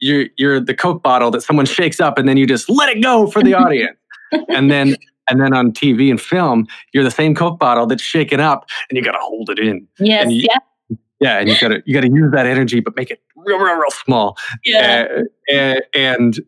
you're 0.00 0.26
you're 0.36 0.60
the 0.60 0.74
Coke 0.74 1.02
bottle 1.02 1.30
that 1.32 1.42
someone 1.42 1.66
shakes 1.66 2.00
up 2.00 2.18
and 2.18 2.28
then 2.28 2.36
you 2.36 2.46
just 2.46 2.68
let 2.68 2.88
it 2.88 3.02
go 3.02 3.26
for 3.26 3.42
the 3.42 3.54
audience, 3.54 3.96
and 4.48 4.70
then. 4.70 4.96
And 5.26 5.40
then 5.40 5.54
on 5.54 5.72
TV 5.72 6.10
and 6.10 6.20
film, 6.20 6.66
you're 6.92 7.02
the 7.02 7.10
same 7.10 7.34
Coke 7.34 7.58
bottle 7.58 7.86
that's 7.86 8.02
shaken 8.02 8.40
up, 8.40 8.68
and 8.90 8.96
you 8.98 9.02
got 9.02 9.12
to 9.12 9.18
hold 9.22 9.48
it 9.48 9.58
in. 9.58 9.88
yes. 9.98 10.24
and 10.24 10.32
you- 10.34 10.46
yeah. 10.50 10.58
Yeah, 11.18 11.38
and 11.38 11.48
you 11.48 11.58
got 11.58 11.68
to 11.68 11.82
you 11.86 11.94
got 11.94 12.02
to 12.02 12.10
use 12.12 12.30
that 12.32 12.44
energy, 12.44 12.80
but 12.80 12.94
make 12.94 13.10
it 13.10 13.22
real, 13.34 13.56
real, 13.58 13.74
real 13.76 13.90
small. 13.90 14.36
Yeah. 14.66 15.06
Uh, 15.50 15.54
uh, 15.56 15.80
and 15.94 16.38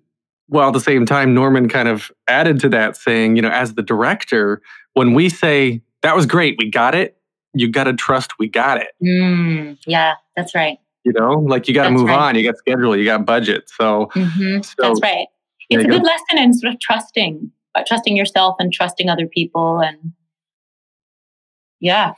while 0.48 0.66
at 0.68 0.74
the 0.74 0.80
same 0.80 1.06
time, 1.06 1.32
Norman 1.32 1.70
kind 1.70 1.88
of 1.88 2.12
added 2.28 2.60
to 2.60 2.68
that, 2.68 2.98
saying, 2.98 3.36
you 3.36 3.40
know, 3.40 3.48
as 3.48 3.72
the 3.76 3.82
director, 3.82 4.60
when 4.92 5.14
we 5.14 5.30
say 5.30 5.80
that 6.02 6.14
was 6.14 6.26
great, 6.26 6.56
we 6.58 6.70
got 6.70 6.94
it, 6.94 7.15
you 7.56 7.70
got 7.70 7.84
to 7.84 7.94
trust 7.94 8.38
we 8.38 8.48
got 8.48 8.78
it. 8.78 8.88
Mm, 9.02 9.78
yeah, 9.86 10.14
that's 10.36 10.54
right. 10.54 10.78
You 11.04 11.12
know, 11.12 11.34
like 11.34 11.68
you 11.68 11.74
got 11.74 11.84
to 11.84 11.90
move 11.90 12.08
right. 12.08 12.18
on. 12.18 12.34
You 12.34 12.44
got 12.44 12.58
schedule, 12.58 12.96
you 12.96 13.04
got 13.04 13.24
budget. 13.24 13.70
So, 13.70 14.08
hmm 14.12 14.60
so 14.62 14.74
that's 14.78 15.00
right. 15.00 15.28
It's 15.70 15.84
a 15.84 15.86
go. 15.86 15.94
good 15.94 16.04
lesson 16.04 16.38
in 16.38 16.54
sort 16.54 16.74
of 16.74 16.80
trusting, 16.80 17.50
uh, 17.74 17.82
trusting 17.86 18.16
yourself 18.16 18.56
and 18.58 18.72
trusting 18.72 19.08
other 19.08 19.26
people. 19.26 19.80
And 19.80 20.12
yeah, 21.80 22.14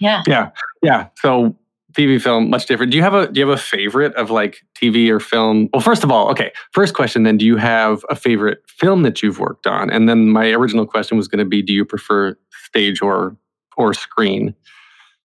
yeah, 0.00 0.22
yeah. 0.26 0.50
yeah. 0.82 1.08
So 1.16 1.56
TV 1.92 2.20
film 2.20 2.50
much 2.50 2.66
different. 2.66 2.90
Do 2.90 2.96
you 2.96 3.02
have 3.02 3.14
a 3.14 3.30
do 3.30 3.40
you 3.40 3.46
have 3.46 3.56
a 3.56 3.60
favorite 3.60 4.14
of 4.14 4.30
like 4.30 4.62
TV 4.80 5.08
or 5.08 5.20
film? 5.20 5.68
Well, 5.72 5.82
first 5.82 6.04
of 6.04 6.10
all, 6.10 6.30
okay. 6.30 6.52
First 6.72 6.94
question 6.94 7.22
then, 7.22 7.36
do 7.36 7.44
you 7.44 7.56
have 7.56 8.04
a 8.08 8.16
favorite 8.16 8.62
film 8.68 9.02
that 9.02 9.22
you've 9.22 9.38
worked 9.38 9.66
on? 9.66 9.90
And 9.90 10.08
then 10.08 10.28
my 10.28 10.50
original 10.52 10.86
question 10.86 11.16
was 11.16 11.28
going 11.28 11.38
to 11.38 11.44
be 11.44 11.62
do 11.62 11.72
you 11.72 11.84
prefer 11.84 12.36
stage 12.64 13.02
or 13.02 13.36
or 13.82 13.94
screen? 13.94 14.54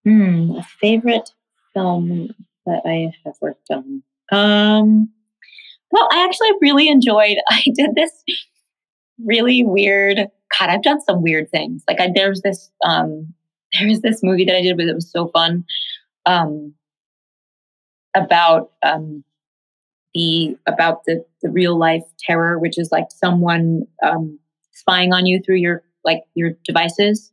Hmm, 0.04 0.52
a 0.58 0.64
favorite 0.82 1.30
film 1.74 2.30
that 2.66 2.82
I 2.86 3.12
have 3.26 3.36
worked 3.42 3.70
on. 3.70 4.04
Um, 4.32 5.10
well, 5.92 6.08
I 6.12 6.24
actually 6.26 6.52
really 6.62 6.90
enjoyed. 6.90 7.38
I 7.50 7.64
did 7.76 7.96
this 7.96 8.12
really 9.24 9.64
weird. 9.64 10.28
God, 10.58 10.70
I've 10.70 10.84
done 10.84 11.02
some 11.02 11.22
weird 11.22 11.50
things. 11.50 11.84
Like 11.88 12.00
I, 12.00 12.12
there's 12.14 12.42
this 12.42 12.72
um, 12.84 13.34
there 13.78 13.88
was 13.88 14.02
this 14.02 14.22
movie 14.24 14.46
that 14.46 14.56
I 14.56 14.62
did, 14.62 14.78
but 14.78 14.88
it 14.88 14.96
was 14.96 15.12
so 15.12 15.28
fun. 15.28 15.66
Um, 16.26 16.74
about 18.16 18.72
um, 18.84 19.24
the 20.14 20.58
about 20.66 21.06
the 21.06 21.24
the 21.42 21.50
real 21.50 21.78
life 21.78 22.04
terror, 22.20 22.60
which 22.60 22.78
is 22.78 22.92
like 22.92 23.08
someone 23.12 23.86
um, 24.04 24.40
spying 24.72 25.14
on 25.14 25.26
you 25.26 25.42
through 25.42 25.58
your 25.58 25.84
like 26.04 26.24
your 26.34 26.52
devices. 26.64 27.32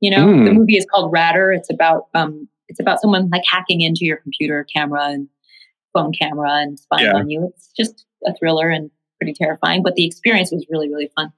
You 0.00 0.10
know, 0.10 0.26
the 0.44 0.50
Mm. 0.50 0.54
movie 0.54 0.76
is 0.76 0.86
called 0.92 1.12
Ratter. 1.12 1.52
It's 1.52 1.70
about 1.70 2.08
um, 2.14 2.48
it's 2.68 2.80
about 2.80 3.00
someone 3.00 3.28
like 3.30 3.42
hacking 3.50 3.80
into 3.80 4.04
your 4.04 4.16
computer 4.18 4.64
camera 4.74 5.06
and 5.08 5.28
phone 5.92 6.12
camera 6.12 6.52
and 6.62 6.78
spying 6.78 7.06
Yeah. 7.06 7.16
on 7.16 7.28
you. 7.30 7.46
It's 7.54 7.70
just 7.76 8.06
a 8.26 8.34
thriller 8.34 8.70
and 8.70 8.90
pretty 9.18 9.32
terrifying, 9.34 9.82
but 9.82 9.94
the 9.96 10.06
experience 10.06 10.50
was 10.52 10.64
really 10.70 10.88
really 10.88 11.10
fun. 11.16 11.32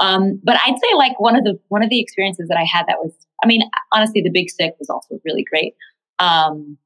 Um, 0.00 0.40
but 0.42 0.56
I'd 0.66 0.78
say 0.78 0.94
like 0.96 1.18
one 1.20 1.36
of 1.36 1.44
the 1.44 1.58
one 1.68 1.82
of 1.82 1.90
the 1.90 2.00
experiences 2.00 2.48
that 2.48 2.58
I 2.58 2.64
had 2.64 2.86
that 2.88 2.98
was, 3.02 3.12
I 3.42 3.46
mean, 3.46 3.62
honestly, 3.92 4.20
The 4.20 4.30
Big 4.30 4.50
Sick 4.50 4.74
was 4.78 4.90
also 4.90 5.18
really 5.24 5.44
great. 5.44 5.74
Um, 6.18 6.76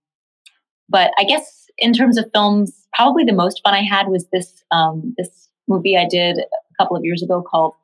but 0.88 1.10
I 1.18 1.24
guess 1.24 1.66
in 1.78 1.92
terms 1.92 2.16
of 2.18 2.26
films, 2.32 2.86
probably 2.94 3.24
the 3.24 3.32
most 3.32 3.60
fun 3.64 3.74
I 3.74 3.82
had 3.82 4.08
was 4.08 4.26
this 4.32 4.62
um, 4.70 5.14
this 5.18 5.48
movie 5.66 5.96
I 5.96 6.06
did 6.08 6.38
a 6.38 6.44
couple 6.78 6.96
of 6.96 7.04
years 7.04 7.22
ago 7.22 7.42
called 7.42 7.74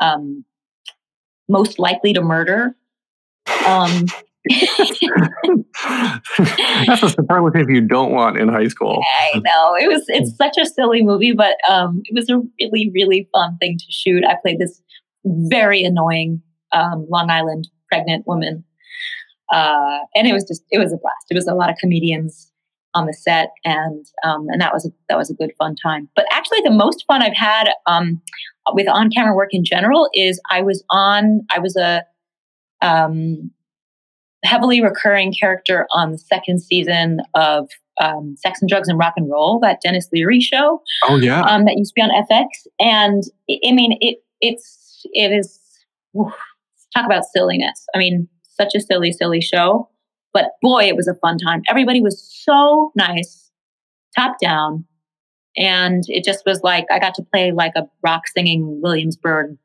um, 0.00 0.44
Most 1.48 1.78
Likely 1.78 2.12
to 2.12 2.22
Murder. 2.22 2.76
Um, 3.66 4.06
That's 6.86 7.02
a 7.02 7.10
superlative 7.10 7.68
you 7.68 7.80
don't 7.80 8.12
want 8.12 8.38
in 8.38 8.48
high 8.48 8.68
school. 8.68 9.02
I 9.34 9.38
know 9.38 9.74
it 9.74 9.88
was 9.88 10.04
it's 10.08 10.36
such 10.36 10.56
a 10.56 10.66
silly 10.66 11.02
movie, 11.02 11.32
but 11.32 11.56
um, 11.68 12.02
it 12.04 12.14
was 12.14 12.30
a 12.30 12.40
really 12.60 12.90
really 12.94 13.28
fun 13.32 13.56
thing 13.58 13.76
to 13.78 13.84
shoot. 13.88 14.24
I 14.24 14.36
played 14.40 14.60
this 14.60 14.80
very 15.24 15.82
annoying 15.82 16.42
um, 16.72 17.06
Long 17.10 17.28
Island 17.30 17.68
pregnant 17.88 18.26
woman, 18.26 18.62
uh, 19.52 19.98
and 20.14 20.28
it 20.28 20.32
was 20.32 20.44
just 20.44 20.62
it 20.70 20.78
was 20.78 20.92
a 20.92 20.96
blast. 20.96 21.26
It 21.30 21.34
was 21.34 21.48
a 21.48 21.54
lot 21.54 21.70
of 21.70 21.76
comedians 21.78 22.52
on 22.94 23.06
the 23.06 23.14
set, 23.14 23.50
and 23.64 24.06
um, 24.22 24.46
and 24.48 24.60
that 24.60 24.72
was 24.72 24.86
a, 24.86 24.90
that 25.08 25.18
was 25.18 25.28
a 25.28 25.34
good 25.34 25.52
fun 25.58 25.74
time. 25.82 26.08
But 26.14 26.26
actually, 26.30 26.60
the 26.62 26.70
most 26.70 27.04
fun 27.08 27.20
I've 27.20 27.36
had 27.36 27.68
um, 27.86 28.20
with 28.72 28.88
on 28.88 29.10
camera 29.10 29.34
work 29.34 29.50
in 29.52 29.64
general 29.64 30.08
is 30.14 30.40
I 30.50 30.62
was 30.62 30.84
on 30.90 31.42
I 31.50 31.58
was 31.58 31.76
a 31.76 32.04
um, 32.82 33.50
heavily 34.44 34.82
recurring 34.82 35.32
character 35.38 35.86
on 35.92 36.12
the 36.12 36.18
second 36.18 36.60
season 36.60 37.20
of 37.34 37.68
um, 38.00 38.36
Sex 38.38 38.60
and 38.60 38.68
Drugs 38.68 38.88
and 38.88 38.98
Rock 38.98 39.14
and 39.16 39.30
Roll, 39.30 39.58
that 39.60 39.80
Denis 39.82 40.08
Leary 40.12 40.40
show 40.40 40.82
Oh 41.04 41.16
yeah. 41.16 41.40
um, 41.42 41.64
that 41.64 41.76
used 41.76 41.94
to 41.94 41.94
be 41.94 42.02
on 42.02 42.10
FX. 42.30 42.46
And 42.78 43.22
I 43.50 43.72
mean, 43.72 43.96
it 44.00 44.18
it's 44.40 45.06
it 45.12 45.32
is 45.32 45.58
oof, 46.18 46.32
talk 46.94 47.06
about 47.06 47.24
silliness. 47.24 47.86
I 47.94 47.98
mean, 47.98 48.28
such 48.42 48.74
a 48.74 48.80
silly, 48.80 49.12
silly 49.12 49.40
show, 49.40 49.88
but 50.32 50.52
boy, 50.62 50.84
it 50.84 50.96
was 50.96 51.08
a 51.08 51.14
fun 51.14 51.38
time. 51.38 51.62
Everybody 51.68 52.00
was 52.00 52.22
so 52.22 52.92
nice, 52.96 53.50
top 54.16 54.36
down. 54.40 54.84
And 55.56 56.04
it 56.08 56.24
just 56.24 56.44
was 56.44 56.62
like, 56.62 56.86
I 56.90 56.98
got 56.98 57.14
to 57.14 57.22
play 57.22 57.52
like 57.52 57.72
a 57.76 57.88
rock 58.02 58.28
singing 58.28 58.80
Williamsburg. 58.82 59.56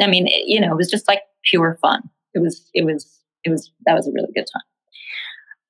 I 0.00 0.06
mean, 0.06 0.26
it, 0.26 0.46
you 0.46 0.60
know, 0.60 0.72
it 0.72 0.76
was 0.76 0.90
just 0.90 1.08
like 1.08 1.22
pure 1.44 1.78
fun. 1.80 2.02
It 2.34 2.40
was, 2.40 2.68
it 2.74 2.84
was, 2.84 3.20
it 3.44 3.50
was, 3.50 3.70
that 3.86 3.94
was 3.94 4.06
a 4.06 4.12
really 4.12 4.32
good 4.34 4.46
time. 4.52 4.62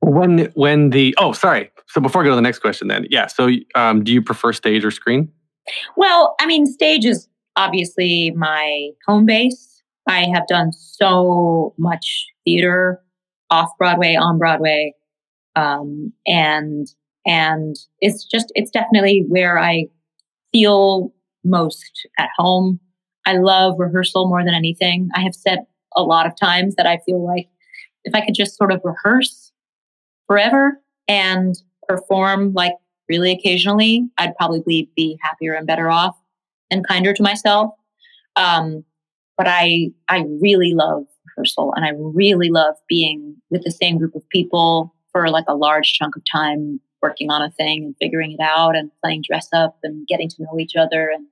When 0.05 0.51
when 0.55 0.91
the 0.91 1.15
oh 1.19 1.33
sorry. 1.33 1.71
So 1.87 2.01
before 2.01 2.23
I 2.23 2.25
go 2.25 2.31
to 2.31 2.37
the 2.37 2.43
next 2.43 2.59
question, 2.59 2.89
then 2.89 3.07
yeah. 3.09 3.29
So 3.29 3.51
um, 3.77 4.03
do 4.03 4.13
you 4.13 4.21
prefer 4.21 4.53
stage 4.53 4.85
or 4.85 4.91
screen? 4.91 5.31
Well, 5.97 6.35
I 6.41 6.47
mean, 6.47 6.67
stage 6.67 7.05
is 7.05 7.29
obviously 7.55 8.33
my 8.33 8.89
home 9.07 9.27
base. 9.27 9.81
I 10.09 10.27
have 10.35 10.49
done 10.49 10.73
so 10.73 11.73
much 11.79 12.27
theater 12.45 13.01
off 13.51 13.71
Broadway, 13.79 14.17
on 14.17 14.39
Broadway, 14.39 14.95
um, 15.55 16.13
and 16.27 16.89
and 17.27 17.77
it's 18.01 18.25
just 18.25 18.53
it's 18.55 18.71
definitely 18.71 19.25
where 19.29 19.59
I 19.59 19.87
feel 20.53 21.13
most 21.45 22.09
at 22.19 22.29
home. 22.37 22.81
I 23.27 23.37
love 23.37 23.79
rehearsal 23.79 24.29
more 24.29 24.45
than 24.45 24.55
anything. 24.55 25.09
I 25.15 25.21
have 25.21 25.35
said 25.35 25.61
a 25.95 26.03
lot 26.03 26.27
of 26.27 26.37
times 26.37 26.75
that 26.77 26.87
I 26.87 26.99
feel 27.07 27.25
like 27.25 27.49
if 28.05 28.15
I 28.15 28.25
could 28.25 28.35
just 28.35 28.57
sort 28.57 28.73
of 28.73 28.81
rehearse 28.85 29.53
forever 30.27 30.81
and 31.09 31.55
perform 31.89 32.53
like 32.55 32.75
really 33.09 33.33
occasionally, 33.33 34.09
I'd 34.19 34.37
probably 34.37 34.89
be 34.97 35.19
happier 35.23 35.55
and 35.55 35.67
better 35.67 35.91
off 35.91 36.17
and 36.71 36.87
kinder 36.87 37.13
to 37.13 37.23
myself. 37.23 37.73
Um, 38.37 38.85
but 39.37 39.47
I 39.49 39.91
I 40.09 40.25
really 40.41 40.75
love 40.75 41.05
rehearsal 41.27 41.73
and 41.77 41.85
I 41.85 41.91
really 41.95 42.51
love 42.51 42.75
being 42.89 43.37
with 43.51 43.63
the 43.63 43.71
same 43.71 43.99
group 43.99 44.15
of 44.15 44.29
people 44.31 44.95
for 45.13 45.29
like 45.29 45.45
a 45.49 45.55
large 45.55 45.93
chunk 45.93 46.17
of 46.17 46.23
time 46.31 46.81
working 47.03 47.31
on 47.31 47.43
a 47.43 47.51
thing 47.51 47.85
and 47.85 47.97
figuring 48.01 48.33
it 48.33 48.41
out 48.41 48.77
and 48.77 48.91
playing 49.03 49.23
dress 49.27 49.49
up 49.53 49.79
and 49.83 50.07
getting 50.07 50.29
to 50.29 50.43
know 50.43 50.59
each 50.59 50.77
other 50.77 51.11
and 51.11 51.27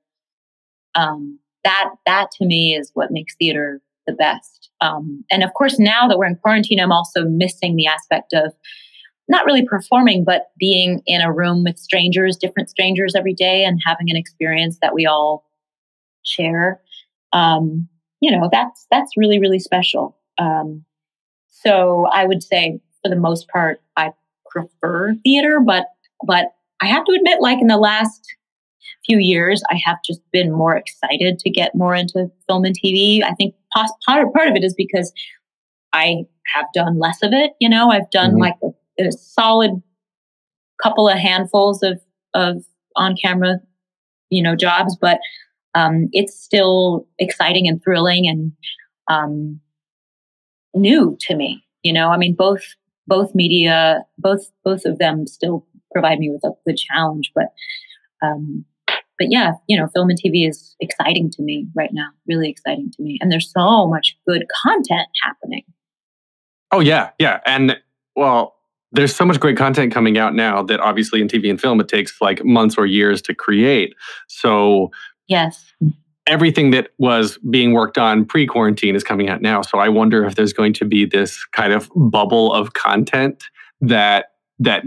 um, 0.95 1.39
that 1.65 1.91
that 2.07 2.31
to 2.33 2.47
me 2.47 2.75
is 2.75 2.91
what 2.95 3.11
makes 3.11 3.35
theater 3.37 3.81
the 4.07 4.13
best. 4.13 4.71
Um, 4.81 5.25
and 5.31 5.43
of 5.43 5.53
course, 5.55 5.79
now 5.79 6.09
that 6.09 6.19
we're 6.19 6.27
in 6.27 6.37
quarantine, 6.37 6.81
I'm 6.81 6.93
also 6.93 7.25
missing 7.25 7.77
the 7.77 7.87
aspect 7.87 8.33
of 8.33 8.53
not 9.29 9.45
really 9.45 9.65
performing, 9.65 10.25
but 10.25 10.51
being 10.59 11.03
in 11.07 11.21
a 11.21 11.33
room 11.33 11.63
with 11.63 11.79
strangers, 11.79 12.37
different 12.37 12.71
strangers 12.71 13.15
every 13.15 13.35
day, 13.35 13.65
and 13.65 13.81
having 13.85 14.11
an 14.11 14.17
experience 14.17 14.79
that 14.83 14.95
we 14.95 15.07
all 15.07 15.45
share. 16.25 16.81
Um, 17.33 17.89
you 18.21 18.31
know, 18.31 18.49
that's 18.51 18.87
that's 18.91 19.17
really 19.17 19.39
really 19.39 19.61
special. 19.61 20.17
Um, 20.39 20.85
so 21.49 22.07
I 22.13 22.25
would 22.25 22.43
say, 22.43 22.81
for 23.03 23.11
the 23.11 23.17
most 23.17 23.49
part, 23.49 23.83
I 23.97 24.13
prefer 24.51 25.15
theater, 25.23 25.61
but 25.61 25.87
but 26.27 26.53
I 26.83 26.87
have 26.87 27.05
to 27.05 27.13
admit, 27.13 27.41
like 27.41 27.61
in 27.61 27.67
the 27.67 27.79
last 27.79 28.27
few 29.07 29.19
years, 29.19 29.63
I 29.71 29.81
have 29.85 29.99
just 30.05 30.21
been 30.33 30.53
more 30.53 30.77
excited 30.77 31.39
to 31.39 31.51
get 31.51 31.75
more 31.75 31.95
into 31.95 32.31
film 32.49 32.65
and 32.65 32.77
TV. 32.79 33.23
I 33.23 33.33
think 33.33 33.55
part 33.75 33.91
part 34.05 34.49
of 34.49 34.57
it 34.57 34.65
is 34.65 34.75
because 34.75 35.13
I 35.93 36.25
have 36.55 36.67
done 36.75 36.99
less 36.99 37.23
of 37.23 37.33
it. 37.33 37.53
You 37.61 37.69
know, 37.69 37.91
I've 37.91 38.11
done 38.11 38.33
mm-hmm. 38.33 38.41
like 38.41 38.57
a 38.63 38.69
a 38.99 39.13
solid 39.13 39.83
couple 40.83 41.09
of 41.09 41.19
handfuls 41.19 41.83
of 41.83 42.01
of 42.35 42.65
on 42.97 43.15
camera, 43.23 43.57
you 44.31 44.43
know, 44.43 44.57
jobs, 44.57 44.97
but 45.01 45.19
um, 45.75 46.09
it's 46.13 46.39
still 46.39 47.07
exciting 47.19 47.69
and 47.69 47.83
thrilling 47.83 48.29
and 48.29 48.53
um, 49.09 49.61
new 50.75 51.17
to 51.21 51.37
me. 51.37 51.65
You 51.83 51.93
know, 51.93 52.09
I 52.11 52.17
mean, 52.17 52.35
both 52.35 52.63
both 53.11 53.35
media, 53.35 54.05
both 54.17 54.51
both 54.65 54.87
of 54.87 54.99
them 54.99 55.27
still 55.27 55.67
provide 55.93 56.21
me 56.21 56.31
with 56.31 56.45
a 56.45 56.53
good 56.65 56.79
challenge, 56.79 57.33
but 57.35 57.53
um, 58.23 58.65
but 59.19 59.29
yeah, 59.31 59.53
you 59.67 59.77
know, 59.77 59.89
film 59.89 60.09
and 60.09 60.19
TV 60.19 60.49
is 60.49 60.77
exciting 60.81 61.31
to 61.33 61.43
me 61.43 61.67
right 61.75 61.91
now, 61.93 62.09
really 62.27 62.49
exciting 62.49 62.91
to 62.97 63.03
me, 63.03 63.19
and 63.21 63.31
there's 63.31 63.53
so 63.53 63.87
much 63.87 64.17
good 64.27 64.45
content 64.63 65.09
happening. 65.23 65.65
Oh 66.73 66.81
yeah, 66.81 67.11
yeah, 67.19 67.41
and 67.45 67.77
well, 68.15 68.55
there's 68.93 69.15
so 69.15 69.25
much 69.25 69.41
great 69.41 69.57
content 69.57 69.93
coming 69.93 70.17
out 70.17 70.35
now 70.35 70.63
that 70.63 70.81
obviously 70.81 71.21
in 71.21 71.29
TV 71.29 71.51
and 71.51 71.61
film 71.61 71.81
it 71.81 71.89
takes 71.89 72.21
like 72.21 72.45
months 72.45 72.77
or 72.79 72.87
years 72.87 73.21
to 73.23 73.35
create. 73.35 73.95
So 74.29 74.91
yes, 75.27 75.73
everything 76.27 76.71
that 76.71 76.91
was 76.99 77.39
being 77.51 77.73
worked 77.73 77.99
on 77.99 78.25
pre-quarantine 78.25 78.95
is 78.95 79.03
coming 79.03 79.29
out 79.29 79.43
now. 79.43 79.63
So 79.63 79.79
I 79.79 79.89
wonder 79.89 80.25
if 80.25 80.35
there's 80.35 80.53
going 80.53 80.73
to 80.75 80.85
be 80.85 81.05
this 81.05 81.45
kind 81.47 81.73
of 81.73 81.91
bubble 81.95 82.53
of 82.53 82.75
content 82.75 83.45
that 83.81 84.33
that 84.59 84.85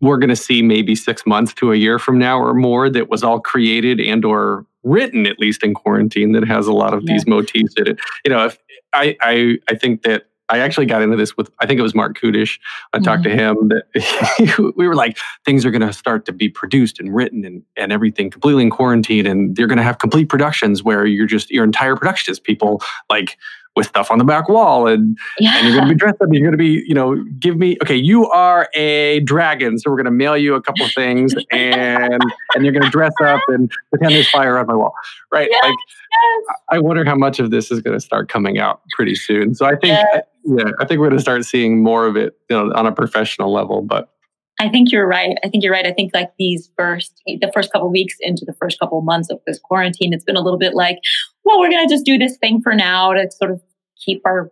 we're 0.00 0.18
going 0.18 0.30
to 0.30 0.36
see 0.36 0.62
maybe 0.62 0.94
6 0.94 1.26
months 1.26 1.52
to 1.54 1.72
a 1.72 1.76
year 1.76 1.98
from 1.98 2.18
now 2.18 2.38
or 2.38 2.54
more 2.54 2.88
that 2.90 3.08
was 3.08 3.24
all 3.24 3.40
created 3.40 3.98
and 3.98 4.24
or 4.24 4.64
written 4.84 5.26
at 5.26 5.38
least 5.40 5.64
in 5.64 5.74
quarantine 5.74 6.32
that 6.32 6.46
has 6.46 6.66
a 6.66 6.72
lot 6.72 6.94
of 6.94 7.02
yeah. 7.02 7.14
these 7.14 7.26
motifs 7.26 7.74
in 7.76 7.88
it. 7.88 7.98
You 8.24 8.30
know, 8.30 8.44
if 8.46 8.58
I 8.92 9.16
I 9.20 9.58
I 9.68 9.74
think 9.74 10.02
that 10.02 10.28
I 10.48 10.60
actually 10.60 10.86
got 10.86 11.02
into 11.02 11.16
this 11.16 11.36
with 11.36 11.50
I 11.60 11.66
think 11.66 11.78
it 11.78 11.82
was 11.82 11.94
Marc 11.94 12.18
Kudisch. 12.18 12.58
I 12.92 12.98
talked 12.98 13.24
mm-hmm. 13.24 13.36
to 13.36 13.44
him 13.44 13.68
that 13.68 14.72
we 14.76 14.86
were 14.86 14.94
like 14.94 15.18
things 15.44 15.64
are 15.64 15.70
going 15.70 15.86
to 15.86 15.92
start 15.92 16.24
to 16.26 16.32
be 16.32 16.48
produced 16.48 17.00
and 17.00 17.14
written 17.14 17.44
and 17.44 17.62
and 17.76 17.92
everything 17.92 18.30
completely 18.30 18.62
in 18.62 18.70
quarantine 18.70 19.26
and 19.26 19.56
they're 19.56 19.66
going 19.66 19.78
to 19.78 19.82
have 19.82 19.98
complete 19.98 20.28
productions 20.28 20.82
where 20.82 21.06
you're 21.06 21.26
just 21.26 21.50
your 21.50 21.64
entire 21.64 21.96
production 21.96 22.32
is 22.32 22.40
people 22.40 22.80
like 23.10 23.36
with 23.76 23.86
stuff 23.86 24.10
on 24.10 24.18
the 24.18 24.24
back 24.24 24.48
wall 24.48 24.88
and, 24.88 25.16
yeah. 25.38 25.56
and 25.56 25.66
you're 25.66 25.76
going 25.76 25.86
to 25.86 25.94
be 25.94 25.98
dressed 25.98 26.20
up. 26.22 26.28
You're 26.32 26.42
going 26.42 26.52
to 26.52 26.58
be, 26.58 26.82
you 26.86 26.94
know, 26.94 27.22
give 27.38 27.58
me, 27.58 27.76
okay, 27.82 27.94
you 27.94 28.26
are 28.30 28.68
a 28.74 29.20
dragon. 29.20 29.78
So 29.78 29.90
we're 29.90 29.98
going 29.98 30.06
to 30.06 30.10
mail 30.10 30.36
you 30.36 30.54
a 30.54 30.62
couple 30.62 30.88
things 30.88 31.34
and, 31.52 32.22
and 32.54 32.64
you're 32.64 32.72
going 32.72 32.84
to 32.84 32.90
dress 32.90 33.12
up 33.22 33.42
and 33.48 33.70
pretend 33.90 34.14
there's 34.14 34.30
fire 34.30 34.58
on 34.58 34.66
my 34.66 34.74
wall. 34.74 34.94
Right. 35.30 35.48
Yes, 35.50 35.62
like, 35.62 35.74
yes. 35.74 36.56
I 36.70 36.78
wonder 36.78 37.04
how 37.04 37.16
much 37.16 37.38
of 37.38 37.50
this 37.50 37.70
is 37.70 37.80
going 37.82 37.94
to 37.94 38.00
start 38.00 38.30
coming 38.30 38.58
out 38.58 38.80
pretty 38.96 39.14
soon. 39.14 39.54
So 39.54 39.66
I 39.66 39.76
think, 39.76 39.98
yes. 39.98 40.22
yeah, 40.44 40.70
I 40.80 40.86
think 40.86 41.00
we're 41.00 41.08
going 41.08 41.18
to 41.18 41.22
start 41.22 41.44
seeing 41.44 41.82
more 41.82 42.06
of 42.06 42.16
it 42.16 42.34
you 42.48 42.56
know, 42.56 42.72
on 42.74 42.86
a 42.86 42.92
professional 42.92 43.52
level, 43.52 43.82
but 43.82 44.10
I 44.58 44.70
think 44.70 44.90
you're 44.90 45.06
right. 45.06 45.36
I 45.44 45.48
think 45.48 45.62
you're 45.62 45.72
right. 45.72 45.86
I 45.86 45.92
think 45.92 46.12
like 46.14 46.30
these 46.38 46.70
first, 46.78 47.20
the 47.26 47.50
first 47.52 47.70
couple 47.72 47.90
weeks 47.90 48.16
into 48.20 48.46
the 48.46 48.54
first 48.54 48.80
couple 48.80 48.98
of 48.98 49.04
months 49.04 49.30
of 49.30 49.38
this 49.46 49.58
quarantine, 49.58 50.14
it's 50.14 50.24
been 50.24 50.36
a 50.36 50.40
little 50.40 50.58
bit 50.58 50.74
like, 50.74 50.98
well, 51.46 51.60
we're 51.60 51.70
going 51.70 51.86
to 51.88 51.94
just 51.94 52.04
do 52.04 52.18
this 52.18 52.36
thing 52.36 52.60
for 52.60 52.74
now 52.74 53.12
to 53.12 53.30
sort 53.30 53.52
of 53.52 53.62
keep 54.04 54.20
our, 54.26 54.50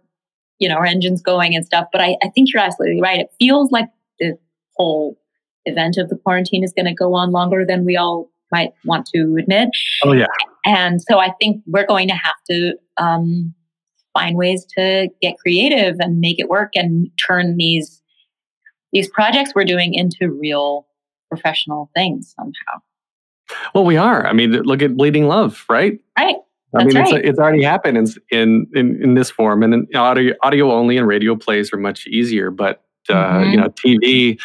you 0.60 0.68
know, 0.68 0.76
our 0.76 0.86
engines 0.86 1.20
going 1.20 1.54
and 1.54 1.66
stuff. 1.66 1.88
But 1.90 2.00
I, 2.00 2.16
I 2.22 2.28
think 2.28 2.52
you're 2.52 2.62
absolutely 2.62 3.02
right. 3.02 3.18
It 3.18 3.30
feels 3.38 3.72
like 3.72 3.88
the 4.20 4.38
whole 4.76 5.18
event 5.64 5.96
of 5.98 6.08
the 6.08 6.16
quarantine 6.16 6.62
is 6.62 6.72
going 6.72 6.86
to 6.86 6.94
go 6.94 7.14
on 7.14 7.32
longer 7.32 7.64
than 7.66 7.84
we 7.84 7.96
all 7.96 8.30
might 8.52 8.70
want 8.84 9.06
to 9.06 9.36
admit. 9.40 9.70
Oh 10.04 10.12
yeah. 10.12 10.26
And 10.64 11.02
so 11.02 11.18
I 11.18 11.32
think 11.40 11.62
we're 11.66 11.86
going 11.86 12.06
to 12.08 12.14
have 12.14 12.36
to 12.48 12.74
um, 12.96 13.52
find 14.12 14.36
ways 14.36 14.64
to 14.78 15.08
get 15.20 15.36
creative 15.38 15.96
and 15.98 16.20
make 16.20 16.38
it 16.38 16.48
work 16.48 16.70
and 16.74 17.10
turn 17.26 17.56
these 17.56 18.00
these 18.92 19.10
projects 19.10 19.52
we're 19.56 19.64
doing 19.64 19.92
into 19.92 20.30
real 20.30 20.86
professional 21.28 21.90
things 21.96 22.32
somehow. 22.38 22.80
Well, 23.74 23.84
we 23.84 23.96
are. 23.96 24.24
I 24.24 24.32
mean, 24.32 24.52
look 24.52 24.82
at 24.82 24.96
Bleeding 24.96 25.26
Love, 25.26 25.64
right? 25.68 25.98
Right. 26.16 26.36
I 26.76 26.84
mean, 26.84 26.96
right. 26.96 27.14
it's, 27.14 27.28
it's 27.30 27.38
already 27.38 27.62
happened 27.62 27.98
in, 27.98 28.06
in, 28.30 28.66
in 28.74 29.02
in 29.02 29.14
this 29.14 29.30
form, 29.30 29.62
and 29.62 29.74
in 29.74 29.88
audio 29.94 30.34
audio 30.42 30.72
only 30.72 30.96
and 30.96 31.06
radio 31.06 31.36
plays 31.36 31.72
are 31.72 31.76
much 31.76 32.06
easier. 32.06 32.50
But 32.50 32.84
uh, 33.08 33.14
mm-hmm. 33.14 33.50
you 33.50 33.56
know, 33.56 33.68
TV. 33.68 34.40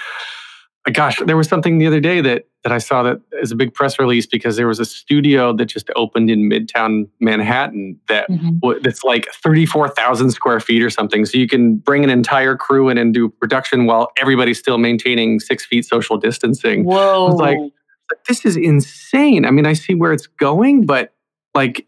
Gosh, 0.94 1.22
there 1.24 1.38
was 1.38 1.48
something 1.48 1.78
the 1.78 1.86
other 1.86 2.00
day 2.00 2.20
that 2.22 2.46
that 2.64 2.72
I 2.72 2.78
saw 2.78 3.04
that 3.04 3.22
is 3.42 3.52
a 3.52 3.56
big 3.56 3.74
press 3.74 4.00
release 4.00 4.26
because 4.26 4.58
there 4.58 4.68
was 4.68 4.80
a 4.80 4.86
studio 4.86 5.54
that 5.56 5.66
just 5.66 5.90
opened 5.96 6.30
in 6.30 6.50
Midtown 6.50 7.08
Manhattan 7.20 8.00
that 8.08 8.30
mm-hmm. 8.30 8.82
that's 8.82 9.04
like 9.04 9.28
thirty 9.32 9.66
four 9.66 9.88
thousand 9.88 10.32
square 10.32 10.60
feet 10.60 10.82
or 10.82 10.90
something. 10.90 11.26
So 11.26 11.38
you 11.38 11.48
can 11.48 11.78
bring 11.78 12.04
an 12.04 12.10
entire 12.10 12.56
crew 12.56 12.90
in 12.90 12.98
and 12.98 13.14
do 13.14 13.30
production 13.30 13.86
while 13.86 14.12
everybody's 14.20 14.58
still 14.58 14.78
maintaining 14.78 15.40
six 15.40 15.66
feet 15.66 15.86
social 15.86 16.18
distancing. 16.18 16.86
Whoa! 16.86 17.28
like 17.36 17.58
this 18.28 18.46
is 18.46 18.58
insane. 18.58 19.46
I 19.46 19.52
mean, 19.52 19.66
I 19.66 19.74
see 19.74 19.96
where 19.96 20.12
it's 20.12 20.28
going, 20.28 20.86
but 20.86 21.14
like 21.54 21.86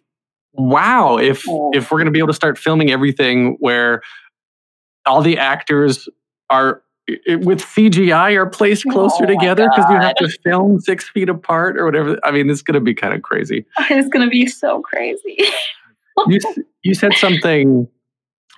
wow, 0.53 1.17
if 1.17 1.43
if 1.73 1.91
we're 1.91 1.97
going 1.97 2.05
to 2.05 2.11
be 2.11 2.19
able 2.19 2.27
to 2.27 2.33
start 2.33 2.57
filming 2.57 2.91
everything 2.91 3.57
where 3.59 4.01
all 5.05 5.21
the 5.21 5.37
actors 5.37 6.07
are 6.49 6.83
with 7.07 7.61
CGI 7.61 8.35
are 8.35 8.45
placed 8.45 8.85
closer 8.85 9.23
oh 9.23 9.27
together 9.27 9.67
because 9.69 9.89
you 9.89 9.97
have 9.97 10.15
to 10.15 10.29
film 10.43 10.79
six 10.79 11.09
feet 11.09 11.29
apart 11.29 11.77
or 11.77 11.85
whatever. 11.85 12.19
I 12.23 12.31
mean, 12.31 12.49
it's 12.49 12.61
going 12.61 12.75
to 12.75 12.81
be 12.81 12.93
kind 12.93 13.13
of 13.13 13.21
crazy. 13.21 13.65
It's 13.89 14.09
going 14.09 14.25
to 14.25 14.29
be 14.29 14.47
so 14.47 14.81
crazy. 14.81 15.37
you 16.27 16.39
you 16.83 16.93
said 16.93 17.13
something. 17.13 17.87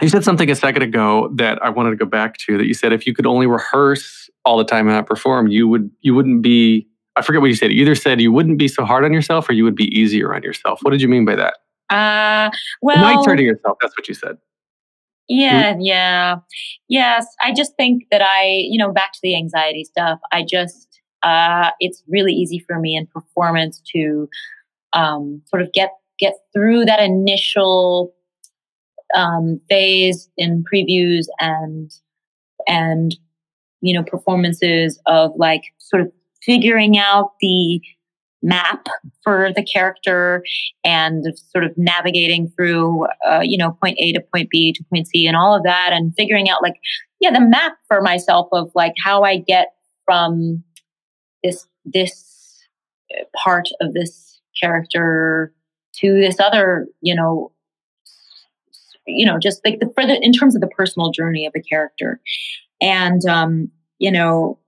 You 0.02 0.10
said 0.10 0.24
something 0.24 0.50
a 0.50 0.56
second 0.56 0.82
ago 0.82 1.30
that 1.36 1.64
I 1.64 1.70
wanted 1.70 1.92
to 1.92 1.96
go 1.96 2.06
back 2.06 2.38
to. 2.40 2.58
That 2.58 2.66
you 2.66 2.74
said 2.74 2.94
if 2.94 3.06
you 3.06 3.14
could 3.14 3.28
only 3.28 3.46
rehearse 3.46 4.30
all 4.44 4.58
the 4.58 4.66
time 4.66 4.88
and 4.88 4.96
not 4.96 5.06
perform, 5.06 5.48
you 5.48 5.68
would 5.68 5.90
you 6.02 6.14
wouldn't 6.14 6.42
be. 6.42 6.88
I 7.16 7.22
forget 7.22 7.42
what 7.42 7.48
you 7.48 7.56
said. 7.56 7.72
You 7.72 7.84
either 7.84 7.94
said 7.94 8.20
you 8.20 8.32
wouldn't 8.32 8.58
be 8.58 8.68
so 8.68 8.86
hard 8.86 9.06
on 9.06 9.14
yourself, 9.14 9.48
or 9.48 9.54
you 9.54 9.64
would 9.64 9.76
be 9.76 9.86
easier 9.98 10.34
on 10.34 10.42
yourself. 10.42 10.80
What 10.82 10.92
did 10.92 11.02
you 11.02 11.08
mean 11.08 11.26
by 11.26 11.36
that? 11.36 11.58
Uh, 11.90 12.50
well, 12.82 13.16
Nicer 13.16 13.36
to 13.36 13.44
yourself. 13.44 13.78
That's 13.82 13.96
what 13.98 14.08
you 14.08 14.14
said. 14.14 14.38
Yeah, 15.28 15.76
yeah. 15.80 16.38
Yes. 16.90 17.28
I 17.42 17.54
just 17.54 17.76
think 17.78 18.04
that 18.12 18.22
I, 18.22 18.46
you 18.46 18.78
know, 18.78 18.92
back 18.92 19.14
to 19.14 19.20
the 19.24 19.36
anxiety 19.36 19.84
stuff, 19.86 20.20
I 20.32 20.44
just, 20.48 21.00
uh, 21.24 21.72
it's 21.80 22.04
really 22.08 22.34
easy 22.34 22.60
for 22.68 22.80
me 22.80 22.96
in 22.96 23.08
performance 23.08 23.82
to 23.94 24.28
um, 24.94 25.42
sort 25.48 25.62
of 25.62 25.72
get 25.74 25.92
get 26.20 26.34
through 26.54 26.86
that 26.86 27.00
initial 27.02 28.14
um, 29.16 29.60
phase 29.70 30.30
in 30.38 30.64
previews 30.72 31.26
and 31.40 31.92
and 32.68 33.16
you 33.82 33.94
know 33.94 34.04
performances 34.04 35.00
of 35.06 35.32
like 35.36 35.64
sort 35.80 36.02
of 36.02 36.12
figuring 36.42 36.98
out 36.98 37.32
the 37.42 37.82
map 38.44 38.88
for 39.24 39.52
the 39.56 39.64
character 39.64 40.44
and 40.84 41.26
sort 41.52 41.64
of 41.64 41.72
navigating 41.78 42.52
through 42.56 43.08
uh, 43.26 43.40
you 43.42 43.58
know 43.58 43.78
point 43.82 43.98
a 44.00 44.12
to 44.12 44.22
point 44.34 44.50
b 44.50 44.74
to 44.74 44.84
point 44.92 45.08
c 45.08 45.26
and 45.26 45.38
all 45.38 45.56
of 45.56 45.64
that 45.64 45.92
and 45.94 46.14
figuring 46.16 46.50
out 46.50 46.62
like 46.62 46.76
yeah 47.20 47.32
the 47.32 47.40
map 47.40 47.74
for 47.88 48.02
myself 48.02 48.48
of 48.52 48.70
like 48.76 48.94
how 49.04 49.24
i 49.24 49.38
get 49.38 49.74
from 50.06 50.62
this 51.42 51.66
this 51.86 52.66
part 53.44 53.70
of 53.82 53.94
this 53.94 54.42
character 54.62 55.54
to 55.94 56.14
this 56.20 56.40
other 56.40 56.86
you 57.02 57.16
know 57.16 57.52
you 59.06 59.26
know 59.26 59.38
just 59.40 59.62
like 59.66 59.80
the 59.80 59.92
further 59.96 60.18
in 60.22 60.32
terms 60.32 60.56
of 60.56 60.62
the 60.62 60.68
personal 60.68 61.12
journey 61.12 61.46
of 61.46 61.54
a 61.56 61.62
character. 61.62 62.20
And 62.82 63.26
um 63.26 63.72
you 64.00 64.12
know 64.12 64.60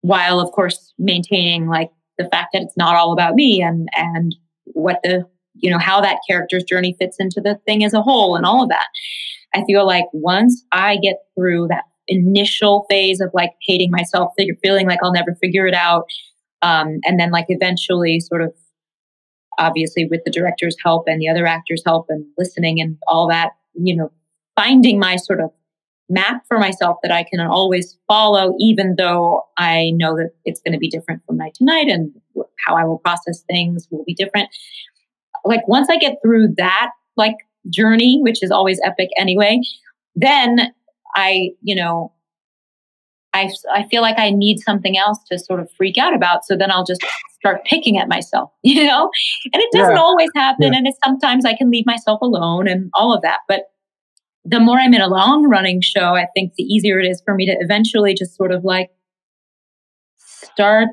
while 0.00 0.40
of 0.40 0.50
course 0.52 0.92
maintaining 0.98 1.66
like 1.66 1.90
the 2.18 2.28
fact 2.30 2.48
that 2.52 2.62
it's 2.62 2.76
not 2.76 2.96
all 2.96 3.12
about 3.12 3.34
me 3.34 3.62
and 3.62 3.88
and 3.96 4.34
what 4.64 5.00
the 5.02 5.26
you 5.54 5.70
know 5.70 5.78
how 5.78 6.00
that 6.00 6.18
character's 6.28 6.64
journey 6.64 6.96
fits 6.98 7.16
into 7.18 7.40
the 7.40 7.58
thing 7.66 7.84
as 7.84 7.94
a 7.94 8.02
whole 8.02 8.36
and 8.36 8.44
all 8.44 8.62
of 8.62 8.68
that. 8.68 8.86
I 9.54 9.62
feel 9.66 9.86
like 9.86 10.06
once 10.12 10.64
i 10.72 10.96
get 10.96 11.18
through 11.36 11.68
that 11.68 11.84
initial 12.08 12.86
phase 12.90 13.20
of 13.20 13.30
like 13.32 13.52
hating 13.62 13.90
myself 13.90 14.32
feeling 14.62 14.86
like 14.86 14.98
i'll 15.02 15.12
never 15.12 15.34
figure 15.40 15.66
it 15.66 15.74
out 15.74 16.04
um, 16.62 16.98
and 17.04 17.20
then 17.20 17.30
like 17.30 17.46
eventually 17.48 18.20
sort 18.20 18.42
of 18.42 18.52
obviously 19.58 20.06
with 20.10 20.20
the 20.24 20.30
director's 20.30 20.76
help 20.82 21.04
and 21.06 21.20
the 21.20 21.28
other 21.28 21.46
actors 21.46 21.82
help 21.86 22.06
and 22.08 22.26
listening 22.36 22.80
and 22.80 22.98
all 23.06 23.28
that 23.28 23.50
you 23.74 23.96
know 23.96 24.10
finding 24.56 24.98
my 24.98 25.16
sort 25.16 25.40
of 25.40 25.50
map 26.08 26.42
for 26.48 26.58
myself 26.58 26.98
that 27.02 27.10
I 27.12 27.24
can 27.24 27.40
always 27.40 27.96
follow, 28.06 28.54
even 28.58 28.96
though 28.96 29.42
I 29.56 29.90
know 29.94 30.16
that 30.16 30.30
it's 30.44 30.60
going 30.60 30.72
to 30.72 30.78
be 30.78 30.88
different 30.88 31.22
from 31.26 31.36
night 31.38 31.54
to 31.54 31.64
night 31.64 31.88
and 31.88 32.12
how 32.66 32.76
I 32.76 32.84
will 32.84 32.98
process 32.98 33.42
things 33.50 33.88
will 33.90 34.04
be 34.04 34.14
different. 34.14 34.48
Like 35.44 35.66
once 35.68 35.88
I 35.90 35.96
get 35.96 36.16
through 36.22 36.54
that 36.56 36.90
like 37.16 37.36
journey, 37.70 38.18
which 38.22 38.42
is 38.42 38.50
always 38.50 38.80
epic 38.84 39.08
anyway, 39.16 39.60
then 40.14 40.72
I, 41.14 41.50
you 41.62 41.74
know, 41.74 42.12
I, 43.32 43.50
I 43.72 43.84
feel 43.88 44.00
like 44.02 44.18
I 44.18 44.30
need 44.30 44.60
something 44.60 44.96
else 44.96 45.18
to 45.30 45.38
sort 45.38 45.58
of 45.60 45.68
freak 45.76 45.98
out 45.98 46.14
about. 46.14 46.44
So 46.44 46.56
then 46.56 46.70
I'll 46.70 46.84
just 46.84 47.04
start 47.40 47.64
picking 47.64 47.98
at 47.98 48.08
myself, 48.08 48.50
you 48.62 48.84
know? 48.86 49.10
And 49.52 49.60
it 49.62 49.70
doesn't 49.72 49.94
Yeah. 49.96 50.00
always 50.00 50.30
happen. 50.36 50.72
Yeah. 50.72 50.78
And 50.78 50.86
it's 50.86 50.98
sometimes 51.04 51.44
I 51.44 51.54
can 51.56 51.70
leave 51.70 51.86
myself 51.86 52.20
alone 52.20 52.68
and 52.68 52.90
all 52.94 53.12
of 53.12 53.22
that. 53.22 53.38
But 53.48 53.62
the 54.44 54.60
more 54.60 54.78
I'm 54.78 54.92
in 54.92 55.00
a 55.00 55.08
long 55.08 55.48
running 55.48 55.80
show, 55.80 56.14
I 56.14 56.26
think 56.34 56.54
the 56.54 56.64
easier 56.64 56.98
it 57.00 57.06
is 57.06 57.22
for 57.24 57.34
me 57.34 57.46
to 57.46 57.56
eventually 57.60 58.14
just 58.14 58.36
sort 58.36 58.52
of 58.52 58.62
like 58.64 58.90
start, 60.18 60.90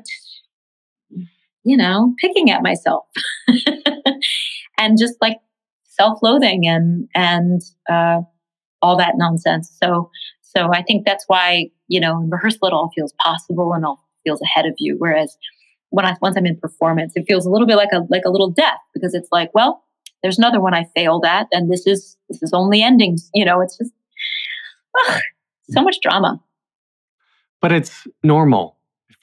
you 1.64 1.76
know, 1.76 2.14
picking 2.18 2.50
at 2.50 2.62
myself 2.62 3.04
and 4.78 4.98
just 4.98 5.14
like 5.20 5.38
self 5.84 6.18
loathing 6.22 6.66
and, 6.66 7.08
and, 7.14 7.60
uh, 7.90 8.22
all 8.80 8.96
that 8.96 9.14
nonsense. 9.16 9.74
So, 9.80 10.10
so 10.40 10.72
I 10.72 10.82
think 10.82 11.04
that's 11.04 11.24
why, 11.28 11.70
you 11.88 12.00
know, 12.00 12.20
in 12.20 12.30
rehearsal, 12.30 12.68
it 12.68 12.72
all 12.72 12.90
feels 12.94 13.12
possible 13.22 13.74
and 13.74 13.84
all 13.84 14.02
feels 14.24 14.40
ahead 14.42 14.66
of 14.66 14.74
you. 14.78 14.96
Whereas 14.98 15.36
when 15.90 16.06
I, 16.06 16.16
once 16.22 16.36
I'm 16.36 16.46
in 16.46 16.58
performance, 16.58 17.12
it 17.14 17.24
feels 17.28 17.46
a 17.46 17.50
little 17.50 17.66
bit 17.66 17.76
like 17.76 17.92
a, 17.92 18.00
like 18.08 18.22
a 18.26 18.30
little 18.30 18.50
death 18.50 18.80
because 18.94 19.14
it's 19.14 19.28
like, 19.30 19.50
well, 19.54 19.84
there's 20.22 20.38
another 20.38 20.60
one 20.60 20.74
I 20.74 20.84
failed 20.94 21.24
at, 21.24 21.48
and 21.52 21.70
this 21.70 21.86
is 21.86 22.16
this 22.28 22.42
is 22.42 22.52
only 22.52 22.82
endings. 22.82 23.30
You 23.34 23.44
know, 23.44 23.60
it's 23.60 23.76
just 23.76 23.92
ugh, 25.08 25.20
so 25.70 25.82
much 25.82 25.96
drama. 26.02 26.40
But 27.60 27.72
it's 27.72 28.06
normal. 28.22 28.76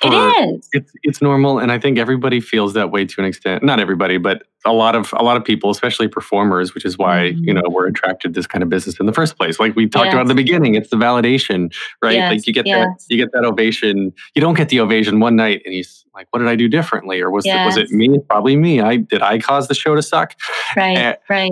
It 0.04 0.14
is. 0.14 0.70
It's 0.72 0.92
it's 1.04 1.22
normal, 1.22 1.60
and 1.60 1.72
I 1.72 1.80
think 1.80 1.98
everybody 1.98 2.40
feels 2.40 2.74
that 2.74 2.92
way 2.92 3.06
to 3.06 3.22
an 3.22 3.26
extent. 3.26 3.64
Not 3.64 3.80
everybody, 3.80 4.18
but 4.18 4.44
a 4.66 4.74
lot 4.74 4.96
of 4.96 5.14
a 5.14 5.24
lot 5.24 5.38
of 5.38 5.44
people, 5.44 5.70
especially 5.70 6.08
performers, 6.08 6.74
which 6.74 6.86
is 6.86 6.98
why 6.98 7.26
you 7.26 7.54
know 7.54 7.64
we're 7.68 7.88
attracted 7.88 8.34
to 8.34 8.40
this 8.40 8.48
kind 8.48 8.64
of 8.64 8.70
business 8.70 9.00
in 9.00 9.06
the 9.06 9.14
first 9.14 9.38
place. 9.38 9.60
Like 9.60 9.76
we 9.76 9.88
talked 9.88 10.08
about 10.14 10.22
at 10.22 10.28
the 10.28 10.34
Mm-hmm. 10.34 10.38
Beginning, 10.38 10.76
it's 10.76 10.90
the 10.90 10.96
validation, 10.96 11.74
right? 12.02 12.16
Yes, 12.16 12.32
Like 12.32 12.48
you 12.48 12.54
get 12.54 12.66
that 12.66 13.04
you 13.10 13.18
get 13.18 13.32
that 13.34 13.44
ovation. 13.44 14.14
You 14.36 14.42
don't 14.42 14.56
get 14.56 14.70
the 14.70 14.80
ovation 14.80 15.20
one 15.20 15.36
night, 15.36 15.62
and 15.66 15.74
he's 15.74 16.06
like, 16.14 16.28
"What 16.32 16.40
did 16.40 16.48
I 16.48 16.56
do 16.56 16.68
differently?" 16.70 17.20
Or 17.20 17.30
was 17.30 17.46
it, 17.46 17.66
was 17.66 17.76
it 17.78 17.92
me? 17.92 18.20
Probably 18.30 18.56
me. 18.56 18.80
I 18.82 18.98
did 18.98 19.22
I 19.22 19.40
cause 19.40 19.68
the 19.68 19.76
show 19.76 19.96
to 19.96 20.02
suck? 20.02 20.36
Right, 20.78 20.98
eh, 20.98 21.16
right. 21.30 21.52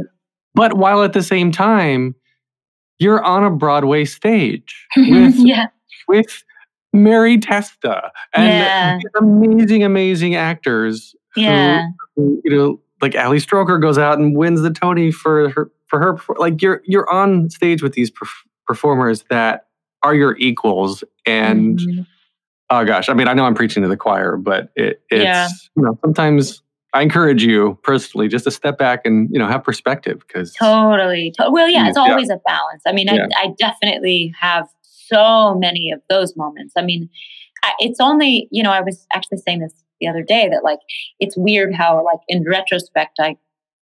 But 0.55 0.77
while 0.77 1.03
at 1.03 1.13
the 1.13 1.21
same 1.21 1.51
time, 1.51 2.15
you're 2.99 3.21
on 3.23 3.43
a 3.43 3.51
Broadway 3.51 4.05
stage 4.05 4.87
with 4.97 5.35
yeah, 5.35 5.67
with 6.07 6.43
Mary 6.97 7.37
Testa 7.37 8.11
and 8.33 8.45
Yeah. 8.45 8.99
amazing, 9.17 9.83
amazing 9.83 10.35
actors. 10.35 11.15
yeah, 11.35 11.85
who, 12.15 12.41
you 12.43 12.55
know, 12.57 12.79
like 13.01 13.15
Ali 13.15 13.37
Stroker 13.37 13.79
goes 13.79 13.97
out 13.99 14.17
and 14.17 14.35
wins 14.35 14.61
the 14.61 14.71
Tony 14.71 15.11
for 15.11 15.49
her 15.49 15.69
for 15.87 15.99
her. 15.99 16.17
Like 16.37 16.61
you're 16.61 16.81
you're 16.85 17.09
on 17.11 17.49
stage 17.51 17.83
with 17.83 17.93
these 17.93 18.09
perf- 18.09 18.43
performers 18.65 19.23
that 19.29 19.67
are 20.03 20.15
your 20.15 20.35
equals, 20.39 21.03
and 21.25 21.77
Mhm. 21.79 22.05
oh 22.71 22.85
gosh, 22.85 23.07
I 23.09 23.13
mean, 23.13 23.27
I 23.27 23.33
know 23.33 23.45
I'm 23.45 23.53
preaching 23.55 23.83
to 23.83 23.89
the 23.89 23.97
choir, 23.97 24.35
but 24.37 24.71
it, 24.75 25.01
it's 25.11 25.23
Yeah. 25.23 25.47
you 25.75 25.83
know 25.83 25.97
sometimes. 26.01 26.61
I 26.93 27.01
encourage 27.01 27.43
you 27.43 27.77
personally 27.83 28.27
just 28.29 28.45
to 28.45 28.51
step 28.51 28.77
back 28.79 29.01
and 29.05 29.29
you 29.31 29.37
know 29.37 29.45
have 29.47 29.63
perspective 29.63 30.23
because 30.25 30.53
totally. 30.53 31.31
To- 31.37 31.49
well, 31.51 31.69
yeah, 31.69 31.87
it's 31.89 31.97
Yeah. 31.97 32.03
always 32.03 32.29
a 32.29 32.37
balance. 32.45 32.81
I 32.87 32.93
mean, 32.93 33.07
Yeah. 33.07 33.27
I, 33.37 33.47
I 33.49 33.53
definitely 33.59 34.33
have 34.39 34.67
so 35.07 35.55
many 35.55 35.91
of 35.91 36.01
those 36.09 36.35
moments. 36.35 36.73
I 36.77 36.81
mean, 36.83 37.09
it's 37.79 37.99
only 37.99 38.47
you 38.51 38.63
know 38.63 38.71
I 38.71 38.81
was 38.81 39.05
actually 39.13 39.39
saying 39.39 39.59
this 39.59 39.73
the 39.99 40.07
other 40.07 40.21
day 40.23 40.47
that 40.49 40.63
like 40.63 40.79
it's 41.19 41.35
weird 41.37 41.73
how 41.73 42.03
like 42.05 42.19
in 42.27 42.43
retrospect 42.47 43.17
I 43.19 43.35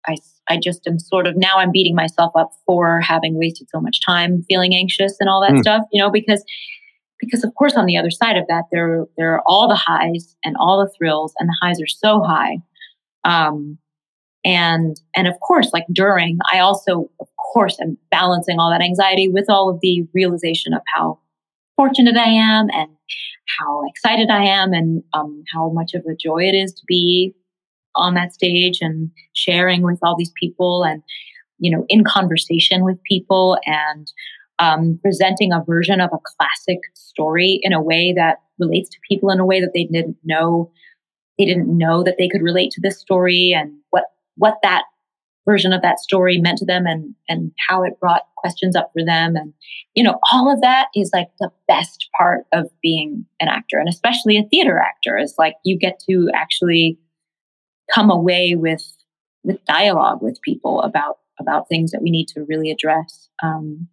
I 0.06 0.16
I 0.48 0.58
just 0.62 0.86
am 0.86 0.98
sort 0.98 1.26
of 1.26 1.36
now 1.36 1.56
I'm 1.56 1.72
beating 1.72 1.94
myself 1.94 2.32
up 2.36 2.50
for 2.66 3.00
having 3.00 3.38
wasted 3.38 3.68
so 3.70 3.80
much 3.80 4.00
time 4.04 4.42
feeling 4.48 4.74
anxious 4.74 5.16
and 5.20 5.28
all 5.28 5.40
that 5.42 5.52
Mm. 5.52 5.60
stuff, 5.60 5.82
you 5.92 6.02
know, 6.02 6.10
because 6.10 6.44
because 7.18 7.44
of 7.44 7.54
course 7.54 7.74
on 7.76 7.86
the 7.86 7.96
other 7.96 8.10
side 8.10 8.36
of 8.36 8.46
that 8.48 8.64
there 8.72 9.06
there 9.16 9.32
are 9.34 9.42
all 9.46 9.68
the 9.68 9.76
highs 9.76 10.36
and 10.44 10.56
all 10.58 10.78
the 10.84 10.92
thrills 10.98 11.32
and 11.38 11.48
the 11.48 11.56
highs 11.62 11.80
are 11.80 11.86
so 11.86 12.22
high. 12.22 12.58
Um 13.24 13.78
and 14.44 15.00
and 15.14 15.28
of 15.28 15.38
course 15.40 15.70
like 15.72 15.86
during 15.92 16.38
I 16.52 16.58
also 16.58 17.10
of 17.20 17.28
course 17.52 17.78
am 17.80 17.96
balancing 18.10 18.58
all 18.58 18.70
that 18.70 18.82
anxiety 18.82 19.28
with 19.28 19.46
all 19.48 19.68
of 19.68 19.80
the 19.80 20.06
realization 20.14 20.72
of 20.74 20.82
how 20.94 21.18
fortunate 21.76 22.16
I 22.16 22.28
am 22.28 22.68
and 22.72 22.90
how 23.58 23.82
excited 23.88 24.30
I 24.30 24.44
am 24.44 24.72
and 24.72 25.02
um, 25.14 25.42
how 25.52 25.70
much 25.70 25.94
of 25.94 26.04
a 26.06 26.14
joy 26.14 26.44
it 26.44 26.54
is 26.54 26.72
to 26.72 26.82
be 26.86 27.34
on 27.94 28.14
that 28.14 28.32
stage 28.32 28.78
and 28.80 29.10
sharing 29.34 29.82
with 29.82 29.98
all 30.02 30.16
these 30.16 30.32
people 30.38 30.84
and 30.84 31.02
you 31.58 31.70
know 31.70 31.84
in 31.88 32.04
conversation 32.04 32.84
with 32.84 33.02
people 33.04 33.58
and 33.66 34.12
um, 34.58 34.98
presenting 35.02 35.52
a 35.52 35.64
version 35.64 36.00
of 36.00 36.10
a 36.12 36.18
classic 36.36 36.78
story 36.94 37.58
in 37.62 37.72
a 37.72 37.82
way 37.82 38.12
that 38.12 38.38
relates 38.58 38.88
to 38.90 38.98
people 39.08 39.30
in 39.30 39.40
a 39.40 39.46
way 39.46 39.60
that 39.60 39.72
they 39.74 39.84
didn't 39.84 40.16
know 40.24 40.70
they 41.38 41.44
didn't 41.44 41.76
know 41.76 42.02
that 42.02 42.16
they 42.18 42.28
could 42.28 42.42
relate 42.42 42.70
to 42.70 42.80
this 42.80 42.98
story 42.98 43.52
and 43.56 43.72
what 43.90 44.04
what 44.36 44.58
that 44.62 44.84
version 45.44 45.72
of 45.72 45.82
that 45.82 45.98
story 45.98 46.38
meant 46.38 46.58
to 46.58 46.66
them 46.66 46.86
and 46.86 47.14
and 47.28 47.52
how 47.68 47.82
it 47.82 47.98
brought 48.00 48.22
questions 48.36 48.76
up 48.76 48.90
for 48.92 49.04
them. 49.04 49.36
And 49.36 49.52
you 49.94 50.02
know 50.02 50.18
all 50.30 50.52
of 50.52 50.60
that 50.60 50.88
is 50.94 51.10
like 51.12 51.28
the 51.40 51.50
best 51.68 52.08
part 52.16 52.44
of 52.52 52.66
being 52.82 53.24
an 53.40 53.48
actor 53.48 53.78
and 53.78 53.88
especially 53.88 54.38
a 54.38 54.44
theater 54.44 54.78
actor 54.78 55.18
is 55.18 55.34
like 55.38 55.54
you 55.64 55.78
get 55.78 56.00
to 56.08 56.30
actually 56.34 56.98
come 57.92 58.10
away 58.10 58.54
with 58.54 58.84
with 59.44 59.64
dialogue 59.64 60.22
with 60.22 60.40
people 60.42 60.80
about 60.82 61.18
about 61.40 61.68
things 61.68 61.90
that 61.90 62.02
we 62.02 62.10
need 62.10 62.28
to 62.28 62.44
really 62.44 62.70
address. 62.70 63.28
Um, 63.42 63.88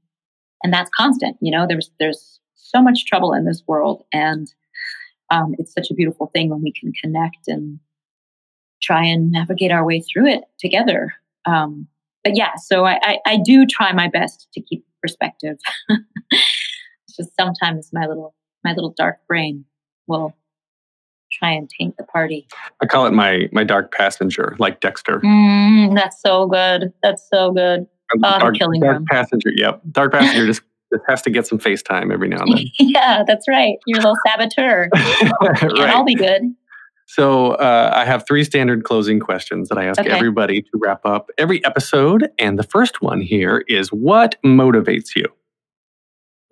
and 0.64 0.74
that's 0.74 0.92
constant 0.96 1.38
you 1.42 1.52
know 1.52 1.66
there's 1.68 1.90
there's 2.00 2.40
so 2.56 2.82
much 2.82 3.06
trouble 3.06 3.34
in 3.34 3.46
this 3.46 3.64
world 3.68 4.04
and 4.14 4.54
um, 5.32 5.54
it's 5.60 5.74
such 5.74 5.92
a 5.92 5.94
beautiful 5.94 6.32
thing 6.34 6.50
when 6.50 6.62
we 6.62 6.72
can 6.72 6.92
connect 6.92 7.48
and 7.48 7.80
try 8.82 9.06
and 9.06 9.32
navigate 9.32 9.72
our 9.72 9.86
way 9.86 10.02
through 10.02 10.28
it 10.28 10.44
together 10.60 11.14
um, 11.46 11.88
but 12.24 12.36
yeah 12.36 12.56
so 12.56 12.86
I, 12.86 13.00
I 13.02 13.18
i 13.26 13.38
do 13.38 13.66
try 13.66 13.92
my 13.94 14.08
best 14.08 14.48
to 14.54 14.62
keep 14.62 14.86
perspective 15.02 15.58
it's 16.30 17.16
just 17.18 17.32
sometimes 17.40 17.90
my 17.94 18.06
little 18.06 18.36
my 18.64 18.74
little 18.74 18.94
dark 18.98 19.20
brain 19.28 19.66
will 20.08 20.36
try 21.32 21.52
and 21.52 21.70
taint 21.70 21.96
the 21.98 22.04
party. 22.04 22.48
I 22.82 22.86
call 22.86 23.06
it 23.06 23.12
my 23.12 23.50
my 23.52 23.64
dark 23.64 23.94
passenger, 23.94 24.56
like 24.60 24.82
Dexter. 24.82 25.20
Mm, 25.20 25.96
that's 25.96 26.22
so 26.22 26.48
good. 26.48 26.94
That's 27.04 27.28
so 27.30 27.52
good. 27.52 27.88
Oh, 28.16 28.40
dark, 28.40 28.56
killing 28.56 28.82
dark 28.82 28.98
room. 28.98 29.06
passenger. 29.10 29.52
Yep, 29.56 29.82
dark 29.92 30.12
passenger 30.14 30.48
just, 30.48 30.62
just 30.92 31.04
has 31.08 31.22
to 31.22 31.30
get 31.30 31.46
some 31.46 31.60
FaceTime 31.60 32.12
every 32.12 32.28
now 32.28 32.42
and 32.42 32.58
then. 32.58 32.66
yeah, 32.80 33.24
that's 33.26 33.48
right. 33.48 33.76
You're 33.86 34.00
a 34.00 34.02
little 34.02 34.18
saboteur. 34.26 34.90
Can't 34.96 35.64
all 35.64 35.78
right. 35.78 36.06
be 36.06 36.16
good. 36.16 36.42
So 37.12 37.54
uh, 37.54 37.92
I 37.92 38.06
have 38.06 38.24
three 38.28 38.44
standard 38.44 38.84
closing 38.84 39.20
questions 39.20 39.68
that 39.70 39.80
I 39.80 39.86
ask 39.86 40.00
Okay. 40.00 40.12
everybody 40.12 40.62
to 40.62 40.70
wrap 40.76 41.04
up 41.08 41.32
every 41.40 41.66
episode, 41.66 42.30
and 42.38 42.60
the 42.60 42.64
first 42.64 43.02
one 43.02 43.20
here 43.20 43.66
is 43.68 43.90
what 43.90 44.36
motivates 44.46 45.16
you. 45.16 45.26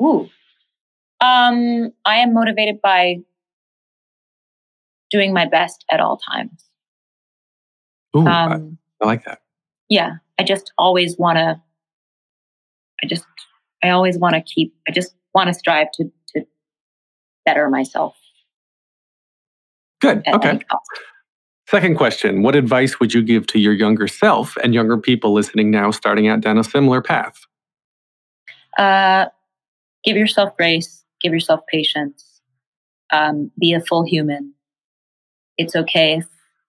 Ooh. 0.01 0.27
Um, 1.21 1.91
I 2.05 2.15
am 2.15 2.33
motivated 2.33 2.81
by 2.81 3.17
doing 5.11 5.31
my 5.31 5.45
best 5.45 5.85
at 5.91 5.99
all 5.99 6.17
times. 6.17 6.65
Ooh, 8.15 8.25
I, 8.25 8.55
Um, 8.55 8.79
I 8.99 9.05
like 9.05 9.25
that. 9.25 9.41
yeah, 9.89 10.13
I 10.39 10.43
just 10.43 10.71
always 10.79 11.19
want 11.19 11.37
to. 11.37 11.61
I 13.03 13.05
just, 13.05 13.25
I 13.83 13.89
always 13.91 14.17
want 14.17 14.33
to 14.33 14.41
keep. 14.41 14.73
I 14.87 14.91
just 14.91 15.13
want 15.35 15.49
to 15.49 15.53
strive 15.53 15.91
to 15.93 16.05
to 16.33 16.45
better 17.45 17.69
myself. 17.69 18.15
Good. 19.99 20.23
Okay. 20.27 20.59
Second 21.67 21.97
question 21.97 22.43
What 22.43 22.55
advice 22.55 22.99
would 22.99 23.13
you 23.13 23.21
give 23.21 23.47
to 23.47 23.59
your 23.59 23.73
younger 23.73 24.07
self 24.07 24.55
and 24.63 24.73
younger 24.73 24.97
people 24.97 25.33
listening 25.33 25.69
now 25.69 25.91
starting 25.91 26.27
out 26.27 26.41
down 26.41 26.57
a 26.57 26.63
similar 26.63 27.01
path? 27.01 27.45
Uh, 28.77 29.25
give 30.03 30.15
yourself 30.15 30.55
grace. 30.55 31.03
Give 31.21 31.33
yourself 31.33 31.61
patience. 31.67 32.41
Um, 33.11 33.51
be 33.59 33.73
a 33.73 33.81
full 33.81 34.03
human. 34.03 34.53
It's 35.57 35.75
okay 35.75 36.17
if 36.17 36.27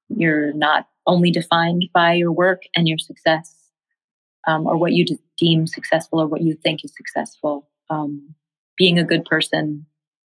you're 0.09 0.53
not 0.55 0.89
only 1.07 1.31
defined 1.31 1.87
by 1.93 2.15
your 2.15 2.33
work 2.33 2.63
and 2.75 2.89
your 2.89 2.99
success, 2.99 3.55
um, 4.47 4.67
or 4.67 4.77
what 4.77 4.93
you 4.93 5.05
de- 5.05 5.19
deem 5.37 5.67
successful, 5.67 6.21
or 6.21 6.27
what 6.27 6.43
you 6.43 6.55
think 6.55 6.85
is 6.85 6.95
successful. 6.97 7.69
Um, 7.91 8.35
being 8.77 8.99
a 8.99 9.05
good 9.05 9.25
person, 9.25 9.87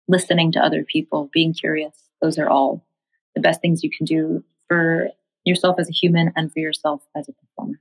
listening 0.08 0.52
to 0.54 0.60
other 0.60 0.84
people, 0.84 1.30
being 1.34 1.54
curious. 1.54 1.96
Those 2.22 2.38
are 2.38 2.50
all 2.50 2.86
the 3.36 3.42
best 3.42 3.62
things 3.62 3.84
you 3.84 3.90
can 3.90 4.06
do 4.06 4.44
for 4.68 5.10
yourself 5.46 5.78
as 5.80 5.90
a 5.90 5.94
human 5.94 6.32
and 6.36 6.52
for 6.52 6.60
yourself 6.60 7.02
as 7.16 7.28
a 7.30 7.34
performer. 7.34 7.80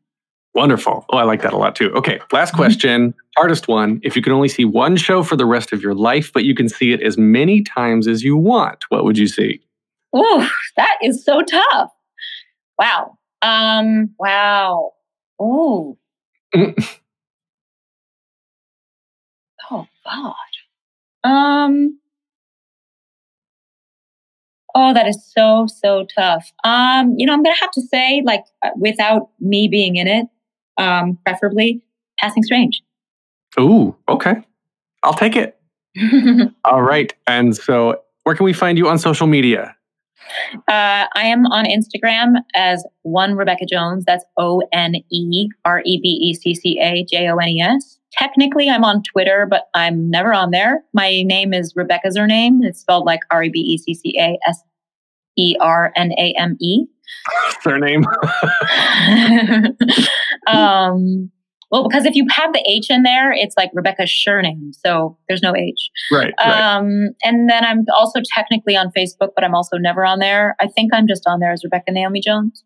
Wonderful. 0.55 1.05
Oh, 1.11 1.19
I 1.19 1.25
like 1.25 1.43
that 1.43 1.53
a 1.53 1.57
lot 1.57 1.77
too. 1.77 1.93
Okay, 1.93 2.21
last 2.33 2.55
question, 2.55 3.15
hardest 3.37 3.69
one. 3.69 4.01
If 4.03 4.17
you 4.17 4.23
could 4.23 4.33
only 4.33 4.49
see 4.49 4.65
one 4.65 4.97
show 4.97 5.23
for 5.23 5.37
the 5.37 5.47
rest 5.47 5.73
of 5.73 5.83
your 5.83 5.95
life, 5.95 6.33
but 6.33 6.45
you 6.45 6.55
can 6.55 6.69
see 6.69 6.93
it 6.93 7.03
as 7.03 7.17
many 7.19 7.63
times 7.63 8.09
as 8.09 8.25
you 8.25 8.37
want, 8.37 8.85
what 8.89 9.05
would 9.05 9.19
you 9.19 9.29
see? 9.29 9.61
Oh, 10.13 10.49
that 10.77 10.97
is 11.03 11.25
so 11.25 11.43
tough. 11.43 11.91
Wow. 12.79 13.19
Um, 13.43 14.15
wow. 14.19 14.93
Ooh. 15.41 15.97
Oh 19.71 19.87
God. 20.05 20.35
Um 21.25 21.99
Oh, 24.81 24.95
that 24.95 25.09
is 25.09 25.20
so, 25.37 25.66
so 25.66 26.07
tough. 26.16 26.53
Um, 26.62 27.12
you 27.16 27.26
know, 27.26 27.33
I'm 27.33 27.43
gonna 27.43 27.57
have 27.61 27.72
to 27.72 27.81
say, 27.81 28.22
like, 28.24 28.45
uh, 28.62 28.70
without 28.76 29.31
me 29.41 29.66
being 29.66 29.97
in 29.97 30.07
it, 30.07 30.26
um, 30.76 31.18
preferably 31.26 31.83
passing 32.20 32.45
strange. 32.45 32.81
Ooh, 33.59 33.97
okay. 34.09 34.37
I'll 35.03 35.14
take 35.14 35.35
it. 35.35 35.59
All 36.64 36.83
right. 36.83 37.12
And 37.26 37.57
so, 37.57 38.01
where 38.22 38.37
can 38.37 38.45
we 38.45 38.53
find 38.53 38.79
you 38.79 38.89
on 38.89 39.01
social 39.01 39.26
media? 39.26 39.74
Uh, 40.68 41.11
I 41.12 41.24
am 41.24 41.45
on 41.47 41.64
Instagram 41.64 42.37
as 42.55 42.87
one 43.03 43.35
Rebecca 43.35 43.66
Jones. 43.68 44.05
That's 44.05 44.24
O 44.37 44.62
N 44.72 44.95
E 45.11 45.49
R 45.64 45.83
E 45.85 45.99
B 46.01 46.09
E 46.09 46.35
C 46.35 46.55
C 46.55 46.79
A 46.81 47.05
J 47.05 47.29
O 47.31 47.37
N 47.37 47.49
E 47.49 47.61
S. 47.61 47.99
Technically, 48.12 48.70
I'm 48.70 48.85
on 48.85 49.03
Twitter, 49.03 49.45
but 49.51 49.70
I'm 49.74 50.09
never 50.09 50.33
on 50.33 50.53
there. 50.53 50.85
My 50.93 51.22
name 51.22 51.53
is 51.53 51.74
Rebecca's 51.74 52.16
her 52.16 52.29
name. 52.29 52.62
It's 52.62 52.79
spelled 52.79 53.07
like 53.07 53.20
R 53.33 53.43
E 53.43 53.49
B 53.49 53.59
E 53.59 53.76
C 53.79 53.93
C 53.93 54.16
A 54.20 54.39
S 54.47 54.62
E 55.39 55.57
R 55.61 55.93
N 55.97 56.12
A 56.12 56.34
M 56.39 56.57
E. 56.61 56.86
Surname? 57.62 58.05
um, 60.47 61.30
well, 61.70 61.86
because 61.86 62.07
if 62.07 62.14
you 62.14 62.26
have 62.30 62.53
the 62.53 62.64
H 62.66 62.91
in 62.91 63.03
there, 63.03 63.32
it's 63.32 63.55
like 63.57 63.70
Rebecca's 63.74 64.12
surname. 64.12 64.72
So 64.72 65.18
there's 65.28 65.43
no 65.43 65.55
H. 65.55 65.91
right. 66.11 66.32
right. 66.39 66.76
Um, 66.76 67.11
and 67.24 67.51
then 67.51 67.64
I'm 67.64 67.84
also 67.97 68.20
technically 68.34 68.76
on 68.76 68.91
Facebook, 68.97 69.30
but 69.34 69.45
I'm 69.45 69.55
also 69.55 69.76
never 69.76 70.05
on 70.05 70.18
there. 70.18 70.57
I 70.61 70.66
think 70.66 70.93
I'm 70.95 71.07
just 71.07 71.26
on 71.26 71.41
there 71.41 71.53
as 71.53 71.64
Rebecca 71.64 71.93
Naomi 71.93 72.20
Jones. 72.20 72.64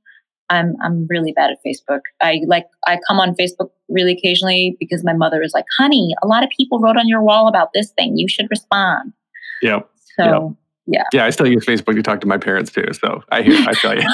I'm 0.51 0.75
I'm 0.83 1.07
really 1.09 1.33
bad 1.33 1.51
at 1.51 1.59
Facebook. 1.67 2.01
I 2.21 2.43
like 2.47 2.67
I 2.87 2.99
come 3.09 3.19
on 3.19 3.35
Facebook 3.35 3.71
really 3.89 4.13
occasionally 4.13 4.77
because 4.79 5.03
my 5.03 5.15
mother 5.15 5.43
is 5.43 5.53
like, 5.55 5.65
"Honey, 5.79 6.15
a 6.23 6.27
lot 6.27 6.45
of 6.45 6.51
people 6.51 6.79
wrote 6.79 6.99
on 6.99 7.09
your 7.09 7.23
wall 7.23 7.49
about 7.49 7.71
this 7.73 7.91
thing. 7.93 8.19
You 8.19 8.29
should 8.29 8.49
respond." 8.51 9.15
Yep. 9.63 9.89
So 10.17 10.57
Yeah, 10.87 11.05
yeah 11.13 11.25
I 11.25 11.31
still 11.31 11.47
use 11.47 11.65
Facebook 11.65 11.95
to 11.95 12.03
talk 12.03 12.21
to 12.23 12.27
my 12.27 12.39
parents 12.39 12.73
too. 12.73 12.87
So 12.93 13.23
I 13.31 13.43
hear, 13.43 13.57
I 13.69 13.73
tell 13.75 13.95
you. 13.95 14.07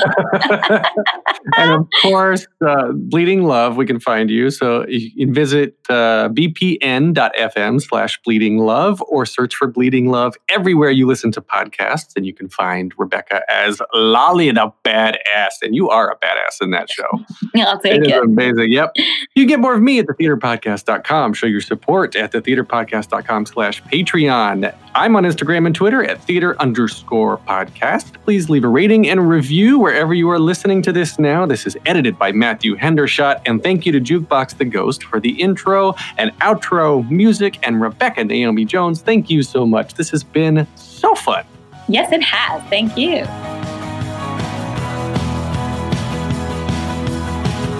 and 1.56 1.72
of 1.72 1.88
course, 2.02 2.46
uh, 2.66 2.92
Bleeding 2.92 3.44
Love, 3.44 3.76
we 3.76 3.86
can 3.86 3.98
find 3.98 4.30
you. 4.30 4.50
So 4.50 4.86
you 4.86 5.26
can 5.26 5.32
visit 5.32 5.76
uh, 5.88 6.28
bpn.fm 6.28 7.82
slash 7.82 8.20
bleeding 8.22 8.58
love 8.58 9.02
or 9.08 9.24
search 9.24 9.54
for 9.54 9.66
Bleeding 9.66 10.10
Love 10.10 10.36
everywhere 10.50 10.90
you 10.90 11.06
listen 11.06 11.32
to 11.32 11.40
podcasts. 11.40 12.14
And 12.16 12.26
you 12.26 12.34
can 12.34 12.50
find 12.50 12.92
Rebecca 12.98 13.42
as 13.50 13.80
Lolli 13.94 14.50
the 14.50 14.70
Badass. 14.84 15.62
And 15.62 15.74
you 15.74 15.88
are 15.88 16.10
a 16.10 16.16
badass 16.18 16.60
in 16.60 16.70
that 16.72 16.90
show. 16.90 17.08
yeah, 17.54 17.70
I'll 17.70 17.78
take 17.80 18.02
It 18.02 18.08
is 18.08 18.12
amazing. 18.12 18.72
Yep. 18.72 18.92
You 19.34 19.44
can 19.44 19.46
get 19.46 19.60
more 19.60 19.74
of 19.74 19.80
me 19.80 20.00
at 20.00 20.06
thetheaterpodcast.com. 20.06 21.32
Show 21.32 21.46
your 21.46 21.62
support 21.62 22.14
at 22.14 22.32
thetheaterpodcast.com 22.32 23.46
slash 23.46 23.82
Patreon. 23.84 24.74
I'm 24.94 25.16
on 25.16 25.24
Instagram 25.24 25.64
and 25.64 25.74
Twitter 25.74 26.04
at 26.04 26.22
theater 26.24 26.57
underscore 26.58 27.38
podcast. 27.38 28.14
Please 28.24 28.48
leave 28.48 28.64
a 28.64 28.68
rating 28.68 29.08
and 29.08 29.20
a 29.20 29.22
review 29.22 29.78
wherever 29.78 30.14
you 30.14 30.30
are 30.30 30.38
listening 30.38 30.82
to 30.82 30.92
this 30.92 31.18
now. 31.18 31.46
This 31.46 31.66
is 31.66 31.76
edited 31.86 32.18
by 32.18 32.32
Matthew 32.32 32.76
Hendershot. 32.76 33.42
And 33.46 33.62
thank 33.62 33.86
you 33.86 33.92
to 33.92 34.00
Jukebox 34.00 34.56
the 34.58 34.64
Ghost 34.64 35.04
for 35.04 35.20
the 35.20 35.30
intro 35.40 35.94
and 36.16 36.30
outro 36.40 37.08
music. 37.10 37.58
And 37.62 37.80
Rebecca 37.80 38.24
Naomi 38.24 38.64
Jones, 38.64 39.02
thank 39.02 39.30
you 39.30 39.42
so 39.42 39.66
much. 39.66 39.94
This 39.94 40.10
has 40.10 40.24
been 40.24 40.66
so 40.74 41.14
fun. 41.14 41.44
Yes, 41.88 42.12
it 42.12 42.22
has. 42.22 42.62
Thank 42.68 42.96
you. 42.96 43.24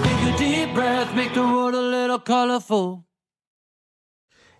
Take 0.03 0.33
a 0.33 0.37
deep 0.37 0.73
breath, 0.73 1.15
make 1.15 1.33
the 1.33 1.41
world 1.41 1.75
a 1.75 1.81
little 1.81 2.19
colorful. 2.19 3.08